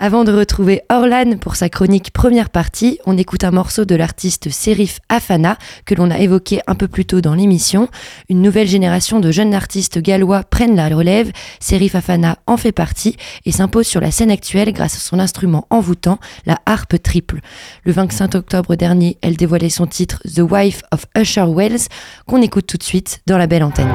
Avant 0.02 0.24
de 0.24 0.32
retrouver 0.32 0.82
Orlan 0.88 1.36
pour 1.42 1.58
sa 1.58 1.68
chronique 1.68 2.12
première 2.14 2.50
partie, 2.50 3.00
on 3.06 3.18
écoute 3.18 3.44
un 3.44 3.52
morceau 3.52 3.84
de 3.84 3.96
l'artiste 3.96 4.50
Serif 4.50 5.02
Afana 5.10 5.58
que 5.84 5.94
l'on 5.94 6.10
a 6.10 6.20
évoqué 6.20 6.62
un 6.68 6.76
peu 6.76 6.88
plus 6.88 7.04
tôt 7.04 7.20
dans 7.20 7.36
l'émission. 7.36 7.90
Une 8.30 8.42
nouvelle 8.42 8.70
génération 8.70 9.20
de 9.20 9.30
jeunes 9.30 9.54
artistes 9.54 10.00
gallois 10.00 10.44
prennent 10.44 10.78
la 10.78 10.88
relève. 10.88 11.34
Serif 11.60 11.96
Afana 11.96 12.38
en 12.48 12.56
fait 12.56 12.72
partie 12.72 13.18
et 13.46 13.52
s'impose 13.52 13.88
sur 13.88 14.00
la 14.00 14.12
scène 14.12 14.32
actuelle 14.32 14.72
grâce 14.72 14.96
à 14.96 15.00
son 15.00 15.20
instrument 15.20 15.68
envoûtant, 15.70 16.18
la 16.46 16.60
harpe 16.66 17.04
triple. 17.04 17.42
Le 17.84 17.92
25 17.92 18.36
octobre 18.36 18.76
dernier, 18.76 19.18
elle 19.22 19.36
dévoilait 19.36 19.68
son 19.68 19.86
titre 19.86 20.22
The 20.34 20.50
Wife 20.50 20.82
of 20.94 21.08
Usher 21.18 21.48
Wells 21.54 21.90
qu'on 22.26 22.42
écoute 22.42 22.68
tout 22.68 22.78
de 22.78 22.84
suite 22.84 23.20
dans 23.28 23.38
la 23.38 23.48
belle 23.48 23.64
antenne. 23.64 23.92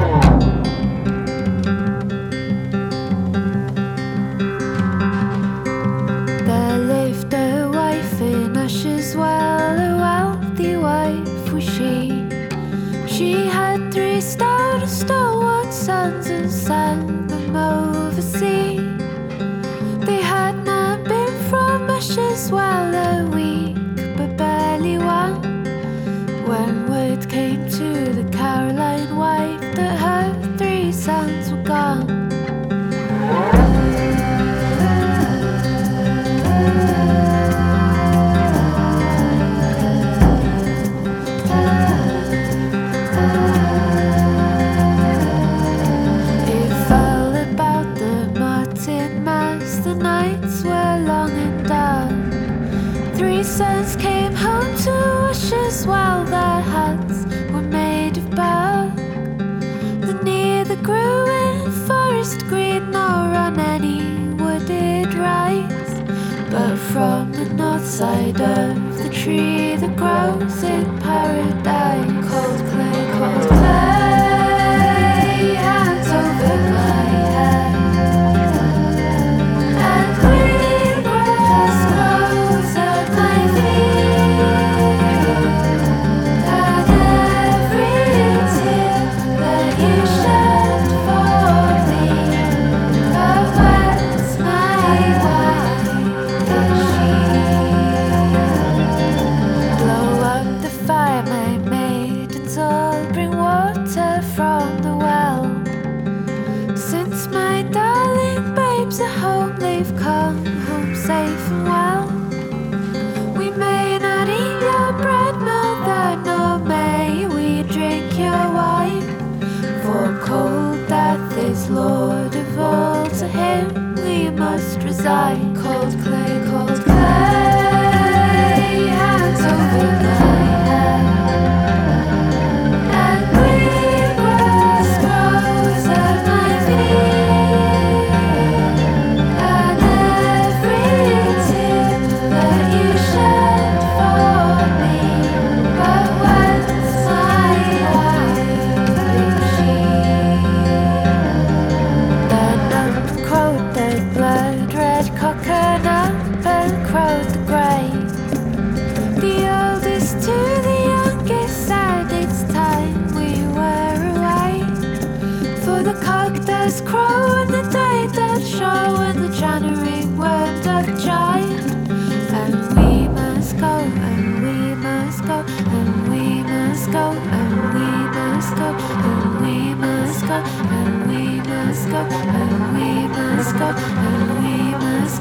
swell 22.45 22.94
as 55.75 55.85
well 55.85 56.23
their 56.23 56.61
huts 56.73 57.25
were 57.51 57.67
made 57.79 58.15
of 58.17 58.27
bark. 58.31 58.95
the 60.07 60.17
near 60.23 60.63
the 60.63 60.77
growing 60.77 61.69
forest 61.85 62.39
green 62.47 62.91
nor 62.91 63.25
on 63.45 63.59
any 63.59 63.99
wooded 64.41 65.13
rise. 65.15 65.93
But 66.49 66.77
from 66.91 67.33
the 67.33 67.47
north 67.61 67.85
side 67.85 68.39
of 68.39 68.97
the 68.97 69.09
tree 69.09 69.75
that 69.75 69.93
grows 69.97 70.63
in 70.63 70.85
paradise, 70.99 72.25
cold 72.29 72.59
clay, 72.71 73.01
cold 73.17 73.47
clay. 73.49 73.64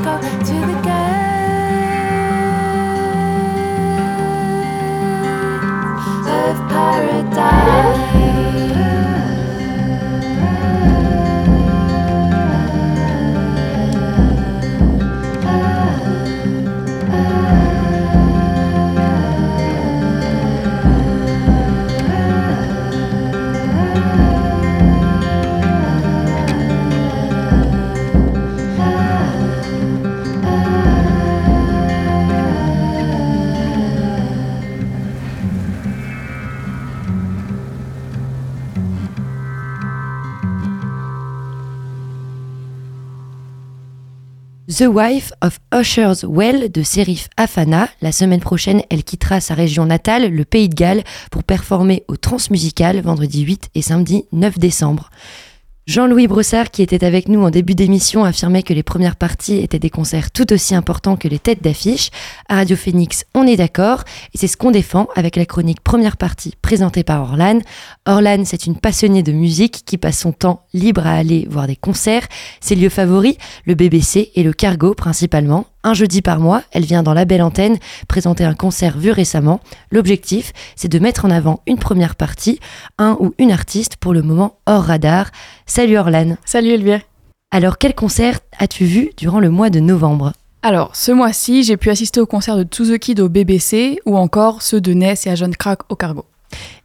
go 0.04 0.20
to 0.20 0.66
the 0.66 0.73
The 44.76 44.88
Wife 44.88 45.32
of 45.40 45.60
Usher's 45.72 46.24
Well 46.24 46.68
de 46.68 46.82
Serif 46.82 47.28
Afana. 47.36 47.88
La 48.02 48.10
semaine 48.10 48.40
prochaine, 48.40 48.82
elle 48.90 49.04
quittera 49.04 49.40
sa 49.40 49.54
région 49.54 49.86
natale, 49.86 50.32
le 50.32 50.44
Pays 50.44 50.68
de 50.68 50.74
Galles, 50.74 51.04
pour 51.30 51.44
performer 51.44 52.02
au 52.08 52.16
Transmusical 52.16 53.00
vendredi 53.00 53.42
8 53.42 53.68
et 53.76 53.82
samedi 53.82 54.24
9 54.32 54.58
décembre. 54.58 55.10
Jean-Louis 55.86 56.28
Brossard, 56.28 56.70
qui 56.70 56.80
était 56.80 57.04
avec 57.04 57.28
nous 57.28 57.42
en 57.42 57.50
début 57.50 57.74
d'émission, 57.74 58.24
affirmait 58.24 58.62
que 58.62 58.72
les 58.72 58.82
premières 58.82 59.16
parties 59.16 59.58
étaient 59.58 59.78
des 59.78 59.90
concerts 59.90 60.30
tout 60.30 60.50
aussi 60.50 60.74
importants 60.74 61.16
que 61.16 61.28
les 61.28 61.38
têtes 61.38 61.62
d'affiche. 61.62 62.08
À 62.48 62.56
Radio 62.56 62.74
Phoenix, 62.74 63.26
on 63.34 63.46
est 63.46 63.58
d'accord, 63.58 64.02
et 64.32 64.38
c'est 64.38 64.46
ce 64.46 64.56
qu'on 64.56 64.70
défend 64.70 65.08
avec 65.14 65.36
la 65.36 65.44
chronique 65.44 65.82
première 65.82 66.16
partie 66.16 66.54
présentée 66.62 67.04
par 67.04 67.20
Orlan. 67.20 67.58
Orlan, 68.06 68.44
c'est 68.46 68.64
une 68.64 68.78
passionnée 68.78 69.22
de 69.22 69.32
musique 69.32 69.82
qui 69.84 69.98
passe 69.98 70.20
son 70.20 70.32
temps 70.32 70.64
libre 70.72 71.06
à 71.06 71.12
aller 71.12 71.46
voir 71.50 71.66
des 71.66 71.76
concerts. 71.76 72.28
Ses 72.62 72.76
lieux 72.76 72.88
favoris, 72.88 73.36
le 73.66 73.74
BBC 73.74 74.32
et 74.34 74.42
le 74.42 74.54
Cargo 74.54 74.94
principalement. 74.94 75.66
Un 75.86 75.92
jeudi 75.92 76.22
par 76.22 76.40
mois, 76.40 76.62
elle 76.72 76.86
vient 76.86 77.02
dans 77.02 77.12
la 77.12 77.26
belle 77.26 77.42
antenne 77.42 77.76
présenter 78.08 78.42
un 78.42 78.54
concert 78.54 78.96
vu 78.96 79.10
récemment. 79.10 79.60
L'objectif, 79.90 80.54
c'est 80.76 80.88
de 80.88 80.98
mettre 80.98 81.26
en 81.26 81.30
avant 81.30 81.60
une 81.66 81.78
première 81.78 82.16
partie, 82.16 82.58
un 82.96 83.18
ou 83.20 83.34
une 83.36 83.52
artiste 83.52 83.96
pour 83.98 84.14
le 84.14 84.22
moment 84.22 84.56
hors 84.64 84.84
radar. 84.84 85.30
Salut 85.66 85.98
Orlan. 85.98 86.38
Salut 86.46 86.70
Elvire. 86.70 87.02
Alors 87.50 87.76
quel 87.76 87.94
concert 87.94 88.40
as-tu 88.58 88.86
vu 88.86 89.10
durant 89.18 89.40
le 89.40 89.50
mois 89.50 89.68
de 89.68 89.78
novembre? 89.78 90.32
Alors, 90.62 90.96
ce 90.96 91.12
mois-ci, 91.12 91.62
j'ai 91.62 91.76
pu 91.76 91.90
assister 91.90 92.18
au 92.18 92.24
concert 92.24 92.56
de 92.56 92.62
To 92.62 92.86
The 92.86 92.98
Kid 92.98 93.20
au 93.20 93.28
BBC 93.28 93.98
ou 94.06 94.16
encore 94.16 94.62
ceux 94.62 94.80
de 94.80 94.94
Ness 94.94 95.26
et 95.26 95.30
à 95.30 95.34
John 95.34 95.54
Crack 95.54 95.80
au 95.90 95.96
Cargo. 95.96 96.24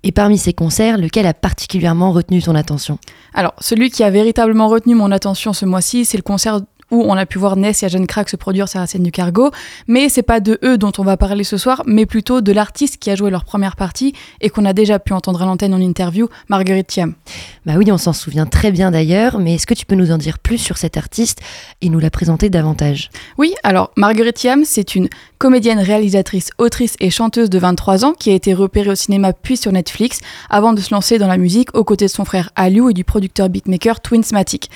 Et 0.03 0.11
parmi 0.11 0.37
ces 0.37 0.51
concerts, 0.51 0.97
lequel 0.97 1.25
a 1.25 1.33
particulièrement 1.33 2.11
retenu 2.11 2.41
ton 2.41 2.55
attention? 2.55 2.99
Alors, 3.33 3.53
celui 3.59 3.91
qui 3.91 4.03
a 4.03 4.09
véritablement 4.09 4.67
retenu 4.67 4.95
mon 4.95 5.11
attention 5.13 5.53
ce 5.53 5.65
mois-ci, 5.65 6.03
c'est 6.03 6.17
le 6.17 6.23
concert 6.23 6.59
où 6.91 7.03
on 7.07 7.15
a 7.15 7.25
pu 7.25 7.37
voir 7.37 7.55
Ness 7.55 7.83
et 7.83 7.89
Jeanne 7.89 8.07
Crack 8.07 8.29
se 8.29 8.35
produire 8.35 8.67
sur 8.67 8.79
la 8.79 8.87
scène 8.87 9.03
du 9.03 9.11
cargo. 9.11 9.51
Mais 9.87 10.09
c'est 10.09 10.23
pas 10.23 10.39
de 10.39 10.59
eux 10.63 10.77
dont 10.77 10.91
on 10.97 11.03
va 11.03 11.17
parler 11.17 11.43
ce 11.43 11.57
soir, 11.57 11.83
mais 11.85 12.05
plutôt 12.05 12.41
de 12.41 12.51
l'artiste 12.51 12.97
qui 12.97 13.09
a 13.09 13.15
joué 13.15 13.29
leur 13.31 13.45
première 13.45 13.75
partie 13.75 14.13
et 14.41 14.49
qu'on 14.49 14.65
a 14.65 14.73
déjà 14.73 14.99
pu 14.99 15.13
entendre 15.13 15.41
à 15.41 15.45
l'antenne 15.45 15.73
en 15.73 15.81
interview, 15.81 16.29
Marguerite 16.49 16.87
Thiam. 16.87 17.13
Bah 17.65 17.73
oui, 17.77 17.91
on 17.91 17.97
s'en 17.97 18.13
souvient 18.13 18.45
très 18.45 18.71
bien 18.71 18.91
d'ailleurs, 18.91 19.39
mais 19.39 19.55
est-ce 19.55 19.67
que 19.67 19.73
tu 19.73 19.85
peux 19.85 19.95
nous 19.95 20.11
en 20.11 20.17
dire 20.17 20.39
plus 20.39 20.57
sur 20.57 20.77
cet 20.77 20.97
artiste 20.97 21.39
et 21.81 21.89
nous 21.89 21.99
la 21.99 22.09
présenter 22.09 22.49
davantage? 22.49 23.09
Oui, 23.37 23.53
alors 23.63 23.91
Marguerite 23.95 24.35
Thiam, 24.35 24.63
c'est 24.65 24.95
une 24.95 25.09
comédienne, 25.37 25.79
réalisatrice, 25.79 26.49
autrice 26.57 26.95
et 26.99 27.09
chanteuse 27.09 27.49
de 27.49 27.59
23 27.59 28.05
ans 28.05 28.13
qui 28.13 28.29
a 28.29 28.33
été 28.33 28.53
repérée 28.53 28.89
au 28.89 28.95
cinéma 28.95 29.33
puis 29.33 29.57
sur 29.57 29.71
Netflix 29.71 30.19
avant 30.49 30.73
de 30.73 30.81
se 30.81 30.93
lancer 30.93 31.17
dans 31.17 31.27
la 31.27 31.37
musique 31.37 31.75
aux 31.75 31.83
côtés 31.83 32.05
de 32.05 32.11
son 32.11 32.25
frère 32.25 32.51
Aliou 32.55 32.89
et 32.89 32.93
du 32.93 33.03
producteur 33.03 33.49
beatmaker 33.49 34.01
Twinsmatic 34.01 34.69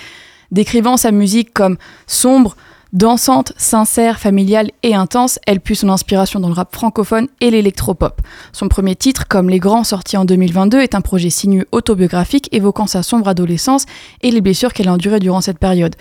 décrivant 0.51 0.97
sa 0.97 1.11
musique 1.11 1.53
comme 1.53 1.77
sombre, 2.07 2.55
dansante, 2.93 3.53
sincère, 3.57 4.19
familiale 4.19 4.69
et 4.83 4.95
intense, 4.95 5.39
elle 5.47 5.59
put 5.59 5.75
son 5.75 5.89
inspiration 5.89 6.39
dans 6.39 6.47
le 6.47 6.53
rap 6.53 6.73
francophone 6.73 7.27
et 7.41 7.49
l'électropop. 7.49 8.21
Son 8.53 8.69
premier 8.69 8.95
titre, 8.95 9.27
comme 9.27 9.49
Les 9.49 9.59
Grands, 9.59 9.83
sorti 9.83 10.15
en 10.15 10.25
2022, 10.25 10.79
est 10.79 10.95
un 10.95 11.01
projet 11.01 11.31
sinueux 11.31 11.67
autobiographique 11.71 12.49
évoquant 12.51 12.87
sa 12.87 13.03
sombre 13.03 13.27
adolescence 13.27 13.85
et 14.21 14.31
les 14.31 14.41
blessures 14.41 14.73
qu'elle 14.73 14.87
a 14.87 14.93
endurées 14.93 15.19
durant 15.19 15.41
cette 15.41 15.59
période. 15.59 15.95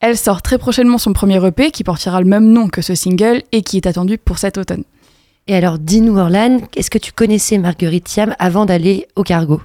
Elle 0.00 0.16
sort 0.16 0.42
très 0.42 0.58
prochainement 0.58 0.98
son 0.98 1.12
premier 1.12 1.44
EP 1.46 1.70
qui 1.70 1.84
portera 1.84 2.20
le 2.20 2.26
même 2.26 2.50
nom 2.50 2.68
que 2.68 2.82
ce 2.82 2.94
single 2.94 3.42
et 3.52 3.62
qui 3.62 3.76
est 3.76 3.86
attendu 3.86 4.18
pour 4.18 4.38
cet 4.38 4.58
automne. 4.58 4.82
Et 5.46 5.54
alors, 5.54 5.78
dis-nous 5.78 6.18
Orlan, 6.18 6.58
est-ce 6.76 6.90
que 6.90 6.98
tu 6.98 7.12
connaissais 7.12 7.58
Marguerite 7.58 8.04
Thiam 8.04 8.34
avant 8.38 8.64
d'aller 8.64 9.06
au 9.16 9.22
cargo? 9.22 9.60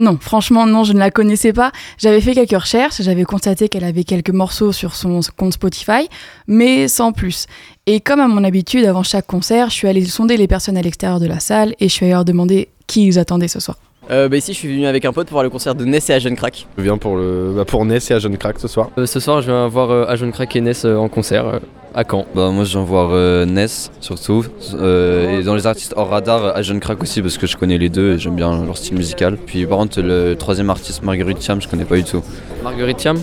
Non, 0.00 0.16
franchement, 0.18 0.66
non, 0.66 0.82
je 0.82 0.94
ne 0.94 0.98
la 0.98 1.10
connaissais 1.10 1.52
pas. 1.52 1.72
J'avais 1.98 2.22
fait 2.22 2.32
quelques 2.32 2.58
recherches, 2.58 3.02
j'avais 3.02 3.24
constaté 3.24 3.68
qu'elle 3.68 3.84
avait 3.84 4.04
quelques 4.04 4.30
morceaux 4.30 4.72
sur 4.72 4.96
son 4.96 5.20
compte 5.36 5.52
Spotify, 5.52 6.08
mais 6.46 6.88
sans 6.88 7.12
plus. 7.12 7.46
Et 7.86 8.00
comme 8.00 8.18
à 8.18 8.26
mon 8.26 8.42
habitude, 8.42 8.86
avant 8.86 9.02
chaque 9.02 9.26
concert, 9.26 9.68
je 9.68 9.74
suis 9.74 9.88
allée 9.88 10.04
sonder 10.06 10.38
les 10.38 10.48
personnes 10.48 10.78
à 10.78 10.82
l'extérieur 10.82 11.20
de 11.20 11.26
la 11.26 11.38
salle 11.38 11.74
et 11.80 11.88
je 11.88 11.92
suis 11.92 12.06
allée 12.06 12.14
leur 12.14 12.24
demander 12.24 12.70
qui 12.86 13.06
ils 13.06 13.18
attendaient 13.18 13.46
ce 13.48 13.60
soir. 13.60 13.76
Euh, 14.10 14.28
bah 14.28 14.36
ici 14.38 14.52
je 14.52 14.58
suis 14.58 14.68
venu 14.68 14.86
avec 14.86 15.04
un 15.04 15.12
pote 15.12 15.28
pour 15.28 15.34
voir 15.34 15.44
le 15.44 15.50
concert 15.50 15.76
de 15.76 15.84
Ness 15.84 16.10
et 16.10 16.18
Jeune 16.18 16.34
Crack. 16.34 16.66
Je 16.76 16.82
viens 16.82 16.98
pour, 16.98 17.16
le, 17.16 17.52
bah 17.54 17.64
pour 17.64 17.84
Ness 17.84 18.10
et 18.10 18.18
Jeune 18.18 18.36
Crack 18.36 18.58
ce 18.58 18.66
soir. 18.66 18.90
Euh, 18.98 19.06
ce 19.06 19.20
soir 19.20 19.40
je 19.40 19.46
viens 19.46 19.68
voir 19.68 19.90
euh, 19.90 20.30
Crack 20.32 20.56
et 20.56 20.60
Ness 20.60 20.84
euh, 20.84 20.96
en 20.96 21.08
concert 21.08 21.46
euh, 21.46 21.58
à 21.94 22.02
Caen. 22.02 22.26
Bah 22.34 22.50
moi 22.50 22.64
je 22.64 22.72
viens 22.72 22.82
voir 22.82 23.10
euh, 23.12 23.44
Ness 23.46 23.92
surtout. 24.00 24.44
et 24.74 25.42
dans 25.44 25.54
les 25.54 25.66
artistes 25.68 25.94
hors 25.96 26.08
radar, 26.08 26.60
Jeune 26.60 26.80
Crack 26.80 27.00
aussi 27.02 27.22
parce 27.22 27.38
que 27.38 27.46
je 27.46 27.56
connais 27.56 27.78
les 27.78 27.88
deux 27.88 28.14
et 28.14 28.18
j'aime 28.18 28.34
bien 28.34 28.64
leur 28.64 28.76
style 28.76 28.96
musical. 28.96 29.36
Puis 29.36 29.64
par 29.64 29.78
contre 29.78 30.00
le 30.00 30.34
troisième 30.34 30.70
artiste 30.70 31.04
Marguerite 31.04 31.38
Thiam 31.38 31.62
je 31.62 31.68
connais 31.68 31.84
pas 31.84 31.94
du 31.94 32.04
tout. 32.04 32.22
Marguerite 32.64 32.96
Thiam 32.96 33.16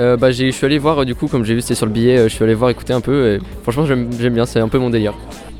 euh, 0.00 0.16
bah, 0.16 0.32
je 0.32 0.50
suis 0.50 0.66
allé 0.66 0.78
voir 0.78 1.06
du 1.06 1.14
coup 1.14 1.28
comme 1.28 1.44
j'ai 1.44 1.54
vu 1.54 1.60
c'était 1.60 1.76
sur 1.76 1.86
le 1.86 1.92
billet, 1.92 2.24
je 2.28 2.34
suis 2.34 2.42
allé 2.42 2.54
voir 2.54 2.70
écouter 2.70 2.92
un 2.92 3.00
peu 3.00 3.28
et 3.34 3.40
franchement 3.62 3.86
j'aime 3.86 4.34
bien, 4.34 4.44
c'est 4.44 4.58
un 4.58 4.68
peu 4.68 4.78
mon 4.78 4.90
délire. 4.90 5.14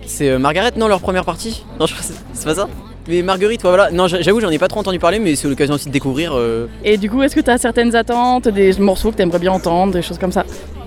C'est 0.06 0.36
Margaret 0.38 0.72
non 0.76 0.88
leur 0.88 1.00
première 1.00 1.24
partie? 1.24 1.64
Non 1.78 1.86
je 1.86 1.94
crois 1.94 2.04
c'est 2.32 2.44
pas 2.44 2.54
ça? 2.56 2.68
Mais 3.08 3.22
Marguerite, 3.22 3.62
voilà. 3.62 3.90
Non, 3.90 4.08
j'avoue, 4.08 4.40
j'en 4.40 4.50
ai 4.50 4.58
pas 4.58 4.68
trop 4.68 4.80
entendu 4.80 4.98
parler, 4.98 5.18
mais 5.18 5.36
c'est 5.36 5.48
l'occasion 5.48 5.74
aussi 5.74 5.86
de 5.86 5.92
découvrir. 5.92 6.32
Euh. 6.34 6.66
Et 6.84 6.96
du 6.96 7.08
coup, 7.08 7.22
est-ce 7.22 7.34
que 7.34 7.40
tu 7.40 7.50
as 7.50 7.58
certaines 7.58 7.94
attentes, 7.94 8.48
des 8.48 8.72
morceaux 8.78 9.10
que 9.10 9.16
tu 9.16 9.22
aimerais 9.22 9.38
bien 9.38 9.52
entendre, 9.52 9.92
des 9.92 10.02
choses 10.02 10.18
comme 10.18 10.32
ça? 10.32 10.44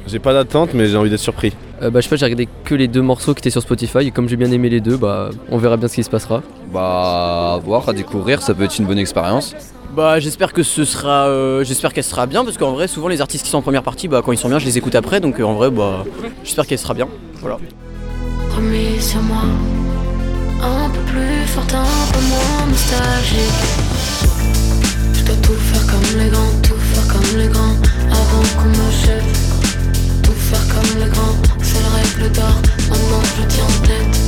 J'ai 0.07 0.19
pas 0.19 0.33
d'attente, 0.33 0.73
mais 0.73 0.87
j'ai 0.87 0.97
envie 0.97 1.09
d'être 1.09 1.19
surpris. 1.19 1.53
Euh, 1.81 1.89
bah, 1.89 1.99
je 1.99 2.05
sais 2.05 2.09
pas, 2.09 2.15
j'ai 2.15 2.25
regardé 2.25 2.49
que 2.65 2.75
les 2.75 2.87
deux 2.87 3.01
morceaux 3.01 3.33
qui 3.33 3.39
étaient 3.39 3.49
sur 3.49 3.61
Spotify, 3.61 3.99
et 3.99 4.11
comme 4.11 4.27
j'ai 4.27 4.35
bien 4.35 4.51
aimé 4.51 4.69
les 4.69 4.81
deux, 4.81 4.97
bah, 4.97 5.29
on 5.49 5.57
verra 5.57 5.77
bien 5.77 5.87
ce 5.87 5.95
qui 5.95 6.03
se 6.03 6.09
passera. 6.09 6.41
Bah, 6.73 7.53
à 7.53 7.59
voir, 7.63 7.87
à 7.87 7.93
découvrir, 7.93 8.41
ça 8.41 8.53
peut 8.53 8.63
être 8.63 8.77
une 8.77 8.85
bonne 8.85 8.99
expérience. 8.99 9.55
Bah 9.95 10.19
j'espère 10.19 10.53
que 10.53 10.61
ce 10.61 10.85
sera, 10.85 11.25
euh, 11.27 11.63
j'espère 11.63 11.93
qu'elle 11.93 12.03
sera 12.03 12.27
bien 12.27 12.45
parce 12.45 12.59
qu'en 12.59 12.73
vrai 12.73 12.87
souvent 12.87 13.07
les 13.07 13.21
artistes 13.21 13.43
qui 13.43 13.49
sont 13.49 13.57
en 13.57 13.63
première 13.63 13.81
partie, 13.81 14.07
bah 14.07 14.21
quand 14.23 14.31
ils 14.31 14.37
sont 14.37 14.47
bien 14.47 14.59
je 14.59 14.65
les 14.65 14.77
écoute 14.77 14.93
après 14.93 15.19
donc 15.19 15.39
en 15.39 15.53
vrai 15.55 15.71
bah 15.71 16.05
j'espère 16.43 16.67
qu'elle 16.67 16.77
sera 16.77 16.93
bien, 16.93 17.07
voilà. 17.41 17.57
sur 18.99 19.21
moi 19.23 19.41
un 20.61 20.89
peu 20.89 21.01
plus 21.01 21.45
fort, 21.47 21.63
un 21.73 22.11
peu 22.11 22.21
moins 22.27 22.67
nostalgique. 22.69 23.39
Je 25.13 25.23
dois 25.23 25.35
tout 25.41 25.53
faire 25.53 25.85
comme 25.87 26.19
les 26.19 26.29
grands, 26.29 26.53
tout 26.61 26.75
faire 26.75 27.07
comme 27.07 27.37
les 27.37 27.47
grands, 27.47 27.75
avant 28.11 28.43
qu'on 28.57 28.69
me 28.69 28.91
jette. 29.05 29.23
Tout 30.23 30.33
faire 30.33 30.67
comme 30.67 30.99
les 30.99 31.09
grands, 31.09 31.35
c'est 31.61 31.79
le 31.79 31.89
règle 31.95 32.31
d'or, 32.33 32.61
maintenant 32.89 33.21
je 33.23 33.43
tiens 33.47 33.71
tête. 33.83 34.19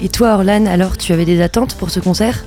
Et 0.00 0.08
toi 0.08 0.34
Orlan, 0.34 0.66
alors 0.66 0.96
tu 0.96 1.12
avais 1.12 1.24
des 1.24 1.40
attentes 1.40 1.74
pour 1.74 1.90
ce 1.90 2.00
concert? 2.00 2.44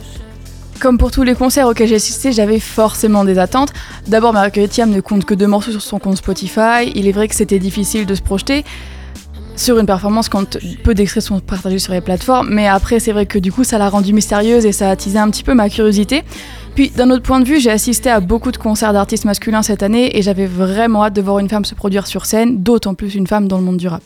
Comme 0.79 0.97
pour 0.97 1.11
tous 1.11 1.23
les 1.23 1.35
concerts 1.35 1.67
auxquels 1.67 1.87
j'ai 1.87 1.95
assisté, 1.95 2.31
j'avais 2.31 2.59
forcément 2.59 3.23
des 3.23 3.37
attentes. 3.37 3.71
D'abord, 4.07 4.33
Marguerite 4.33 4.71
Thiam 4.71 4.89
ne 4.89 4.99
compte 4.99 5.25
que 5.25 5.35
deux 5.35 5.45
morceaux 5.45 5.69
sur 5.69 5.81
son 5.81 5.99
compte 5.99 6.17
Spotify. 6.17 6.91
Il 6.95 7.07
est 7.07 7.11
vrai 7.11 7.27
que 7.27 7.35
c'était 7.35 7.59
difficile 7.59 8.07
de 8.07 8.15
se 8.15 8.21
projeter 8.21 8.65
sur 9.55 9.77
une 9.79 9.85
performance 9.85 10.29
quand 10.29 10.57
peu 10.83 10.93
d'extraits 10.93 11.23
sont 11.23 11.39
partagés 11.39 11.79
sur 11.79 11.93
les 11.93 12.01
plateformes, 12.01 12.49
mais 12.51 12.67
après 12.67 12.99
c'est 12.99 13.11
vrai 13.11 13.25
que 13.25 13.39
du 13.39 13.51
coup 13.51 13.63
ça 13.63 13.77
l'a 13.77 13.89
rendue 13.89 14.13
mystérieuse 14.13 14.65
et 14.65 14.71
ça 14.71 14.89
a 14.89 14.91
attisé 14.91 15.19
un 15.19 15.29
petit 15.29 15.43
peu 15.43 15.53
ma 15.53 15.69
curiosité. 15.69 16.23
Puis 16.75 16.89
d'un 16.89 17.09
autre 17.11 17.23
point 17.23 17.39
de 17.39 17.45
vue, 17.45 17.59
j'ai 17.59 17.69
assisté 17.69 18.09
à 18.09 18.21
beaucoup 18.21 18.51
de 18.51 18.57
concerts 18.57 18.93
d'artistes 18.93 19.25
masculins 19.25 19.61
cette 19.61 19.83
année 19.83 20.17
et 20.17 20.21
j'avais 20.21 20.45
vraiment 20.45 21.03
hâte 21.03 21.13
de 21.13 21.21
voir 21.21 21.39
une 21.39 21.49
femme 21.49 21.65
se 21.65 21.75
produire 21.75 22.07
sur 22.07 22.25
scène, 22.25 22.63
d'autant 22.63 22.93
plus 22.93 23.15
une 23.15 23.27
femme 23.27 23.47
dans 23.47 23.57
le 23.57 23.63
monde 23.63 23.77
du 23.77 23.87
rap. 23.87 24.03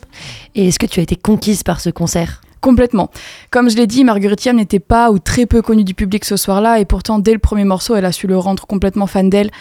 Et 0.55 0.67
est-ce 0.67 0.79
que 0.79 0.87
tu 0.87 0.99
as 0.99 1.03
été 1.03 1.15
conquise 1.15 1.61
par 1.61 1.79
ce 1.79 1.91
concert? 1.91 2.41
Complètement. 2.65 3.11
Comme 3.51 3.69
je 3.69 3.77
l'ai 3.77 3.85
dit, 3.85 4.03
Marguerite 4.03 4.39
Thiam 4.39 4.55
n'était 4.55 4.79
pas 4.79 5.11
ou 5.11 5.19
très 5.19 5.45
peu 5.45 5.61
connue 5.61 5.83
du 5.83 5.93
public 5.93 6.25
ce 6.25 6.35
soir-là 6.35 6.79
et 6.79 6.85
pourtant 6.85 7.19
dès 7.19 7.33
le 7.33 7.37
premier 7.37 7.63
morceau, 7.63 7.93
elle 7.93 8.05
a 8.05 8.11
su 8.11 8.25
le 8.25 8.39
rendre 8.39 8.65
complètement 8.65 9.05
fan 9.05 9.29
d'elle. 9.29 9.51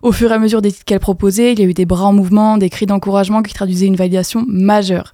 Au 0.00 0.12
fur 0.12 0.32
et 0.32 0.34
à 0.34 0.38
mesure 0.38 0.62
des 0.62 0.72
titres 0.72 0.86
qu'elle 0.86 0.98
proposait, 0.98 1.52
il 1.52 1.60
y 1.60 1.62
a 1.62 1.66
eu 1.66 1.74
des 1.74 1.84
bras 1.84 2.06
en 2.06 2.14
mouvement, 2.14 2.56
des 2.56 2.70
cris 2.70 2.86
d'encouragement 2.86 3.42
qui 3.42 3.52
traduisaient 3.52 3.84
une 3.84 3.96
validation 3.96 4.46
majeure. 4.48 5.12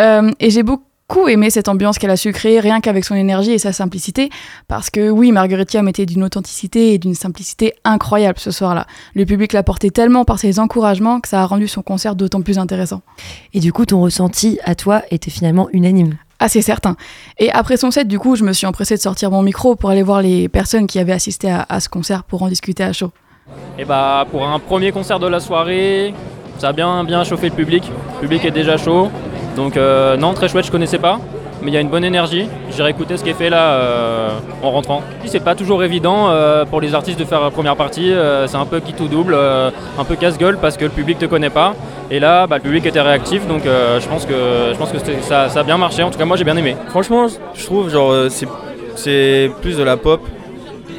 Euh, 0.00 0.32
et 0.40 0.50
j'ai 0.50 0.64
beaucoup 0.64 1.28
aimé 1.28 1.50
cette 1.50 1.68
ambiance 1.68 1.98
qu'elle 1.98 2.10
a 2.10 2.16
su 2.16 2.32
créer 2.32 2.58
rien 2.58 2.80
qu'avec 2.80 3.04
son 3.04 3.14
énergie 3.14 3.52
et 3.52 3.58
sa 3.58 3.72
simplicité 3.72 4.28
parce 4.66 4.90
que 4.90 5.08
oui 5.08 5.30
Marguerite 5.30 5.68
Thiam 5.68 5.86
était 5.86 6.04
d'une 6.04 6.24
authenticité 6.24 6.94
et 6.94 6.98
d'une 6.98 7.14
simplicité 7.14 7.74
incroyable 7.84 8.40
ce 8.40 8.50
soir-là. 8.50 8.88
Le 9.14 9.24
public 9.24 9.52
l'a 9.52 9.62
porté 9.62 9.92
tellement 9.92 10.24
par 10.24 10.40
ses 10.40 10.58
encouragements 10.58 11.20
que 11.20 11.28
ça 11.28 11.42
a 11.42 11.46
rendu 11.46 11.68
son 11.68 11.82
concert 11.82 12.16
d'autant 12.16 12.42
plus 12.42 12.58
intéressant. 12.58 13.02
Et 13.54 13.60
du 13.60 13.72
coup 13.72 13.86
ton 13.86 14.00
ressenti 14.00 14.58
à 14.64 14.74
toi 14.74 15.02
était 15.12 15.30
finalement 15.30 15.68
unanime 15.72 16.16
ah, 16.44 16.48
c'est 16.48 16.60
certain. 16.60 16.96
Et 17.38 17.52
après 17.52 17.76
son 17.76 17.92
set, 17.92 18.08
du 18.08 18.18
coup, 18.18 18.34
je 18.34 18.42
me 18.42 18.52
suis 18.52 18.66
empressée 18.66 18.96
de 18.96 19.00
sortir 19.00 19.30
mon 19.30 19.42
micro 19.42 19.76
pour 19.76 19.90
aller 19.90 20.02
voir 20.02 20.22
les 20.22 20.48
personnes 20.48 20.88
qui 20.88 20.98
avaient 20.98 21.12
assisté 21.12 21.48
à, 21.68 21.78
ce 21.78 21.88
concert 21.88 22.24
pour 22.24 22.42
en 22.42 22.48
discuter 22.48 22.82
à 22.82 22.92
chaud. 22.92 23.12
Et 23.78 23.84
bah 23.84 24.26
pour 24.28 24.44
un 24.44 24.58
premier 24.58 24.90
concert 24.90 25.20
de 25.20 25.28
la 25.28 25.38
soirée, 25.38 26.12
ça 26.58 26.70
a 26.70 26.72
bien 26.72 27.04
bien 27.04 27.22
chauffé 27.22 27.48
le 27.48 27.54
public. 27.54 27.84
Le 28.16 28.20
public 28.22 28.44
est 28.44 28.50
déjà 28.50 28.76
chaud. 28.76 29.08
Donc 29.54 29.76
euh, 29.76 30.16
non, 30.16 30.34
très 30.34 30.48
chouette, 30.48 30.66
je 30.66 30.72
connaissais 30.72 30.98
pas. 30.98 31.20
Mais 31.62 31.70
il 31.70 31.74
y 31.74 31.76
a 31.76 31.80
une 31.80 31.88
bonne 31.88 32.04
énergie. 32.04 32.48
J'irai 32.70 32.90
écouter 32.90 33.16
ce 33.16 33.24
qui 33.24 33.30
est 33.30 33.34
fait 33.34 33.50
là 33.50 33.72
euh, 33.72 34.30
en 34.62 34.70
rentrant. 34.70 35.02
C'est 35.26 35.44
pas 35.44 35.54
toujours 35.54 35.84
évident 35.84 36.28
euh, 36.28 36.64
pour 36.64 36.80
les 36.80 36.94
artistes 36.94 37.18
de 37.18 37.24
faire 37.24 37.40
la 37.40 37.50
première 37.50 37.76
partie. 37.76 38.12
c'est 38.46 38.56
un 38.56 38.66
peu 38.66 38.80
qui 38.80 38.92
tout 38.92 39.08
double, 39.08 39.34
un 39.34 40.04
peu 40.04 40.16
casse-gueule 40.16 40.58
parce 40.58 40.76
que 40.76 40.84
le 40.84 40.90
public 40.90 41.18
te 41.18 41.26
connaît 41.26 41.50
pas. 41.50 41.74
Et 42.10 42.20
là, 42.20 42.46
bah, 42.46 42.56
le 42.56 42.62
public 42.62 42.84
était 42.84 43.00
réactif, 43.00 43.46
donc 43.46 43.62
je 43.64 44.08
pense 44.08 44.26
que, 44.26 44.34
je 44.72 44.76
pense 44.76 44.90
que 44.90 44.98
ça, 45.22 45.48
ça, 45.48 45.60
a 45.60 45.62
bien 45.62 45.78
marché. 45.78 46.02
En 46.02 46.10
tout 46.10 46.18
cas, 46.18 46.24
moi 46.24 46.36
j'ai 46.36 46.44
bien 46.44 46.56
aimé. 46.56 46.76
Franchement, 46.88 47.26
je 47.54 47.64
trouve 47.64 47.90
genre 47.90 48.12
c'est 48.96 49.50
plus 49.62 49.76
de 49.78 49.82
la 49.82 49.96
pop 49.96 50.20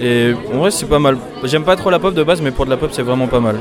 et 0.01 0.33
en 0.53 0.57
vrai, 0.57 0.71
c'est 0.71 0.85
pas 0.85 0.99
mal. 0.99 1.17
J'aime 1.43 1.63
pas 1.63 1.75
trop 1.75 1.89
la 1.89 1.99
pop 1.99 2.13
de 2.13 2.23
base, 2.23 2.41
mais 2.41 2.51
pour 2.51 2.65
de 2.65 2.69
la 2.69 2.77
pop, 2.77 2.89
c'est 2.91 3.03
vraiment 3.03 3.27
pas 3.27 3.39
mal. 3.39 3.57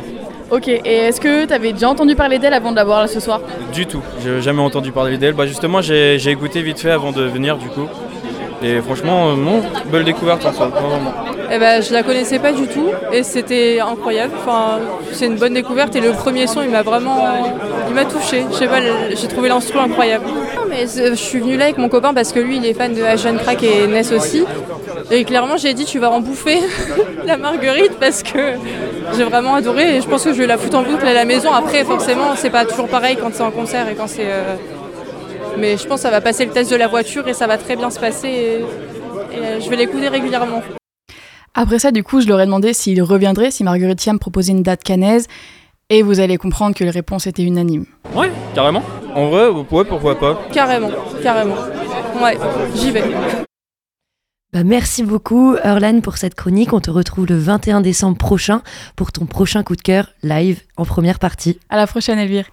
Ok, 0.52 0.68
et 0.68 0.82
est-ce 0.84 1.18
que 1.18 1.46
tu 1.46 1.54
avais 1.54 1.72
déjà 1.72 1.88
entendu 1.88 2.14
parler 2.14 2.38
d'elle 2.38 2.52
avant 2.52 2.72
de 2.72 2.76
la 2.76 2.84
voir 2.84 3.00
là 3.00 3.06
ce 3.06 3.20
soir 3.20 3.40
Du 3.72 3.86
tout, 3.86 4.02
j'ai 4.22 4.42
jamais 4.42 4.60
entendu 4.60 4.92
parler 4.92 5.16
d'elle. 5.16 5.32
Bah 5.32 5.46
justement, 5.46 5.80
j'ai 5.80 6.18
j'ai 6.18 6.30
écouté 6.30 6.60
vite 6.60 6.78
fait 6.78 6.90
avant 6.90 7.10
de 7.10 7.22
venir 7.22 7.56
du 7.56 7.68
coup. 7.68 7.88
Et 8.62 8.82
franchement, 8.82 9.30
euh, 9.30 9.34
non, 9.34 9.62
belle 9.90 10.04
découverte 10.04 10.44
en 10.44 10.52
soi. 10.52 10.70
Eh 11.50 11.58
ben, 11.58 11.82
je 11.82 11.90
la 11.94 12.02
connaissais 12.02 12.38
pas 12.38 12.52
du 12.52 12.66
tout 12.66 12.90
et 13.14 13.22
c'était 13.22 13.80
incroyable. 13.80 14.34
Enfin, 14.40 14.78
c'est 15.12 15.24
une 15.24 15.36
bonne 15.36 15.54
découverte 15.54 15.96
et 15.96 16.00
le 16.00 16.12
premier 16.12 16.46
son, 16.46 16.60
il 16.60 16.68
m'a 16.68 16.82
vraiment, 16.82 17.16
il 17.88 17.94
m'a 17.94 18.04
touché. 18.04 18.44
Je 18.50 18.56
sais 18.56 18.68
pas, 18.68 18.80
j'ai 19.08 19.28
trouvé 19.28 19.48
l'instru 19.48 19.78
incroyable. 19.78 20.26
Mais 20.72 20.86
je 20.86 21.14
suis 21.14 21.38
venue 21.38 21.58
là 21.58 21.64
avec 21.64 21.76
mon 21.76 21.90
copain 21.90 22.14
parce 22.14 22.32
que 22.32 22.40
lui, 22.40 22.56
il 22.56 22.64
est 22.64 22.72
fan 22.72 22.94
de 22.94 23.02
Ashton 23.02 23.36
Crack 23.38 23.62
et 23.62 23.86
Ness 23.86 24.10
aussi. 24.10 24.42
Et 25.10 25.22
clairement, 25.24 25.58
j'ai 25.58 25.74
dit, 25.74 25.84
tu 25.84 25.98
vas 25.98 26.10
en 26.10 26.20
bouffer 26.20 26.60
la 27.26 27.36
marguerite 27.36 27.98
parce 28.00 28.22
que 28.22 28.54
j'ai 29.14 29.24
vraiment 29.24 29.54
adoré 29.54 29.96
et 29.96 30.00
je 30.00 30.08
pense 30.08 30.24
que 30.24 30.32
je 30.32 30.38
vais 30.38 30.46
la 30.46 30.56
foutre 30.56 30.78
en 30.78 30.82
boucle 30.82 31.06
à 31.06 31.12
la 31.12 31.26
maison. 31.26 31.52
Après, 31.52 31.84
forcément, 31.84 32.34
c'est 32.36 32.48
pas 32.48 32.64
toujours 32.64 32.88
pareil 32.88 33.18
quand 33.20 33.34
c'est 33.34 33.42
en 33.42 33.50
concert 33.50 33.86
et 33.90 33.94
quand 33.94 34.06
c'est. 34.08 34.24
euh, 34.24 34.54
Mais 35.58 35.76
je 35.76 35.86
pense 35.86 35.96
que 36.00 36.02
ça 36.04 36.10
va 36.10 36.22
passer 36.22 36.46
le 36.46 36.52
test 36.52 36.70
de 36.70 36.76
la 36.76 36.88
voiture 36.88 37.28
et 37.28 37.34
ça 37.34 37.46
va 37.46 37.58
très 37.58 37.76
bien 37.76 37.90
se 37.90 38.00
passer. 38.00 38.28
Et, 38.28 39.36
et, 39.36 39.44
euh, 39.44 39.60
je 39.60 39.68
vais 39.68 39.76
l'écouter 39.76 40.08
régulièrement. 40.08 40.62
Après 41.54 41.78
ça, 41.80 41.90
du 41.90 42.02
coup, 42.02 42.22
je 42.22 42.28
leur 42.28 42.40
ai 42.40 42.46
demandé 42.46 42.72
s'ils 42.72 43.02
reviendraient, 43.02 43.50
si 43.50 43.62
Marguerite 43.62 43.98
Thiam 43.98 44.18
proposait 44.18 44.52
une 44.52 44.62
date 44.62 44.82
cannaise, 44.82 45.26
et 45.90 46.00
vous 46.00 46.20
allez 46.20 46.38
comprendre 46.38 46.74
que 46.74 46.82
les 46.82 46.88
réponses 46.90 47.26
étaient 47.26 47.42
unanimes. 47.42 47.84
Ouais, 48.14 48.30
carrément. 48.54 48.82
En 49.14 49.28
vrai, 49.28 49.48
ouais, 49.48 49.84
pourquoi 49.84 50.18
pas? 50.18 50.40
Carrément, 50.52 50.90
carrément. 51.22 51.56
Ouais, 52.22 52.38
j'y 52.74 52.90
vais. 52.90 53.04
Bah, 54.52 54.64
merci 54.64 55.02
beaucoup, 55.02 55.56
Erlan, 55.62 56.00
pour 56.00 56.16
cette 56.16 56.34
chronique. 56.34 56.72
On 56.72 56.80
te 56.80 56.90
retrouve 56.90 57.26
le 57.26 57.36
21 57.36 57.80
décembre 57.80 58.18
prochain 58.18 58.62
pour 58.96 59.12
ton 59.12 59.26
prochain 59.26 59.62
coup 59.62 59.76
de 59.76 59.82
cœur 59.82 60.08
live 60.22 60.60
en 60.76 60.84
première 60.84 61.18
partie. 61.18 61.58
À 61.70 61.76
la 61.76 61.86
prochaine, 61.86 62.18
Elvire. 62.18 62.46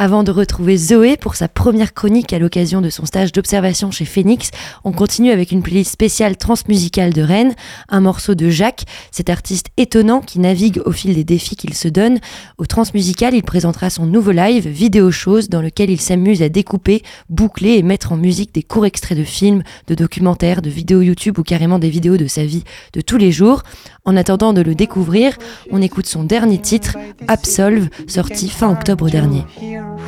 Avant 0.00 0.22
de 0.22 0.30
retrouver 0.30 0.76
Zoé 0.76 1.16
pour 1.16 1.34
sa 1.34 1.48
première 1.48 1.92
chronique 1.92 2.32
à 2.32 2.38
l'occasion 2.38 2.80
de 2.80 2.88
son 2.88 3.04
stage 3.04 3.32
d'observation 3.32 3.90
chez 3.90 4.04
Phoenix, 4.04 4.52
on 4.84 4.92
continue 4.92 5.32
avec 5.32 5.50
une 5.50 5.60
playlist 5.60 5.90
spéciale 5.90 6.36
transmusicale 6.36 7.12
de 7.12 7.20
Rennes, 7.20 7.56
un 7.88 8.00
morceau 8.00 8.36
de 8.36 8.48
Jacques, 8.48 8.84
cet 9.10 9.28
artiste 9.28 9.70
étonnant 9.76 10.20
qui 10.20 10.38
navigue 10.38 10.80
au 10.84 10.92
fil 10.92 11.16
des 11.16 11.24
défis 11.24 11.56
qu'il 11.56 11.74
se 11.74 11.88
donne. 11.88 12.20
Au 12.58 12.66
transmusical, 12.66 13.34
il 13.34 13.42
présentera 13.42 13.90
son 13.90 14.06
nouveau 14.06 14.30
live, 14.30 14.68
Vidéo 14.68 15.10
Chose, 15.10 15.48
dans 15.48 15.60
lequel 15.60 15.90
il 15.90 16.00
s'amuse 16.00 16.42
à 16.42 16.48
découper, 16.48 17.02
boucler 17.28 17.70
et 17.70 17.82
mettre 17.82 18.12
en 18.12 18.16
musique 18.16 18.54
des 18.54 18.62
courts 18.62 18.86
extraits 18.86 19.18
de 19.18 19.24
films, 19.24 19.64
de 19.88 19.96
documentaires, 19.96 20.62
de 20.62 20.70
vidéos 20.70 21.02
YouTube 21.02 21.40
ou 21.40 21.42
carrément 21.42 21.80
des 21.80 21.90
vidéos 21.90 22.16
de 22.16 22.28
sa 22.28 22.44
vie 22.44 22.62
de 22.92 23.00
tous 23.00 23.16
les 23.16 23.32
jours. 23.32 23.64
En 24.04 24.16
attendant 24.16 24.52
de 24.52 24.62
le 24.62 24.76
découvrir, 24.76 25.36
on 25.72 25.82
écoute 25.82 26.06
son 26.06 26.22
dernier 26.22 26.58
titre, 26.58 26.96
Absolve, 27.26 27.88
sorti 28.06 28.48
fin 28.48 28.70
octobre 28.70 29.10
dernier. 29.10 29.42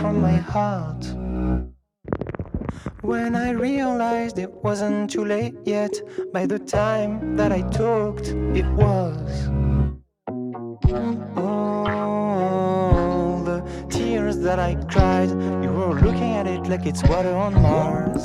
From 0.00 0.22
my 0.22 0.36
heart. 0.36 1.04
When 3.02 3.36
I 3.36 3.50
realized 3.50 4.38
it 4.38 4.50
wasn't 4.64 5.10
too 5.10 5.26
late 5.26 5.54
yet, 5.64 5.92
by 6.32 6.46
the 6.46 6.58
time 6.58 7.36
that 7.36 7.52
I 7.52 7.60
talked, 7.68 8.28
it 8.28 8.64
was. 8.82 9.48
All 11.36 13.42
the 13.44 13.60
tears 13.90 14.38
that 14.38 14.58
I 14.58 14.76
cried, 14.90 15.28
you 15.62 15.70
were 15.70 16.00
looking 16.00 16.32
at 16.32 16.46
it 16.46 16.66
like 16.66 16.86
it's 16.86 17.02
water 17.04 17.36
on 17.36 17.52
Mars. 17.60 18.24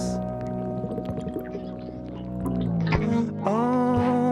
All 3.45 4.24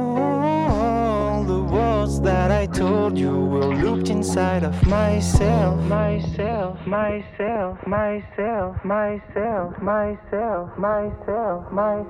words 2.03 2.19
that 2.21 2.51
I 2.51 2.65
told 2.65 3.17
you 3.17 3.31
were 3.31 3.75
looped 3.75 4.09
inside 4.09 4.63
of 4.63 4.75
myself. 4.87 5.81
Myself, 5.85 6.85
myself, 6.85 7.77
myself, 7.87 8.83
myself, 8.83 9.77
myself, 9.81 9.81
myself, 9.81 10.77
myself, 10.79 11.71
myself, 11.71 12.09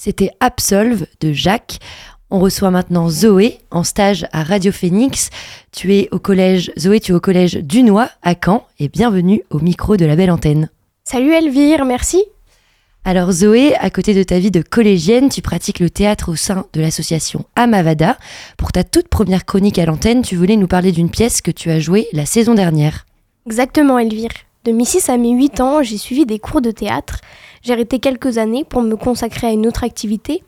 C'était 0.09 0.31
Absolve 0.41 1.05
de 1.21 1.35
Jacques. 1.35 1.81
On 2.31 2.39
reçoit 2.39 2.71
maintenant 2.71 3.11
Zoé 3.11 3.59
en 3.71 3.85
stage 3.85 4.27
à 4.33 4.43
Radio 4.43 4.73
Phoenix. 4.73 5.29
Tu 5.71 5.95
es 5.95 6.09
au 6.13 6.19
collège, 6.19 6.73
Zoé, 6.79 6.99
tu 6.99 7.13
es 7.13 7.15
au 7.15 7.21
collège 7.21 7.57
Dunois 7.57 8.09
à 8.23 8.33
Caen 8.35 8.67
et 8.79 8.89
bienvenue 8.89 9.43
au 9.51 9.59
micro 9.59 9.99
de 9.99 10.07
la 10.07 10.17
belle 10.17 10.31
antenne. 10.31 10.71
Salut 11.05 11.33
Elvire, 11.33 11.85
merci. 11.85 12.25
Alors 13.05 13.31
Zoé, 13.33 13.75
à 13.75 13.91
côté 13.91 14.15
de 14.15 14.23
ta 14.23 14.39
vie 14.39 14.51
de 14.51 14.63
collégienne, 14.63 15.29
tu 15.29 15.43
pratiques 15.43 15.79
le 15.79 15.91
théâtre 15.91 16.33
au 16.33 16.37
sein 16.37 16.65
de 16.73 16.81
l'association 16.81 17.45
Amavada. 17.55 18.17
Pour 18.57 18.73
ta 18.73 18.85
toute 18.85 19.09
première 19.09 19.45
chronique 19.45 19.79
à 19.79 19.85
l'antenne, 19.85 20.23
tu 20.23 20.37
voulais 20.37 20.57
nous 20.57 20.69
parler 20.69 20.91
d'une 20.91 21.11
pièce 21.11 21.43
que 21.43 21.51
tu 21.51 21.71
as 21.71 21.81
jouée 21.81 22.09
la 22.15 22.25
saison 22.25 22.55
dernière. 22.55 23.05
Exactement 23.45 23.99
Elvire. 23.99 24.33
De 24.65 24.73
mes 24.73 24.87
6 24.87 25.11
à 25.11 25.19
mes 25.19 25.33
8 25.33 25.61
ans, 25.61 25.83
j'ai 25.83 25.99
suivi 25.99 26.25
des 26.25 26.39
cours 26.39 26.63
de 26.63 26.71
théâtre. 26.71 27.21
J'ai 27.63 27.73
arrêté 27.73 27.99
quelques 27.99 28.39
années 28.39 28.65
pour 28.65 28.83
me 28.83 28.97
consacrer 28.97 29.49
à 29.49 29.53
une 29.53 29.67
autre 29.67 29.85
activité, 29.85 30.43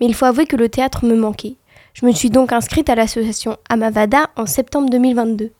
mais 0.00 0.06
il 0.06 0.14
faut 0.14 0.24
avouer 0.26 0.46
que 0.46 0.56
le 0.56 0.68
théâtre 0.68 1.04
me 1.04 1.14
manquait. 1.14 1.56
Je 1.94 2.04
me 2.04 2.12
suis 2.12 2.30
donc 2.30 2.52
inscrite 2.52 2.90
à 2.90 2.94
l'association 2.94 3.56
Amavada 3.68 4.30
en 4.36 4.46
septembre 4.46 4.90
2022. 4.90 5.50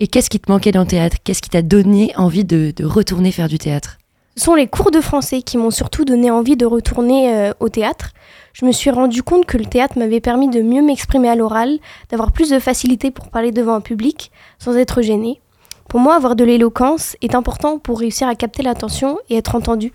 Et 0.00 0.06
qu'est-ce 0.08 0.28
qui 0.28 0.40
te 0.40 0.50
manquait 0.50 0.72
dans 0.72 0.80
le 0.80 0.86
théâtre? 0.86 1.16
Qu'est-ce 1.22 1.42
qui 1.42 1.50
t'a 1.50 1.62
donné 1.62 2.12
envie 2.16 2.44
de, 2.44 2.72
de 2.74 2.84
retourner 2.84 3.32
faire 3.32 3.48
du 3.48 3.58
théâtre? 3.58 3.98
Ce 4.36 4.44
sont 4.44 4.54
les 4.54 4.66
cours 4.66 4.90
de 4.90 5.00
français 5.00 5.40
qui 5.40 5.56
m'ont 5.56 5.70
surtout 5.70 6.04
donné 6.04 6.30
envie 6.30 6.58
de 6.58 6.66
retourner 6.66 7.34
euh, 7.34 7.52
au 7.58 7.70
théâtre. 7.70 8.12
Je 8.52 8.66
me 8.66 8.72
suis 8.72 8.90
rendu 8.90 9.22
compte 9.22 9.46
que 9.46 9.56
le 9.56 9.64
théâtre 9.64 9.98
m'avait 9.98 10.20
permis 10.20 10.48
de 10.48 10.60
mieux 10.60 10.82
m'exprimer 10.82 11.30
à 11.30 11.34
l'oral, 11.34 11.78
d'avoir 12.10 12.32
plus 12.32 12.50
de 12.50 12.58
facilité 12.58 13.10
pour 13.10 13.30
parler 13.30 13.50
devant 13.50 13.72
un 13.74 13.80
public 13.80 14.30
sans 14.58 14.76
être 14.76 15.00
gêné. 15.00 15.40
Pour 15.88 16.00
moi, 16.00 16.16
avoir 16.16 16.36
de 16.36 16.44
l'éloquence 16.44 17.16
est 17.22 17.34
important 17.34 17.78
pour 17.78 18.00
réussir 18.00 18.28
à 18.28 18.34
capter 18.34 18.62
l'attention 18.62 19.18
et 19.30 19.36
être 19.36 19.54
entendu. 19.54 19.92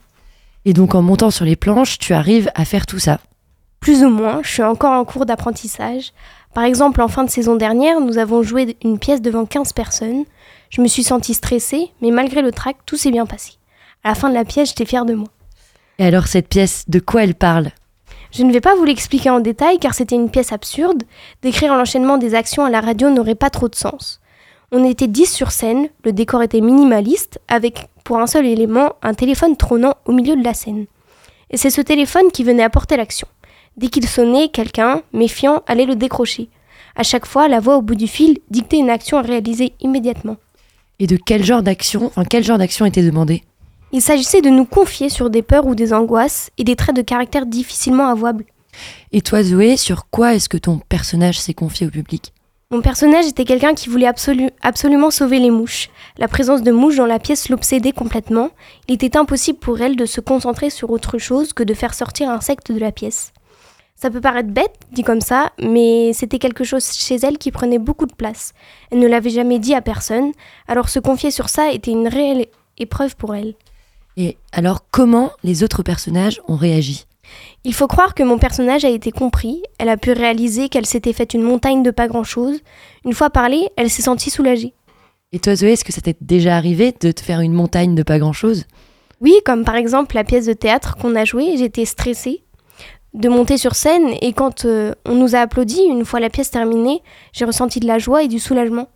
Et 0.66 0.74
donc 0.74 0.96
en 0.96 1.02
montant 1.02 1.32
sur 1.32 1.46
les 1.46 1.56
planches, 1.56 1.98
tu 1.98 2.14
arrives 2.14 2.52
à 2.56 2.66
faire 2.66 2.86
tout 2.86 3.00
ça 3.00 3.20
Plus 3.80 4.04
ou 4.04 4.10
moins, 4.10 4.42
je 4.44 4.50
suis 4.50 4.64
encore 4.64 4.92
en 4.92 5.06
cours 5.06 5.26
d'apprentissage. 5.26 6.14
Par 6.54 6.64
exemple, 6.66 7.02
en 7.02 7.08
fin 7.08 7.24
de 7.24 7.30
saison 7.30 7.56
dernière, 7.56 8.00
nous 8.00 8.18
avons 8.18 8.44
joué 8.44 8.78
une 8.84 9.00
pièce 9.00 9.22
devant 9.22 9.46
15 9.46 9.74
personnes. 9.74 10.26
Je 10.70 10.82
me 10.82 10.88
suis 10.88 11.04
sentie 11.04 11.34
stressée, 11.34 11.92
mais 12.02 12.12
malgré 12.12 12.42
le 12.42 12.52
trac, 12.52 12.78
tout 12.86 12.98
s'est 12.98 13.12
bien 13.12 13.26
passé. 13.26 13.54
À 14.04 14.10
la 14.10 14.16
fin 14.16 14.30
de 14.30 14.36
la 14.36 14.46
pièce, 14.46 14.70
j'étais 14.70 14.86
fière 14.86 15.06
de 15.06 15.16
moi. 15.16 15.30
Et 15.98 16.06
alors 16.06 16.28
cette 16.28 16.48
pièce, 16.48 16.86
de 16.88 17.00
quoi 17.00 17.24
elle 17.24 17.36
parle? 17.36 17.72
Je 18.32 18.44
ne 18.44 18.54
vais 18.54 18.62
pas 18.62 18.76
vous 18.76 18.86
l'expliquer 18.86 19.30
en 19.30 19.42
détail 19.42 19.78
car 19.78 19.94
c'était 19.94 20.16
une 20.16 20.30
pièce 20.30 20.54
absurde. 20.54 21.04
Décrire 21.42 21.76
l'enchaînement 21.76 22.18
des 22.18 22.34
actions 22.34 22.64
à 22.64 22.70
la 22.70 22.80
radio 22.80 23.10
n'aurait 23.10 23.36
pas 23.36 23.50
trop 23.50 23.68
de 23.68 23.76
sens. 23.76 24.21
On 24.74 24.86
était 24.86 25.10
10 25.10 25.26
sur 25.26 25.52
scène, 25.52 25.90
le 26.06 26.14
décor 26.14 26.44
était 26.44 26.62
minimaliste, 26.62 27.42
avec 27.50 27.90
pour 28.06 28.20
un 28.20 28.28
seul 28.28 28.46
élément 28.46 28.94
un 29.02 29.14
téléphone 29.14 29.58
trônant 29.58 29.96
au 30.06 30.14
milieu 30.14 30.38
de 30.38 30.44
la 30.46 30.54
scène. 30.54 30.86
Et 31.50 31.58
c'est 31.58 31.70
ce 31.70 31.82
téléphone 31.82 32.32
qui 32.32 32.46
venait 32.46 32.64
apporter 32.64 32.96
l'action. 32.96 33.28
Dès 33.76 33.90
qu'il 33.90 34.08
sonnait, 34.08 34.48
quelqu'un, 34.48 35.02
méfiant, 35.12 35.62
allait 35.68 35.86
le 35.86 35.98
décrocher. 35.98 36.48
À 36.96 37.04
chaque 37.04 37.26
fois, 37.26 37.50
la 37.50 37.60
voix 37.60 37.76
au 37.76 37.82
bout 37.82 37.96
du 37.96 38.08
fil 38.08 38.38
dictait 38.50 38.78
une 38.78 38.90
action 38.90 39.18
à 39.18 39.22
réaliser 39.24 39.74
immédiatement. 39.82 40.38
Et 41.00 41.08
de 41.08 41.18
quel 41.18 41.44
genre 41.44 41.64
d'action, 41.64 42.06
enfin 42.06 42.24
quel 42.24 42.46
genre 42.46 42.58
d'action 42.58 42.86
était 42.86 43.04
demandé? 43.04 43.44
Il 43.92 44.02
s'agissait 44.02 44.42
de 44.42 44.50
nous 44.50 44.66
confier 44.66 45.10
sur 45.10 45.30
des 45.30 45.42
peurs 45.42 45.66
ou 45.66 45.76
des 45.76 45.92
angoisses 45.92 46.50
et 46.58 46.64
des 46.64 46.78
traits 46.78 46.96
de 46.96 47.02
caractère 47.02 47.46
difficilement 47.46 48.08
avouables. 48.08 48.46
Et 49.12 49.22
toi 49.22 49.44
Zoé, 49.44 49.76
sur 49.76 50.10
quoi 50.10 50.34
est-ce 50.34 50.48
que 50.48 50.56
ton 50.56 50.80
personnage 50.88 51.42
s'est 51.42 51.54
confié 51.54 51.88
au 51.88 51.90
public? 51.90 52.32
Mon 52.72 52.80
personnage 52.80 53.26
était 53.26 53.44
quelqu'un 53.44 53.74
qui 53.74 53.90
voulait 53.90 54.08
absolu- 54.08 54.50
absolument 54.62 55.12
sauver 55.12 55.40
les 55.40 55.52
mouches. 55.52 55.90
La 56.18 56.30
présence 56.30 56.62
de 56.62 56.72
mouches 56.72 56.96
dans 56.96 57.06
la 57.06 57.20
pièce 57.20 57.50
l'obsédait 57.50 57.92
complètement. 57.92 58.50
Il 58.88 58.94
était 58.94 59.18
impossible 59.18 59.60
pour 59.60 59.82
elle 59.82 59.98
de 59.98 60.06
se 60.06 60.22
concentrer 60.22 60.70
sur 60.70 60.90
autre 60.90 61.18
chose 61.18 61.52
que 61.52 61.64
de 61.64 61.74
faire 61.74 61.94
sortir 61.94 62.30
un 62.30 62.36
insecte 62.36 62.72
de 62.72 62.80
la 62.80 62.94
pièce. 62.94 63.34
Ça 63.98 64.10
peut 64.10 64.22
paraître 64.22 64.50
bête, 64.50 64.80
dit 64.94 65.04
comme 65.04 65.20
ça, 65.20 65.52
mais 65.62 66.14
c'était 66.14 66.40
quelque 66.40 66.64
chose 66.64 66.86
chez 66.94 67.16
elle 67.16 67.38
qui 67.38 67.52
prenait 67.52 67.78
beaucoup 67.78 68.06
de 68.06 68.16
place. 68.16 68.54
Elle 68.90 69.00
ne 69.00 69.08
l'avait 69.08 69.30
jamais 69.32 69.60
dit 69.60 69.76
à 69.76 69.82
personne, 69.82 70.32
alors 70.70 70.88
se 70.88 71.00
confier 71.00 71.30
sur 71.30 71.50
ça 71.50 71.74
était 71.74 71.92
une 71.92 72.08
réelle 72.08 72.46
épreuve 72.78 73.18
pour 73.18 73.36
elle. 73.36 73.54
Et 74.16 74.38
alors 74.54 74.86
comment 74.92 75.32
les 75.44 75.64
autres 75.64 75.84
personnages 75.84 76.42
ont 76.48 76.56
réagi? 76.56 77.06
Il 77.64 77.74
faut 77.74 77.88
croire 77.88 78.16
que 78.16 78.24
mon 78.24 78.38
personnage 78.38 78.86
a 78.86 78.90
été 78.90 79.12
compris, 79.12 79.62
elle 79.78 79.90
a 79.90 79.98
pu 79.98 80.12
réaliser 80.12 80.70
qu'elle 80.70 80.86
s'était 80.86 81.14
faite 81.14 81.34
une 81.34 81.44
montagne 81.44 81.84
de 81.84 81.92
pas 81.92 82.08
grand-chose. 82.08 82.60
Une 83.06 83.14
fois 83.14 83.30
parlé, 83.30 83.70
elle 83.78 83.90
s'est 83.90 84.02
sentie 84.02 84.30
soulagée. 84.30 84.74
Et 85.32 85.40
toi 85.40 85.56
Zoé, 85.56 85.74
est-ce 85.74 85.86
que 85.86 85.94
ça 85.94 86.02
t'est 86.02 86.18
déjà 86.22 86.58
arrivé 86.58 86.94
de 87.00 87.12
te 87.12 87.22
faire 87.22 87.40
une 87.40 87.54
montagne 87.54 87.96
de 87.96 88.04
pas 88.04 88.20
grand-chose? 88.20 88.66
Oui, 89.22 89.36
comme 89.46 89.64
par 89.64 89.76
exemple 89.76 90.16
la 90.16 90.24
pièce 90.24 90.48
de 90.48 90.54
théâtre 90.54 90.98
qu'on 90.98 91.16
a 91.16 91.26
jouée, 91.26 91.56
j'étais 91.58 91.86
stressée 91.86 92.44
de 93.14 93.30
monter 93.30 93.58
sur 93.58 93.76
scène 93.76 94.14
et 94.22 94.34
quand 94.34 94.66
euh, 94.66 94.94
on 95.06 95.16
nous 95.16 95.36
a 95.36 95.40
applaudi, 95.40 95.82
une 95.82 96.06
fois 96.06 96.20
la 96.20 96.30
pièce 96.30 96.52
terminée, 96.52 97.02
j'ai 97.34 97.46
ressenti 97.46 97.80
de 97.80 97.88
la 97.88 98.00
joie 98.00 98.24
et 98.24 98.28
du 98.28 98.40
soulagement. 98.40 98.90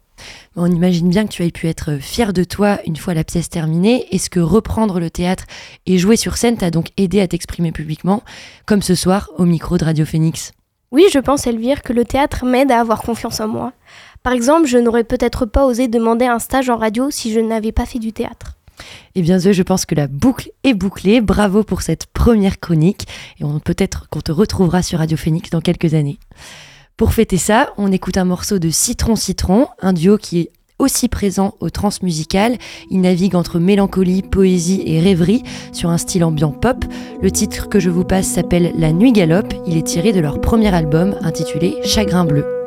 On 0.55 0.71
imagine 0.71 1.09
bien 1.09 1.25
que 1.25 1.31
tu 1.31 1.43
aies 1.43 1.51
pu 1.51 1.67
être 1.67 1.97
fier 1.97 2.33
de 2.33 2.43
toi 2.43 2.79
une 2.85 2.95
fois 2.95 3.13
la 3.13 3.23
pièce 3.23 3.49
terminée. 3.49 4.07
Est-ce 4.11 4.29
que 4.29 4.39
reprendre 4.39 4.99
le 4.99 5.09
théâtre 5.09 5.45
et 5.85 5.97
jouer 5.97 6.15
sur 6.15 6.37
scène 6.37 6.57
t'a 6.57 6.71
donc 6.71 6.89
aidé 6.97 7.19
à 7.19 7.27
t'exprimer 7.27 7.71
publiquement, 7.71 8.23
comme 8.65 8.81
ce 8.81 8.95
soir 8.95 9.29
au 9.37 9.45
micro 9.45 9.77
de 9.77 9.85
Radio 9.85 10.05
Phoenix? 10.05 10.53
Oui, 10.91 11.05
je 11.11 11.19
pense, 11.19 11.45
Elvire, 11.47 11.81
que 11.81 11.93
le 11.93 12.05
théâtre 12.05 12.45
m'aide 12.45 12.71
à 12.71 12.79
avoir 12.79 13.01
confiance 13.01 13.39
en 13.39 13.47
moi. 13.47 13.73
Par 14.23 14.33
exemple, 14.33 14.67
je 14.67 14.77
n'aurais 14.77 15.03
peut-être 15.03 15.45
pas 15.45 15.65
osé 15.65 15.87
demander 15.87 16.25
un 16.25 16.39
stage 16.39 16.69
en 16.69 16.77
radio 16.77 17.11
si 17.11 17.33
je 17.33 17.39
n'avais 17.39 17.71
pas 17.71 17.85
fait 17.85 17.99
du 17.99 18.13
théâtre. 18.13 18.55
Eh 19.15 19.21
bien 19.21 19.39
Zoé, 19.39 19.53
je 19.53 19.63
pense 19.63 19.85
que 19.85 19.95
la 19.95 20.07
boucle 20.07 20.49
est 20.63 20.73
bouclée. 20.73 21.21
Bravo 21.21 21.63
pour 21.63 21.81
cette 21.81 22.07
première 22.07 22.59
chronique. 22.59 23.07
Et 23.39 23.43
peut-être 23.63 24.09
qu'on 24.09 24.21
te 24.21 24.31
retrouvera 24.31 24.81
sur 24.81 24.99
Radio 24.99 25.17
Phoenix 25.17 25.49
dans 25.49 25.61
quelques 25.61 25.93
années. 25.93 26.17
Pour 26.97 27.11
fêter 27.11 27.37
ça, 27.37 27.73
on 27.77 27.91
écoute 27.91 28.15
un 28.15 28.23
morceau 28.23 28.57
de 28.57 28.69
Citron 28.69 29.17
Citron, 29.17 29.67
un 29.81 29.91
duo 29.91 30.17
qui 30.17 30.39
est 30.39 30.51
aussi 30.79 31.09
présent 31.09 31.55
au 31.59 31.69
transmusical. 31.69 32.57
Il 32.89 33.01
navigue 33.01 33.35
entre 33.35 33.59
mélancolie, 33.59 34.21
poésie 34.21 34.81
et 34.85 35.01
rêverie 35.01 35.43
sur 35.73 35.89
un 35.89 35.97
style 35.97 36.23
ambiant 36.23 36.51
pop. 36.51 36.85
Le 37.21 37.31
titre 37.31 37.67
que 37.67 37.81
je 37.81 37.89
vous 37.89 38.05
passe 38.05 38.27
s'appelle 38.27 38.71
La 38.77 38.93
Nuit 38.93 39.11
Galope. 39.11 39.53
Il 39.67 39.75
est 39.75 39.87
tiré 39.87 40.13
de 40.13 40.21
leur 40.21 40.39
premier 40.39 40.73
album 40.73 41.17
intitulé 41.21 41.75
Chagrin 41.83 42.23
Bleu. 42.23 42.64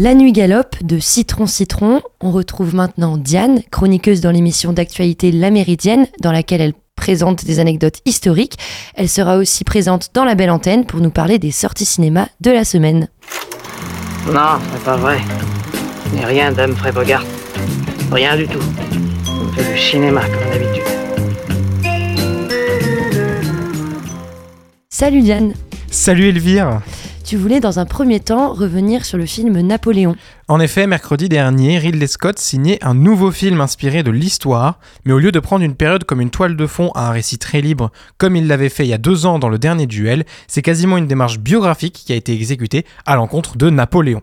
La 0.00 0.14
nuit 0.14 0.30
galope 0.30 0.76
de 0.84 1.00
Citron 1.00 1.48
Citron. 1.48 2.02
On 2.20 2.30
retrouve 2.30 2.72
maintenant 2.72 3.16
Diane, 3.16 3.62
chroniqueuse 3.72 4.20
dans 4.20 4.30
l'émission 4.30 4.72
d'actualité 4.72 5.32
La 5.32 5.50
Méridienne, 5.50 6.06
dans 6.20 6.30
laquelle 6.30 6.60
elle 6.60 6.74
présente 6.94 7.44
des 7.44 7.58
anecdotes 7.58 7.98
historiques. 8.04 8.58
Elle 8.94 9.08
sera 9.08 9.38
aussi 9.38 9.64
présente 9.64 10.10
dans 10.14 10.22
la 10.22 10.36
belle 10.36 10.52
antenne 10.52 10.86
pour 10.86 11.00
nous 11.00 11.10
parler 11.10 11.40
des 11.40 11.50
sorties 11.50 11.84
cinéma 11.84 12.28
de 12.40 12.52
la 12.52 12.64
semaine. 12.64 13.08
Non, 14.28 14.60
c'est 14.72 14.84
pas 14.84 14.96
vrai. 14.96 15.18
Ce 16.04 16.14
n'est 16.14 16.26
rien 16.26 16.52
d'Humphrey 16.52 16.92
Bogart. 16.92 17.24
Rien 18.12 18.36
du 18.36 18.46
tout. 18.46 18.62
On 19.26 19.48
fait 19.48 19.72
du 19.72 19.80
cinéma 19.80 20.20
comme 20.20 20.52
d'habitude. 20.52 20.84
Salut 24.90 25.22
Diane. 25.22 25.54
Salut 25.90 26.28
Elvire. 26.28 26.82
Tu 27.28 27.36
voulais 27.36 27.60
dans 27.60 27.78
un 27.78 27.84
premier 27.84 28.20
temps 28.20 28.54
revenir 28.54 29.04
sur 29.04 29.18
le 29.18 29.26
film 29.26 29.60
Napoléon. 29.60 30.16
En 30.48 30.60
effet, 30.60 30.86
mercredi 30.86 31.28
dernier, 31.28 31.76
Ridley 31.76 32.06
Scott 32.06 32.38
signait 32.38 32.82
un 32.82 32.94
nouveau 32.94 33.30
film 33.30 33.60
inspiré 33.60 34.02
de 34.02 34.10
l'histoire, 34.10 34.78
mais 35.04 35.12
au 35.12 35.18
lieu 35.18 35.30
de 35.30 35.38
prendre 35.38 35.62
une 35.62 35.74
période 35.74 36.04
comme 36.04 36.22
une 36.22 36.30
toile 36.30 36.56
de 36.56 36.66
fond 36.66 36.90
à 36.94 37.08
un 37.08 37.10
récit 37.10 37.36
très 37.36 37.60
libre, 37.60 37.92
comme 38.16 38.34
il 38.34 38.46
l'avait 38.46 38.70
fait 38.70 38.86
il 38.86 38.88
y 38.88 38.94
a 38.94 38.98
deux 38.98 39.26
ans 39.26 39.38
dans 39.38 39.50
le 39.50 39.58
dernier 39.58 39.86
duel, 39.86 40.24
c'est 40.46 40.62
quasiment 40.62 40.96
une 40.96 41.06
démarche 41.06 41.38
biographique 41.38 42.02
qui 42.06 42.14
a 42.14 42.16
été 42.16 42.32
exécutée 42.32 42.86
à 43.04 43.14
l'encontre 43.14 43.58
de 43.58 43.68
Napoléon. 43.68 44.22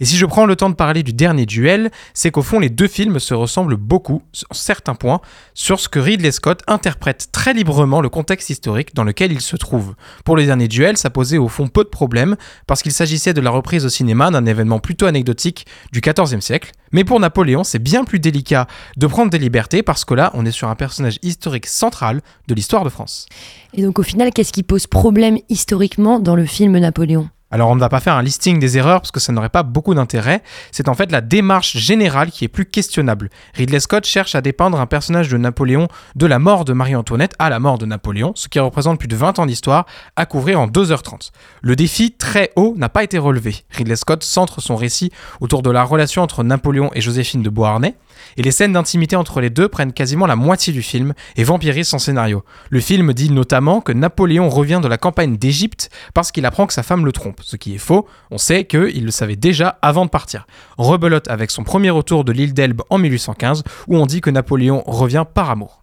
Et 0.00 0.04
si 0.04 0.16
je 0.16 0.26
prends 0.26 0.46
le 0.46 0.56
temps 0.56 0.70
de 0.70 0.74
parler 0.74 1.02
du 1.02 1.12
dernier 1.12 1.46
duel, 1.46 1.90
c'est 2.14 2.30
qu'au 2.30 2.42
fond 2.42 2.58
les 2.58 2.68
deux 2.68 2.88
films 2.88 3.18
se 3.18 3.34
ressemblent 3.34 3.76
beaucoup, 3.76 4.22
en 4.50 4.54
certains 4.54 4.94
points, 4.94 5.20
sur 5.54 5.80
ce 5.80 5.88
que 5.88 5.98
Ridley 5.98 6.32
Scott 6.32 6.62
interprète 6.66 7.28
très 7.32 7.54
librement 7.54 8.00
le 8.00 8.08
contexte 8.08 8.50
historique 8.50 8.94
dans 8.94 9.04
lequel 9.04 9.32
il 9.32 9.40
se 9.40 9.56
trouve. 9.56 9.94
Pour 10.24 10.36
le 10.36 10.44
dernier 10.44 10.68
duel, 10.68 10.96
ça 10.96 11.10
posait 11.10 11.38
au 11.38 11.48
fond 11.48 11.68
peu 11.68 11.84
de 11.84 11.88
problèmes, 11.88 12.36
parce 12.66 12.82
qu'il 12.82 12.92
s'agissait 12.92 13.34
de 13.34 13.40
la 13.40 13.50
reprise 13.50 13.84
au 13.84 13.88
cinéma 13.88 14.30
d'un 14.30 14.46
événement 14.46 14.78
plutôt 14.78 15.06
anecdotique 15.06 15.66
du 15.92 16.00
XIVe 16.00 16.40
siècle. 16.40 16.72
Mais 16.92 17.04
pour 17.04 17.20
Napoléon, 17.20 17.64
c'est 17.64 17.78
bien 17.78 18.04
plus 18.04 18.20
délicat 18.20 18.66
de 18.96 19.06
prendre 19.06 19.30
des 19.30 19.38
libertés, 19.38 19.82
parce 19.82 20.04
que 20.04 20.14
là, 20.14 20.30
on 20.34 20.46
est 20.46 20.52
sur 20.52 20.68
un 20.68 20.74
personnage 20.74 21.18
historique 21.22 21.66
central 21.66 22.20
de 22.48 22.54
l'histoire 22.54 22.84
de 22.84 22.90
France. 22.90 23.26
Et 23.74 23.82
donc 23.82 23.98
au 23.98 24.02
final, 24.02 24.32
qu'est-ce 24.32 24.52
qui 24.52 24.62
pose 24.62 24.86
problème 24.86 25.38
historiquement 25.48 26.20
dans 26.20 26.36
le 26.36 26.46
film 26.46 26.78
Napoléon? 26.78 27.28
Alors 27.56 27.70
on 27.70 27.74
ne 27.74 27.80
va 27.80 27.88
pas 27.88 28.00
faire 28.00 28.16
un 28.16 28.22
listing 28.22 28.58
des 28.58 28.76
erreurs 28.76 29.00
parce 29.00 29.10
que 29.10 29.18
ça 29.18 29.32
n'aurait 29.32 29.48
pas 29.48 29.62
beaucoup 29.62 29.94
d'intérêt, 29.94 30.42
c'est 30.72 30.90
en 30.90 30.94
fait 30.94 31.10
la 31.10 31.22
démarche 31.22 31.74
générale 31.78 32.30
qui 32.30 32.44
est 32.44 32.48
plus 32.48 32.66
questionnable. 32.66 33.30
Ridley 33.54 33.80
Scott 33.80 34.04
cherche 34.04 34.34
à 34.34 34.42
dépeindre 34.42 34.78
un 34.78 34.84
personnage 34.84 35.30
de 35.30 35.38
Napoléon 35.38 35.88
de 36.16 36.26
la 36.26 36.38
mort 36.38 36.66
de 36.66 36.74
Marie-Antoinette 36.74 37.32
à 37.38 37.48
la 37.48 37.58
mort 37.58 37.78
de 37.78 37.86
Napoléon, 37.86 38.32
ce 38.34 38.48
qui 38.48 38.60
représente 38.60 38.98
plus 38.98 39.08
de 39.08 39.16
20 39.16 39.38
ans 39.38 39.46
d'histoire 39.46 39.86
à 40.16 40.26
couvrir 40.26 40.60
en 40.60 40.66
2h30. 40.66 41.30
Le 41.62 41.76
défi 41.76 42.12
très 42.12 42.52
haut 42.56 42.74
n'a 42.76 42.90
pas 42.90 43.02
été 43.02 43.16
relevé. 43.16 43.64
Ridley 43.70 43.96
Scott 43.96 44.22
centre 44.22 44.60
son 44.60 44.76
récit 44.76 45.10
autour 45.40 45.62
de 45.62 45.70
la 45.70 45.82
relation 45.82 46.20
entre 46.20 46.44
Napoléon 46.44 46.90
et 46.92 47.00
Joséphine 47.00 47.42
de 47.42 47.48
Beauharnais, 47.48 47.94
et 48.36 48.42
les 48.42 48.50
scènes 48.50 48.72
d'intimité 48.72 49.16
entre 49.16 49.40
les 49.40 49.50
deux 49.50 49.68
prennent 49.68 49.92
quasiment 49.92 50.26
la 50.26 50.36
moitié 50.36 50.72
du 50.72 50.82
film 50.82 51.14
et 51.36 51.44
vampirisent 51.44 51.88
son 51.88 51.98
scénario. 51.98 52.44
Le 52.70 52.80
film 52.80 53.12
dit 53.12 53.30
notamment 53.30 53.80
que 53.80 53.92
Napoléon 53.92 54.48
revient 54.48 54.80
de 54.82 54.88
la 54.88 54.98
campagne 54.98 55.36
d'Égypte 55.36 55.90
parce 56.14 56.32
qu'il 56.32 56.46
apprend 56.46 56.66
que 56.66 56.72
sa 56.72 56.82
femme 56.82 57.04
le 57.04 57.12
trompe, 57.12 57.40
ce 57.42 57.56
qui 57.56 57.74
est 57.74 57.78
faux, 57.78 58.06
on 58.30 58.38
sait 58.38 58.64
qu'il 58.64 59.04
le 59.04 59.10
savait 59.10 59.36
déjà 59.36 59.78
avant 59.82 60.04
de 60.04 60.10
partir. 60.10 60.46
Rebelote 60.78 61.28
avec 61.28 61.50
son 61.50 61.64
premier 61.64 61.90
retour 61.90 62.24
de 62.24 62.32
l'île 62.32 62.54
d'Elbe 62.54 62.82
en 62.90 62.98
1815 62.98 63.62
où 63.88 63.96
on 63.96 64.06
dit 64.06 64.20
que 64.20 64.30
Napoléon 64.30 64.82
revient 64.86 65.24
par 65.32 65.50
amour. 65.50 65.82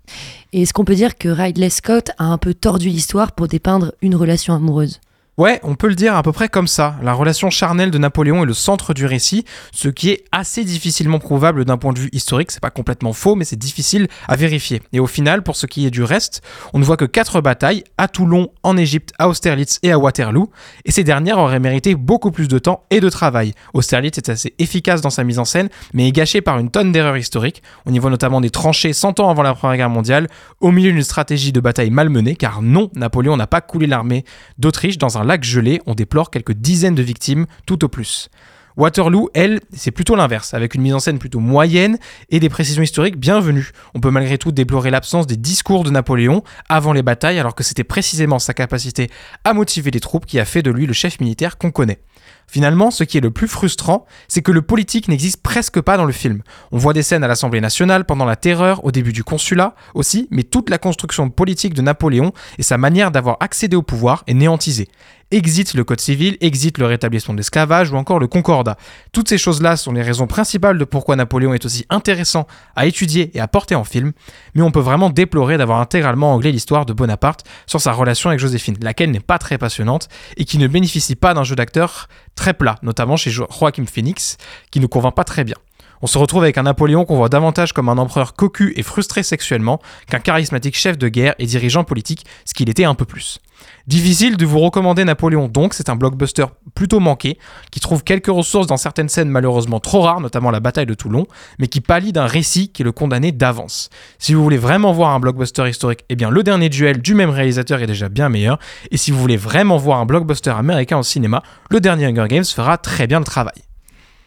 Et 0.51 0.61
est-ce 0.63 0.73
qu'on 0.73 0.85
peut 0.85 0.95
dire 0.95 1.17
que 1.17 1.29
Ridley 1.29 1.69
Scott 1.69 2.11
a 2.17 2.25
un 2.25 2.37
peu 2.37 2.53
tordu 2.53 2.89
l'histoire 2.89 3.31
pour 3.31 3.47
dépeindre 3.47 3.93
une 4.01 4.15
relation 4.15 4.53
amoureuse? 4.53 4.99
Ouais, 5.39 5.59
on 5.63 5.73
peut 5.73 5.87
le 5.87 5.95
dire 5.95 6.15
à 6.15 6.21
peu 6.21 6.31
près 6.31 6.47
comme 6.47 6.67
ça. 6.67 6.95
La 7.01 7.11
relation 7.11 7.49
charnelle 7.49 7.89
de 7.89 7.97
Napoléon 7.97 8.43
est 8.43 8.45
le 8.45 8.53
centre 8.53 8.93
du 8.93 9.07
récit, 9.07 9.45
ce 9.71 9.87
qui 9.87 10.11
est 10.11 10.25
assez 10.31 10.63
difficilement 10.63 11.17
prouvable 11.17 11.65
d'un 11.65 11.77
point 11.77 11.91
de 11.91 11.97
vue 11.97 12.11
historique. 12.11 12.51
C'est 12.51 12.61
pas 12.61 12.69
complètement 12.69 13.13
faux, 13.13 13.33
mais 13.33 13.43
c'est 13.43 13.55
difficile 13.55 14.07
à 14.27 14.35
vérifier. 14.35 14.83
Et 14.91 14.99
au 14.99 15.07
final, 15.07 15.41
pour 15.41 15.55
ce 15.55 15.65
qui 15.65 15.87
est 15.87 15.89
du 15.89 16.03
reste, 16.03 16.43
on 16.75 16.77
ne 16.77 16.83
voit 16.83 16.97
que 16.97 17.05
quatre 17.05 17.41
batailles 17.41 17.83
à 17.97 18.07
Toulon, 18.07 18.49
en 18.61 18.77
Égypte, 18.77 19.11
à 19.17 19.27
Austerlitz 19.27 19.79
et 19.81 19.91
à 19.91 19.97
Waterloo. 19.97 20.51
Et 20.85 20.91
ces 20.91 21.03
dernières 21.03 21.39
auraient 21.39 21.59
mérité 21.59 21.95
beaucoup 21.95 22.29
plus 22.29 22.47
de 22.47 22.59
temps 22.59 22.83
et 22.91 22.99
de 22.99 23.09
travail. 23.09 23.53
Austerlitz 23.73 24.19
est 24.19 24.29
assez 24.29 24.53
efficace 24.59 25.01
dans 25.01 25.09
sa 25.09 25.23
mise 25.23 25.39
en 25.39 25.45
scène, 25.45 25.69
mais 25.95 26.07
est 26.07 26.11
gâché 26.11 26.41
par 26.41 26.59
une 26.59 26.69
tonne 26.69 26.91
d'erreurs 26.91 27.17
historiques. 27.17 27.63
On 27.87 27.93
y 27.93 27.97
voit 27.97 28.11
notamment 28.11 28.39
des 28.39 28.51
tranchées 28.51 28.93
100 28.93 29.19
ans 29.19 29.31
avant 29.31 29.41
la 29.41 29.55
Première 29.55 29.77
Guerre 29.77 29.89
mondiale, 29.89 30.27
au 30.61 30.69
milieu 30.69 30.91
d'une 30.91 31.01
stratégie 31.01 31.51
de 31.51 31.59
bataille 31.59 31.89
malmenée, 31.89 32.35
car 32.35 32.61
non, 32.61 32.91
Napoléon 32.93 33.35
n'a 33.35 33.47
pas 33.47 33.61
coulé 33.61 33.87
l'armée 33.87 34.25
d'Autriche 34.59 34.99
dans 34.99 35.17
un 35.17 35.22
lac 35.23 35.43
gelé, 35.43 35.81
on 35.85 35.95
déplore 35.95 36.31
quelques 36.31 36.53
dizaines 36.53 36.95
de 36.95 37.03
victimes 37.03 37.45
tout 37.65 37.83
au 37.83 37.87
plus. 37.87 38.29
Waterloo, 38.75 39.29
elle, 39.35 39.59
c'est 39.71 39.91
plutôt 39.91 40.15
l'inverse, 40.15 40.53
avec 40.53 40.73
une 40.73 40.81
mise 40.81 40.95
en 40.95 40.99
scène 40.99 41.19
plutôt 41.19 41.39
moyenne 41.39 41.97
et 42.29 42.39
des 42.39 42.49
précisions 42.49 42.81
historiques 42.81 43.17
bienvenues. 43.17 43.71
On 43.93 43.99
peut 43.99 44.09
malgré 44.09 44.37
tout 44.37 44.51
déplorer 44.51 44.89
l'absence 44.89 45.27
des 45.27 45.37
discours 45.37 45.83
de 45.83 45.91
Napoléon 45.91 46.43
avant 46.69 46.93
les 46.93 47.03
batailles, 47.03 47.39
alors 47.39 47.53
que 47.53 47.63
c'était 47.63 47.83
précisément 47.83 48.39
sa 48.39 48.53
capacité 48.53 49.11
à 49.43 49.53
motiver 49.53 49.91
les 49.91 49.99
troupes 49.99 50.25
qui 50.25 50.39
a 50.39 50.45
fait 50.45 50.63
de 50.63 50.71
lui 50.71 50.87
le 50.87 50.93
chef 50.93 51.19
militaire 51.19 51.57
qu'on 51.57 51.71
connaît. 51.71 51.99
Finalement, 52.47 52.91
ce 52.91 53.03
qui 53.03 53.17
est 53.17 53.21
le 53.21 53.31
plus 53.31 53.47
frustrant, 53.47 54.05
c'est 54.27 54.41
que 54.41 54.51
le 54.51 54.61
politique 54.61 55.07
n'existe 55.07 55.41
presque 55.41 55.81
pas 55.81 55.97
dans 55.97 56.05
le 56.05 56.13
film. 56.13 56.43
On 56.71 56.77
voit 56.77 56.93
des 56.93 57.03
scènes 57.03 57.23
à 57.23 57.27
l'Assemblée 57.27 57.61
nationale, 57.61 58.05
pendant 58.05 58.25
la 58.25 58.35
terreur, 58.35 58.85
au 58.85 58.91
début 58.91 59.13
du 59.13 59.23
consulat 59.23 59.75
aussi, 59.93 60.27
mais 60.31 60.43
toute 60.43 60.69
la 60.69 60.77
construction 60.77 61.29
politique 61.29 61.73
de 61.73 61.81
Napoléon 61.81 62.31
et 62.57 62.63
sa 62.63 62.77
manière 62.77 63.11
d'avoir 63.11 63.37
accédé 63.39 63.75
au 63.75 63.81
pouvoir 63.81 64.23
est 64.27 64.33
néantisée. 64.33 64.89
Exit 65.33 65.73
le 65.73 65.83
code 65.83 65.99
civil, 65.99 66.37
exit 66.41 66.77
le 66.77 66.85
rétablissement 66.85 67.33
de 67.33 67.39
l'esclavage 67.39 67.89
ou 67.91 67.95
encore 67.95 68.19
le 68.19 68.27
concordat. 68.27 68.77
Toutes 69.13 69.29
ces 69.29 69.39
choses-là 69.39 69.77
sont 69.77 69.91
les 69.91 70.03
raisons 70.03 70.27
principales 70.27 70.77
de 70.77 70.85
pourquoi 70.85 71.15
Napoléon 71.15 71.55
est 71.55 71.65
aussi 71.65 71.87
intéressant 71.89 72.45
à 72.75 72.85
étudier 72.85 73.31
et 73.33 73.39
à 73.39 73.47
porter 73.47 73.73
en 73.73 73.83
film, 73.83 74.11
mais 74.53 74.61
on 74.61 74.69
peut 74.69 74.79
vraiment 74.79 75.09
déplorer 75.09 75.57
d'avoir 75.57 75.79
intégralement 75.79 76.33
anglais 76.33 76.51
l'histoire 76.51 76.85
de 76.85 76.93
Bonaparte 76.93 77.45
sur 77.65 77.81
sa 77.81 77.93
relation 77.93 78.29
avec 78.29 78.39
Joséphine, 78.39 78.77
laquelle 78.79 79.09
n'est 79.09 79.19
pas 79.19 79.39
très 79.39 79.57
passionnante 79.57 80.07
et 80.37 80.45
qui 80.45 80.59
ne 80.59 80.67
bénéficie 80.67 81.15
pas 81.15 81.33
d'un 81.33 81.43
jeu 81.43 81.55
d'acteur 81.55 82.09
très 82.35 82.53
plat, 82.53 82.77
notamment 82.81 83.17
chez 83.17 83.31
Joachim 83.31 83.85
Phoenix, 83.85 84.37
qui 84.71 84.79
ne 84.79 84.87
convainc 84.87 85.15
pas 85.15 85.23
très 85.23 85.43
bien. 85.43 85.55
On 86.03 86.07
se 86.07 86.17
retrouve 86.17 86.43
avec 86.43 86.57
un 86.57 86.63
Napoléon 86.63 87.05
qu'on 87.05 87.15
voit 87.15 87.29
davantage 87.29 87.71
comme 87.71 87.87
un 87.87 87.97
empereur 87.97 88.33
cocu 88.33 88.73
et 88.75 88.83
frustré 88.83 89.23
sexuellement 89.23 89.79
qu'un 90.09 90.19
charismatique 90.19 90.75
chef 90.75 90.97
de 90.97 91.07
guerre 91.07 91.33
et 91.39 91.45
dirigeant 91.45 91.85
politique, 91.85 92.25
ce 92.43 92.53
qu'il 92.53 92.69
était 92.69 92.83
un 92.83 92.93
peu 92.93 93.05
plus. 93.05 93.39
Difficile 93.87 94.35
de 94.35 94.45
vous 94.45 94.59
recommander 94.59 95.05
Napoléon 95.05 95.47
donc, 95.47 95.73
c'est 95.73 95.87
un 95.87 95.95
blockbuster 95.95 96.47
plutôt 96.75 96.99
manqué, 96.99 97.37
qui 97.71 97.79
trouve 97.79 98.03
quelques 98.03 98.27
ressources 98.27 98.67
dans 98.67 98.75
certaines 98.75 99.07
scènes 99.07 99.29
malheureusement 99.29 99.79
trop 99.79 100.01
rares, 100.01 100.19
notamment 100.19 100.51
la 100.51 100.59
bataille 100.59 100.85
de 100.85 100.93
Toulon, 100.93 101.25
mais 101.57 101.67
qui 101.67 101.79
pallie 101.79 102.11
d'un 102.11 102.25
récit 102.25 102.67
qui 102.67 102.83
le 102.83 102.91
condamné 102.91 103.31
d'avance. 103.31 103.89
Si 104.19 104.33
vous 104.33 104.43
voulez 104.43 104.57
vraiment 104.57 104.91
voir 104.91 105.11
un 105.11 105.21
blockbuster 105.21 105.69
historique, 105.69 106.03
eh 106.09 106.17
bien 106.17 106.29
le 106.29 106.43
dernier 106.43 106.67
duel 106.67 107.01
du 107.01 107.15
même 107.15 107.29
réalisateur 107.29 107.81
est 107.81 107.87
déjà 107.87 108.09
bien 108.09 108.27
meilleur, 108.27 108.59
et 108.91 108.97
si 108.97 109.11
vous 109.11 109.19
voulez 109.19 109.37
vraiment 109.37 109.77
voir 109.77 109.99
un 109.99 110.05
blockbuster 110.05 110.51
américain 110.51 110.97
au 110.97 111.03
cinéma, 111.03 111.43
le 111.69 111.79
dernier 111.79 112.07
Hunger 112.07 112.27
Games 112.27 112.43
fera 112.43 112.77
très 112.77 113.07
bien 113.07 113.19
le 113.19 113.25
travail. 113.25 113.53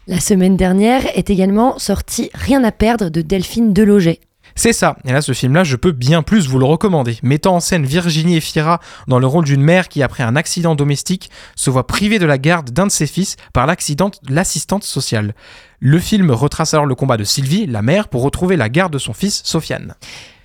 La 0.08 0.20
semaine 0.20 0.56
dernière 0.56 1.04
est 1.18 1.30
également 1.30 1.80
sorti 1.80 2.30
Rien 2.32 2.62
à 2.62 2.70
perdre 2.70 3.08
de 3.08 3.22
Delphine 3.22 3.72
Deloget. 3.72 4.20
C'est 4.54 4.72
ça. 4.72 4.96
Et 5.04 5.12
là, 5.12 5.20
ce 5.20 5.32
film-là, 5.32 5.64
je 5.64 5.74
peux 5.74 5.90
bien 5.90 6.22
plus 6.22 6.46
vous 6.46 6.60
le 6.60 6.64
recommander. 6.64 7.18
Mettant 7.24 7.56
en 7.56 7.60
scène 7.60 7.84
Virginie 7.84 8.36
Efira 8.36 8.80
dans 9.08 9.18
le 9.18 9.26
rôle 9.26 9.44
d'une 9.44 9.62
mère 9.62 9.88
qui, 9.88 10.04
après 10.04 10.22
un 10.22 10.36
accident 10.36 10.76
domestique, 10.76 11.28
se 11.56 11.70
voit 11.70 11.88
privée 11.88 12.20
de 12.20 12.24
la 12.24 12.38
garde 12.38 12.70
d'un 12.70 12.86
de 12.86 12.92
ses 12.92 13.08
fils 13.08 13.34
par 13.52 13.66
l'accident 13.66 14.12
l'assistante 14.28 14.84
sociale. 14.84 15.34
Le 15.80 15.98
film 15.98 16.30
retrace 16.30 16.72
alors 16.74 16.86
le 16.86 16.94
combat 16.94 17.16
de 17.16 17.24
Sylvie, 17.24 17.66
la 17.66 17.82
mère, 17.82 18.08
pour 18.08 18.22
retrouver 18.22 18.56
la 18.56 18.68
garde 18.68 18.92
de 18.92 18.98
son 18.98 19.12
fils, 19.12 19.42
Sofiane. 19.44 19.94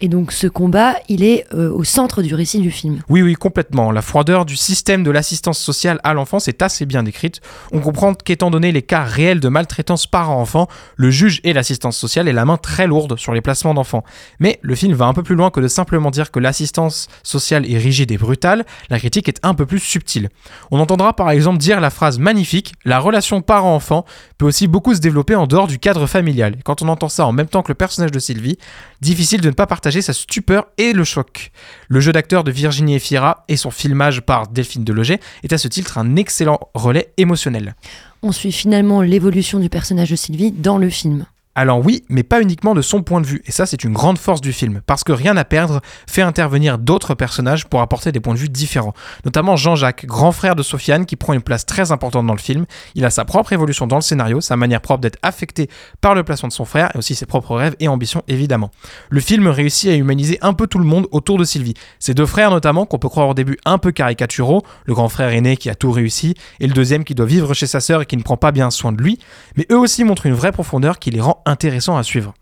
Et 0.03 0.07
donc 0.07 0.31
ce 0.31 0.47
combat, 0.47 0.95
il 1.09 1.23
est 1.23 1.45
euh, 1.53 1.71
au 1.71 1.83
centre 1.83 2.23
du 2.23 2.33
récit 2.33 2.59
du 2.59 2.71
film. 2.71 3.03
Oui, 3.07 3.21
oui, 3.21 3.35
complètement. 3.35 3.91
La 3.91 4.01
froideur 4.01 4.45
du 4.45 4.55
système 4.55 5.03
de 5.03 5.11
l'assistance 5.11 5.59
sociale 5.59 5.99
à 6.03 6.15
l'enfance 6.15 6.47
est 6.47 6.63
assez 6.63 6.87
bien 6.87 7.03
décrite. 7.03 7.39
On 7.71 7.81
comprend 7.81 8.15
qu'étant 8.15 8.49
donné 8.49 8.71
les 8.71 8.81
cas 8.81 9.03
réels 9.03 9.39
de 9.39 9.47
maltraitance 9.47 10.07
parent-enfant, 10.07 10.67
le 10.95 11.11
juge 11.11 11.39
et 11.43 11.53
l'assistance 11.53 11.97
sociale 11.97 12.27
aient 12.27 12.33
la 12.33 12.45
main 12.45 12.57
très 12.57 12.87
lourde 12.87 13.17
sur 13.19 13.31
les 13.31 13.41
placements 13.41 13.75
d'enfants. 13.75 14.03
Mais 14.39 14.57
le 14.63 14.73
film 14.73 14.93
va 14.93 15.05
un 15.05 15.13
peu 15.13 15.21
plus 15.21 15.35
loin 15.35 15.51
que 15.51 15.59
de 15.59 15.67
simplement 15.67 16.09
dire 16.09 16.31
que 16.31 16.39
l'assistance 16.39 17.07
sociale 17.21 17.71
est 17.71 17.77
rigide 17.77 18.11
et 18.11 18.17
brutale, 18.17 18.65
la 18.89 18.97
critique 18.97 19.29
est 19.29 19.39
un 19.43 19.53
peu 19.53 19.67
plus 19.67 19.79
subtile. 19.79 20.29
On 20.71 20.79
entendra 20.79 21.15
par 21.15 21.29
exemple 21.29 21.59
dire 21.59 21.79
la 21.79 21.91
phrase 21.91 22.17
magnifique, 22.17 22.73
la 22.85 22.97
relation 22.97 23.41
parent-enfant 23.41 24.05
peut 24.39 24.47
aussi 24.47 24.67
beaucoup 24.67 24.95
se 24.95 24.99
développer 24.99 25.20
en 25.29 25.47
dehors 25.47 25.67
du 25.67 25.79
cadre 25.79 26.07
familial. 26.07 26.57
Quand 26.63 26.81
on 26.81 26.87
entend 26.87 27.09
ça 27.09 27.25
en 27.25 27.31
même 27.31 27.47
temps 27.47 27.61
que 27.61 27.71
le 27.71 27.75
personnage 27.75 28.11
de 28.11 28.19
Sylvie, 28.19 28.57
difficile 29.01 29.41
de 29.41 29.49
ne 29.49 29.53
pas 29.53 29.67
partager 29.67 30.01
sa 30.01 30.13
stupeur 30.13 30.67
et 30.77 30.93
le 30.93 31.03
choc. 31.03 31.51
Le 31.87 31.99
jeu 31.99 32.11
d'acteur 32.11 32.43
de 32.43 32.51
Virginie 32.51 32.95
Efira 32.95 33.45
et 33.47 33.57
son 33.57 33.71
filmage 33.71 34.21
par 34.21 34.47
Delphine 34.47 34.83
Deloget 34.83 35.19
est 35.43 35.53
à 35.53 35.57
ce 35.57 35.67
titre 35.67 35.97
un 35.97 36.15
excellent 36.15 36.59
relais 36.73 37.13
émotionnel. 37.17 37.75
On 38.23 38.31
suit 38.31 38.51
finalement 38.51 39.01
l'évolution 39.01 39.59
du 39.59 39.69
personnage 39.69 40.11
de 40.11 40.15
Sylvie 40.15 40.51
dans 40.51 40.77
le 40.77 40.89
film. 40.89 41.25
Alors 41.55 41.85
oui, 41.85 42.03
mais 42.09 42.23
pas 42.23 42.41
uniquement 42.41 42.73
de 42.73 42.81
son 42.81 43.01
point 43.01 43.21
de 43.21 43.25
vue, 43.25 43.41
et 43.45 43.51
ça 43.51 43.65
c'est 43.65 43.83
une 43.83 43.93
grande 43.93 44.17
force 44.17 44.41
du 44.41 44.53
film, 44.53 44.81
parce 44.85 45.03
que 45.03 45.11
Rien 45.21 45.37
à 45.37 45.45
perdre 45.45 45.81
fait 46.07 46.23
intervenir 46.23 46.79
d'autres 46.79 47.13
personnages 47.13 47.67
pour 47.67 47.81
apporter 47.81 48.11
des 48.11 48.19
points 48.19 48.33
de 48.33 48.39
vue 48.39 48.49
différents, 48.49 48.95
notamment 49.23 49.55
Jean-Jacques, 49.55 50.07
grand 50.07 50.31
frère 50.31 50.55
de 50.55 50.63
Sofiane, 50.63 51.05
qui 51.05 51.15
prend 51.15 51.33
une 51.33 51.43
place 51.43 51.63
très 51.63 51.91
importante 51.91 52.25
dans 52.25 52.33
le 52.33 52.39
film, 52.39 52.65
il 52.95 53.05
a 53.05 53.11
sa 53.11 53.23
propre 53.23 53.53
évolution 53.53 53.85
dans 53.85 53.97
le 53.97 54.01
scénario, 54.01 54.41
sa 54.41 54.55
manière 54.55 54.81
propre 54.81 55.01
d'être 55.01 55.19
affecté 55.21 55.69
par 56.01 56.15
le 56.15 56.23
placement 56.23 56.47
de 56.47 56.53
son 56.53 56.65
frère, 56.65 56.89
et 56.95 56.97
aussi 56.97 57.13
ses 57.13 57.27
propres 57.27 57.55
rêves 57.55 57.75
et 57.79 57.87
ambitions 57.87 58.23
évidemment. 58.27 58.71
Le 59.11 59.19
film 59.19 59.45
réussit 59.45 59.91
à 59.91 59.95
humaniser 59.95 60.39
un 60.41 60.53
peu 60.53 60.65
tout 60.65 60.79
le 60.79 60.85
monde 60.85 61.07
autour 61.11 61.37
de 61.37 61.43
Sylvie, 61.43 61.75
ses 61.99 62.15
deux 62.15 62.25
frères 62.25 62.49
notamment, 62.49 62.87
qu'on 62.87 62.97
peut 62.97 63.09
croire 63.09 63.27
au 63.27 63.35
début 63.35 63.59
un 63.65 63.77
peu 63.77 63.91
caricaturaux, 63.91 64.63
le 64.85 64.95
grand 64.95 65.09
frère 65.09 65.29
aîné 65.29 65.55
qui 65.55 65.69
a 65.69 65.75
tout 65.75 65.91
réussi, 65.91 66.33
et 66.59 66.65
le 66.65 66.73
deuxième 66.73 67.03
qui 67.03 67.13
doit 67.13 67.27
vivre 67.27 67.53
chez 67.53 67.67
sa 67.67 67.79
sœur 67.79 68.01
et 68.01 68.07
qui 68.07 68.17
ne 68.17 68.23
prend 68.23 68.37
pas 68.37 68.51
bien 68.51 68.71
soin 68.71 68.91
de 68.91 69.01
lui, 69.03 69.19
mais 69.55 69.67
eux 69.71 69.77
aussi 69.77 70.03
montrent 70.03 70.25
une 70.25 70.33
vraie 70.33 70.51
profondeur 70.51 70.97
qui 70.97 71.11
les 71.11 71.21
rend 71.21 71.43
intéressant 71.51 71.97
à 71.97 72.03
suivre. 72.03 72.33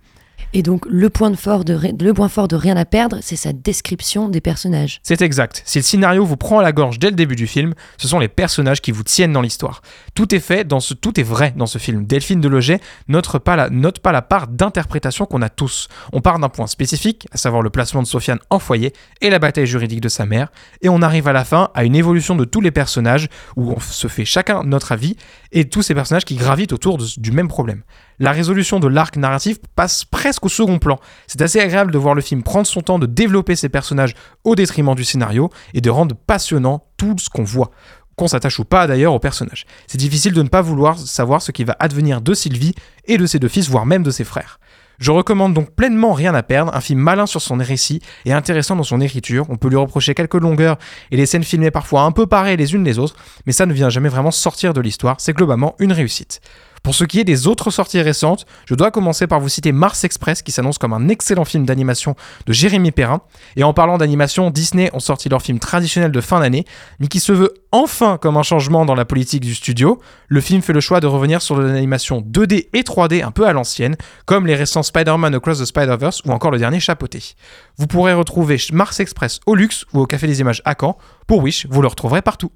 Et 0.54 0.64
donc 0.64 0.86
le 0.90 1.10
point, 1.10 1.30
de 1.30 1.36
fort 1.36 1.64
de, 1.64 1.80
le 2.04 2.14
point 2.14 2.30
fort 2.30 2.48
de 2.48 2.56
Rien 2.56 2.76
à 2.76 2.86
perdre, 2.86 3.20
c'est 3.22 3.36
sa 3.36 3.54
description 3.54 4.28
des 4.28 4.42
personnages. 4.42 5.00
C'est 5.04 5.22
exact. 5.22 5.62
Si 5.66 5.78
le 5.78 5.84
scénario 5.84 6.26
vous 6.26 6.36
prend 6.36 6.60
à 6.60 6.64
la 6.64 6.72
gorge 6.72 7.00
dès 7.00 7.10
le 7.10 7.16
début 7.16 7.36
du 7.36 7.48
film, 7.48 7.74
ce 7.98 8.08
sont 8.08 8.20
les 8.20 8.28
personnages 8.28 8.82
qui 8.82 8.92
vous 8.92 9.04
tiennent 9.04 9.32
dans 9.32 9.42
l'histoire. 9.42 9.82
Tout 10.16 10.34
est 10.36 10.40
fait, 10.40 10.68
dans 10.68 10.80
ce, 10.80 10.94
tout 10.94 11.20
est 11.20 11.24
vrai 11.24 11.54
dans 11.56 11.68
ce 11.68 11.78
film. 11.78 12.06
Delphine 12.06 12.42
Deloget 12.42 12.82
note 13.08 13.38
pas 13.40 13.56
la, 13.56 13.70
note 13.70 14.00
pas 14.00 14.12
la 14.12 14.22
part 14.22 14.48
d'interprétation 14.48 15.26
qu'on 15.26 15.42
a 15.42 15.50
tous. 15.50 15.88
On 16.12 16.20
part 16.20 16.40
d'un 16.40 16.50
point 16.50 16.68
spécifique, 16.68 17.28
à 17.32 17.38
savoir 17.38 17.62
le 17.62 17.70
placement 17.70 18.02
de 18.02 18.08
Sofiane 18.08 18.40
en 18.50 18.60
foyer 18.60 18.92
et 19.22 19.30
la 19.30 19.40
bataille 19.40 19.68
juridique 19.68 20.02
de 20.02 20.10
sa 20.10 20.26
mère, 20.26 20.52
et 20.82 20.90
on 20.90 21.02
arrive 21.02 21.28
à 21.28 21.34
la 21.34 21.46
fin 21.46 21.70
à 21.76 21.84
une 21.86 21.96
évolution 21.96 22.36
de 22.36 22.44
tous 22.44 22.62
les 22.62 22.72
personnages 22.72 23.30
où 23.56 23.72
on 23.72 23.80
se 23.80 24.08
fait 24.08 24.26
chacun 24.26 24.64
notre 24.64 24.92
avis 24.92 25.16
et 25.52 25.70
tous 25.70 25.84
ces 25.84 25.94
personnages 25.94 26.26
qui 26.26 26.36
gravitent 26.36 26.74
autour 26.74 26.98
du 26.98 27.32
même 27.32 27.48
problème 27.48 27.84
la 28.20 28.32
résolution 28.32 28.80
de 28.80 28.88
l'arc 28.88 29.16
narratif 29.18 29.58
passe 29.76 30.06
presque 30.06 30.46
au 30.46 30.50
second 30.50 30.80
plan. 30.80 31.00
C'est 31.28 31.42
assez 31.42 31.60
agréable 31.60 31.92
de 31.92 31.98
voir 31.98 32.16
le 32.16 32.22
film 32.22 32.44
prendre 32.44 32.68
son 32.68 32.82
temps 32.82 33.00
de 33.00 33.06
développer 33.06 33.56
ses 33.56 33.70
personnages 33.70 34.14
au 34.44 34.56
détriment 34.56 34.96
du 34.96 35.04
scénario 35.04 35.50
et 35.74 35.82
de 35.82 35.90
rendre 35.90 36.16
passionnant 36.16 36.86
tout 36.98 37.16
ce 37.18 37.30
qu'on 37.30 37.44
voit 37.44 37.72
qu'on 38.20 38.28
s'attache 38.28 38.60
ou 38.60 38.66
pas 38.66 38.86
d'ailleurs 38.86 39.14
aux 39.14 39.20
personnages. 39.20 39.66
C'est 39.88 39.98
difficile 39.98 40.34
de 40.34 40.44
ne 40.44 40.50
pas 40.50 40.62
vouloir 40.62 41.00
savoir 41.00 41.42
ce 41.42 41.54
qui 41.54 41.64
va 41.64 41.78
advenir 41.80 42.20
de 42.20 42.34
Sylvie 42.34 42.76
et 43.06 43.18
de 43.18 43.26
ses 43.26 43.40
deux 43.40 43.48
fils, 43.48 43.70
voire 43.70 43.86
même 43.86 44.04
de 44.04 44.12
ses 44.12 44.26
frères. 44.26 44.60
Je 45.00 45.12
recommande 45.12 45.54
donc 45.54 45.72
pleinement 45.72 46.12
Rien 46.12 46.36
à 46.36 46.44
perdre, 46.44 46.76
un 46.76 46.82
film 46.82 47.00
malin 47.00 47.26
sur 47.26 47.42
son 47.42 47.56
récit 47.56 48.02
et 48.26 48.34
intéressant 48.34 48.76
dans 48.76 48.84
son 48.84 49.00
écriture. 49.00 49.46
On 49.48 49.56
peut 49.56 49.70
lui 49.70 49.78
reprocher 49.78 50.14
quelques 50.14 50.34
longueurs 50.34 50.78
et 51.12 51.16
les 51.16 51.26
scènes 51.26 51.46
filmées 51.46 51.72
parfois 51.72 52.02
un 52.02 52.12
peu 52.12 52.28
pareilles 52.28 52.58
les 52.58 52.74
unes 52.74 52.84
les 52.84 53.00
autres, 53.00 53.16
mais 53.46 53.54
ça 53.54 53.66
ne 53.66 53.72
vient 53.72 53.88
jamais 53.88 54.10
vraiment 54.10 54.32
sortir 54.32 54.74
de 54.74 54.82
l'histoire, 54.82 55.16
c'est 55.20 55.34
globalement 55.34 55.76
une 55.80 55.94
réussite. 55.94 56.42
Pour 56.84 56.96
ce 56.96 57.04
qui 57.04 57.20
est 57.20 57.24
des 57.24 57.48
autres 57.48 57.72
sorties 57.72 58.02
récentes, 58.02 58.46
je 58.66 58.76
dois 58.76 58.92
commencer 58.92 59.28
par 59.28 59.40
vous 59.40 59.50
citer 59.50 59.72
Mars 59.72 60.04
Express 60.04 60.42
qui 60.42 60.52
s'annonce 60.52 60.78
comme 60.78 60.94
un 60.94 61.10
excellent 61.10 61.46
film 61.46 61.66
d'animation 61.66 62.16
de 62.46 62.54
Jérémy 62.54 62.92
Perrin. 62.92 63.22
Et 63.56 63.64
en 63.64 63.74
parlant 63.74 63.98
d'animation, 63.98 64.50
Disney 64.50 64.90
ont 64.94 65.00
sorti 65.00 65.30
leur 65.30 65.42
film 65.42 65.60
traditionnel 65.60 66.12
de 66.12 66.22
fin 66.22 66.40
d'année, 66.40 66.66
mais 67.00 67.08
qui 67.08 67.20
se 67.20 67.32
veut 67.32 67.54
enfin 67.72 68.18
comme 68.18 68.38
un 68.38 68.44
changement 68.44 68.86
dans 68.86 68.96
la 68.96 69.06
politique 69.06 69.42
du 69.42 69.56
studio. 69.56 70.00
Le 70.28 70.42
film 70.42 70.62
fait 70.62 70.74
le 70.74 70.80
choix 70.80 71.00
de 71.00 71.08
revenir 71.08 71.42
sur 71.42 71.60
l'animation 71.60 72.22
2D 72.22 72.68
et 72.74 72.82
3D 72.82 73.24
un 73.24 73.32
peu 73.32 73.48
à 73.48 73.54
l'ancienne, 73.54 73.96
comme 74.26 74.48
les 74.48 74.56
récents 74.56 74.84
Spider-Man 74.84 75.36
Across 75.36 75.60
the 75.60 75.66
Spider-Verse 75.66 76.22
ou 76.26 76.32
encore 76.32 76.52
le 76.52 76.60
dernier 76.60 76.80
Chapeauté. 76.80 77.36
Vous 77.78 77.88
pourrez 77.88 78.14
retrouver 78.14 78.58
Mars 78.72 79.00
Express 79.00 79.40
au 79.46 79.56
luxe 79.56 79.86
ou 79.94 80.00
au 80.00 80.06
Café 80.06 80.28
des 80.28 80.40
Images 80.42 80.62
à 80.66 80.76
Caen. 80.80 80.98
Pour 81.28 81.44
Wish, 81.44 81.68
vous 81.70 81.82
le 81.82 81.88
retrouverez 81.88 82.22
partout. 82.22 82.52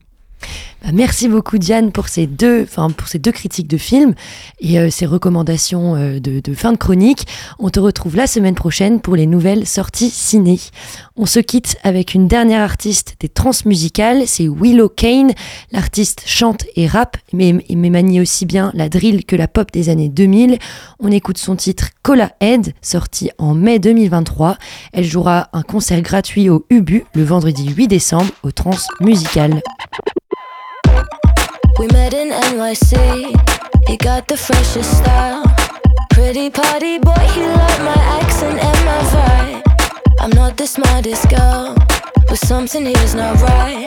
Bah, 0.84 0.90
merci 0.94 1.28
beaucoup 1.28 1.58
Diane 1.58 1.92
pour 1.92 2.10
ces 2.10 2.28
deux, 2.28 2.64
enfin 2.64 2.90
pour 2.90 3.08
critiques 3.32 3.68
de 3.68 3.78
films 3.78 4.16
et 4.60 4.80
euh, 4.80 4.90
ces 4.90 5.06
recommandations 5.06 5.96
euh, 5.96 6.20
de, 6.20 6.40
de, 6.40 6.54
fin 6.54 6.74
de 6.74 6.78
chronique. 6.78 7.26
On 7.60 7.70
te 7.70 7.80
retrouve 7.80 8.16
la 8.16 8.28
semaine 8.28 8.56
prochaine 8.56 9.00
pour 9.00 9.16
les 9.16 9.26
nouvelles 9.26 9.66
sorties 9.66 10.10
ciné. 10.10 10.60
On 11.16 11.26
se 11.26 11.40
quitte 11.40 11.78
avec 11.84 12.14
une 12.14 12.28
dernière 12.28 12.62
artiste 12.62 13.16
des 13.20 13.30
transmusicales, 13.30 14.24
c'est 14.26 14.48
Willow 14.48 14.90
Kane. 14.90 15.32
L'artiste 15.72 16.24
chante 16.26 16.66
et 16.76 16.88
rappe, 16.88 17.18
mais, 17.32 17.54
mais 17.70 17.90
manie 17.90 18.20
aussi 18.20 18.46
bien 18.46 18.72
la 18.74 18.90
drill 18.90 19.26
que 19.26 19.36
la 19.36 19.48
pop 19.48 19.72
des 19.72 19.90
années 19.90 20.10
2000. 20.10 20.58
On 21.00 21.12
écoute 21.12 21.38
son 21.38 21.56
titre 21.56 21.90
Cola 22.02 22.32
Head, 22.42 22.74
sorti 22.82 23.30
en 23.38 23.54
mai 23.54 23.80
2023. 23.80 24.58
Elle 24.92 25.06
jouera 25.06 25.50
un 25.54 25.62
concert 25.62 26.02
gratuit 26.02 26.50
au 26.50 26.66
Ubu 26.70 27.06
le 27.14 27.24
vendredi 27.24 27.70
8 27.70 27.88
décembre 27.88 28.32
au 28.44 28.52
Transmusical. 28.52 29.62
We 31.80 31.88
met 31.88 32.14
in 32.14 32.30
NYC. 32.30 32.94
He 33.88 33.98
got 33.98 34.28
the 34.28 34.38
freshest 34.38 34.98
style. 35.00 35.44
Pretty 36.12 36.50
party 36.50 37.00
boy, 37.00 37.26
he 37.34 37.42
liked 37.42 37.82
my 37.82 38.00
accent 38.22 38.60
and 38.60 38.86
my 38.86 39.00
vibe. 39.14 39.62
I'm 40.20 40.30
not 40.32 40.56
the 40.58 40.68
smartest 40.68 41.30
girl, 41.30 41.76
but 42.28 42.38
something 42.38 42.86
here's 42.86 43.16
not 43.16 43.42
right. 43.42 43.86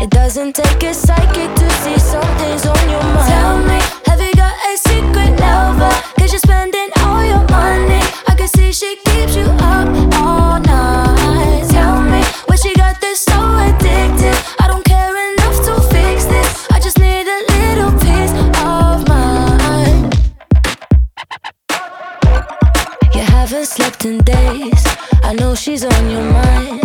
It 0.00 0.10
doesn't 0.10 0.54
take 0.54 0.82
a 0.82 0.92
psychic 0.92 1.54
to 1.54 1.70
see 1.82 1.98
something's 1.98 2.66
on 2.66 2.90
your 2.90 3.02
mind. 3.02 3.28
Tell 3.28 3.58
me, 3.70 3.78
have 4.06 4.20
you 4.20 4.34
got 4.34 4.54
a 4.70 4.76
secret 4.76 5.40
lover? 5.40 5.92
Cause 6.18 6.32
you're 6.32 6.38
spending 6.38 6.90
all 7.00 7.24
your 7.24 7.44
money. 7.48 8.02
I 8.28 8.34
can 8.36 8.48
see 8.48 8.72
she 8.72 8.96
keeps 9.06 9.34
you 9.36 9.46
up 9.72 9.88
all 10.20 10.60
night. 10.60 11.64
Tell 11.70 12.02
me, 12.02 12.22
where 12.46 12.58
she 12.58 12.74
got 12.74 13.00
this 13.00 13.20
so 13.20 13.38
addicted. 13.66 14.36
I 14.60 14.68
don't 14.68 14.84
care 14.84 15.10
enough 15.32 15.41
just 16.82 16.98
need 16.98 17.26
a 17.28 17.40
little 17.54 17.92
piece 17.92 18.32
of 18.42 19.08
mine. 19.08 20.10
You 23.14 23.20
haven't 23.20 23.66
slept 23.66 24.04
in 24.04 24.18
days. 24.18 24.84
I 25.22 25.32
know 25.38 25.54
she's 25.54 25.84
on 25.84 26.10
your 26.10 26.24
mind. 26.24 26.82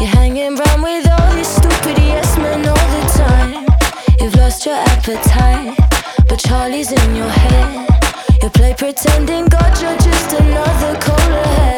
You're 0.00 0.08
hanging 0.08 0.58
around 0.58 0.82
with 0.82 1.08
all 1.08 1.32
these 1.34 1.46
stupid 1.46 1.96
yes 1.98 2.36
men 2.38 2.66
all 2.66 2.88
the 2.96 3.04
time. 3.22 3.66
You've 4.20 4.34
lost 4.34 4.66
your 4.66 4.74
appetite, 4.74 5.78
but 6.28 6.40
Charlie's 6.40 6.90
in 6.90 7.14
your 7.14 7.28
head. 7.28 7.88
You 8.42 8.50
play 8.50 8.74
pretending 8.74 9.46
God, 9.46 9.80
you're 9.80 9.96
just 9.98 10.32
another 10.32 10.98
caller 10.98 11.46
head. 11.58 11.75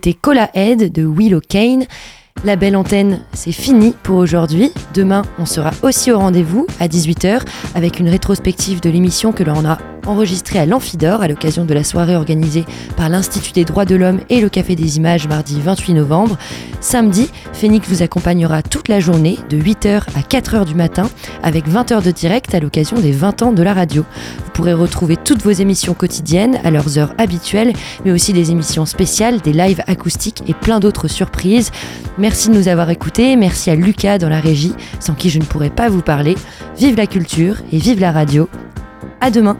C'était 0.00 0.14
Cola 0.14 0.48
Head 0.54 0.92
de 0.92 1.04
Willow 1.04 1.40
Kane. 1.40 1.84
La 2.44 2.54
belle 2.54 2.76
antenne, 2.76 3.18
c'est 3.32 3.50
fini 3.50 3.96
pour 4.04 4.18
aujourd'hui. 4.18 4.70
Demain, 4.94 5.22
on 5.40 5.44
sera 5.44 5.72
aussi 5.82 6.12
au 6.12 6.20
rendez-vous 6.20 6.68
à 6.78 6.86
18h 6.86 7.40
avec 7.74 7.98
une 7.98 8.08
rétrospective 8.08 8.80
de 8.80 8.90
l'émission 8.90 9.32
que 9.32 9.42
l'on 9.42 9.64
a 9.64 9.78
enregistré 10.06 10.60
à 10.60 10.66
l'Amphidore 10.66 11.20
à 11.20 11.26
l'occasion 11.26 11.64
de 11.64 11.74
la 11.74 11.82
soirée 11.82 12.14
organisée 12.14 12.64
par 12.96 13.08
l'Institut 13.08 13.50
des 13.50 13.64
droits 13.64 13.86
de 13.86 13.96
l'homme 13.96 14.20
et 14.30 14.40
le 14.40 14.48
Café 14.48 14.76
des 14.76 14.98
images 14.98 15.26
mardi 15.26 15.60
28 15.60 15.94
novembre. 15.94 16.38
Samedi, 16.80 17.28
Phoenix 17.52 17.88
vous 17.88 18.02
accompagnera 18.02 18.62
toute 18.62 18.88
la 18.88 19.00
journée 19.00 19.38
de 19.50 19.58
8h 19.58 20.02
à 20.14 20.20
4h 20.20 20.64
du 20.64 20.74
matin 20.74 21.10
avec 21.42 21.66
20 21.66 21.90
h 21.90 22.02
de 22.04 22.10
direct 22.10 22.54
à 22.54 22.60
l'occasion 22.60 22.98
des 22.98 23.12
20 23.12 23.42
ans 23.42 23.52
de 23.52 23.62
la 23.62 23.74
radio. 23.74 24.04
Vous 24.44 24.50
pourrez 24.52 24.72
retrouver 24.72 25.16
toutes 25.16 25.42
vos 25.42 25.50
émissions 25.50 25.94
quotidiennes 25.94 26.58
à 26.64 26.70
leurs 26.70 26.98
heures 26.98 27.14
habituelles, 27.18 27.72
mais 28.04 28.12
aussi 28.12 28.32
des 28.32 28.50
émissions 28.50 28.86
spéciales, 28.86 29.40
des 29.40 29.52
lives 29.52 29.82
acoustiques 29.86 30.42
et 30.46 30.54
plein 30.54 30.78
d'autres 30.78 31.08
surprises. 31.08 31.70
Merci 32.16 32.48
de 32.48 32.54
nous 32.54 32.68
avoir 32.68 32.90
écoutés, 32.90 33.36
merci 33.36 33.70
à 33.70 33.74
Lucas 33.74 34.18
dans 34.18 34.28
la 34.28 34.40
régie, 34.40 34.74
sans 35.00 35.14
qui 35.14 35.30
je 35.30 35.38
ne 35.38 35.44
pourrais 35.44 35.70
pas 35.70 35.88
vous 35.88 36.02
parler. 36.02 36.36
Vive 36.76 36.96
la 36.96 37.06
culture 37.06 37.56
et 37.72 37.78
vive 37.78 38.00
la 38.00 38.12
radio. 38.12 38.48
À 39.20 39.30
demain! 39.30 39.56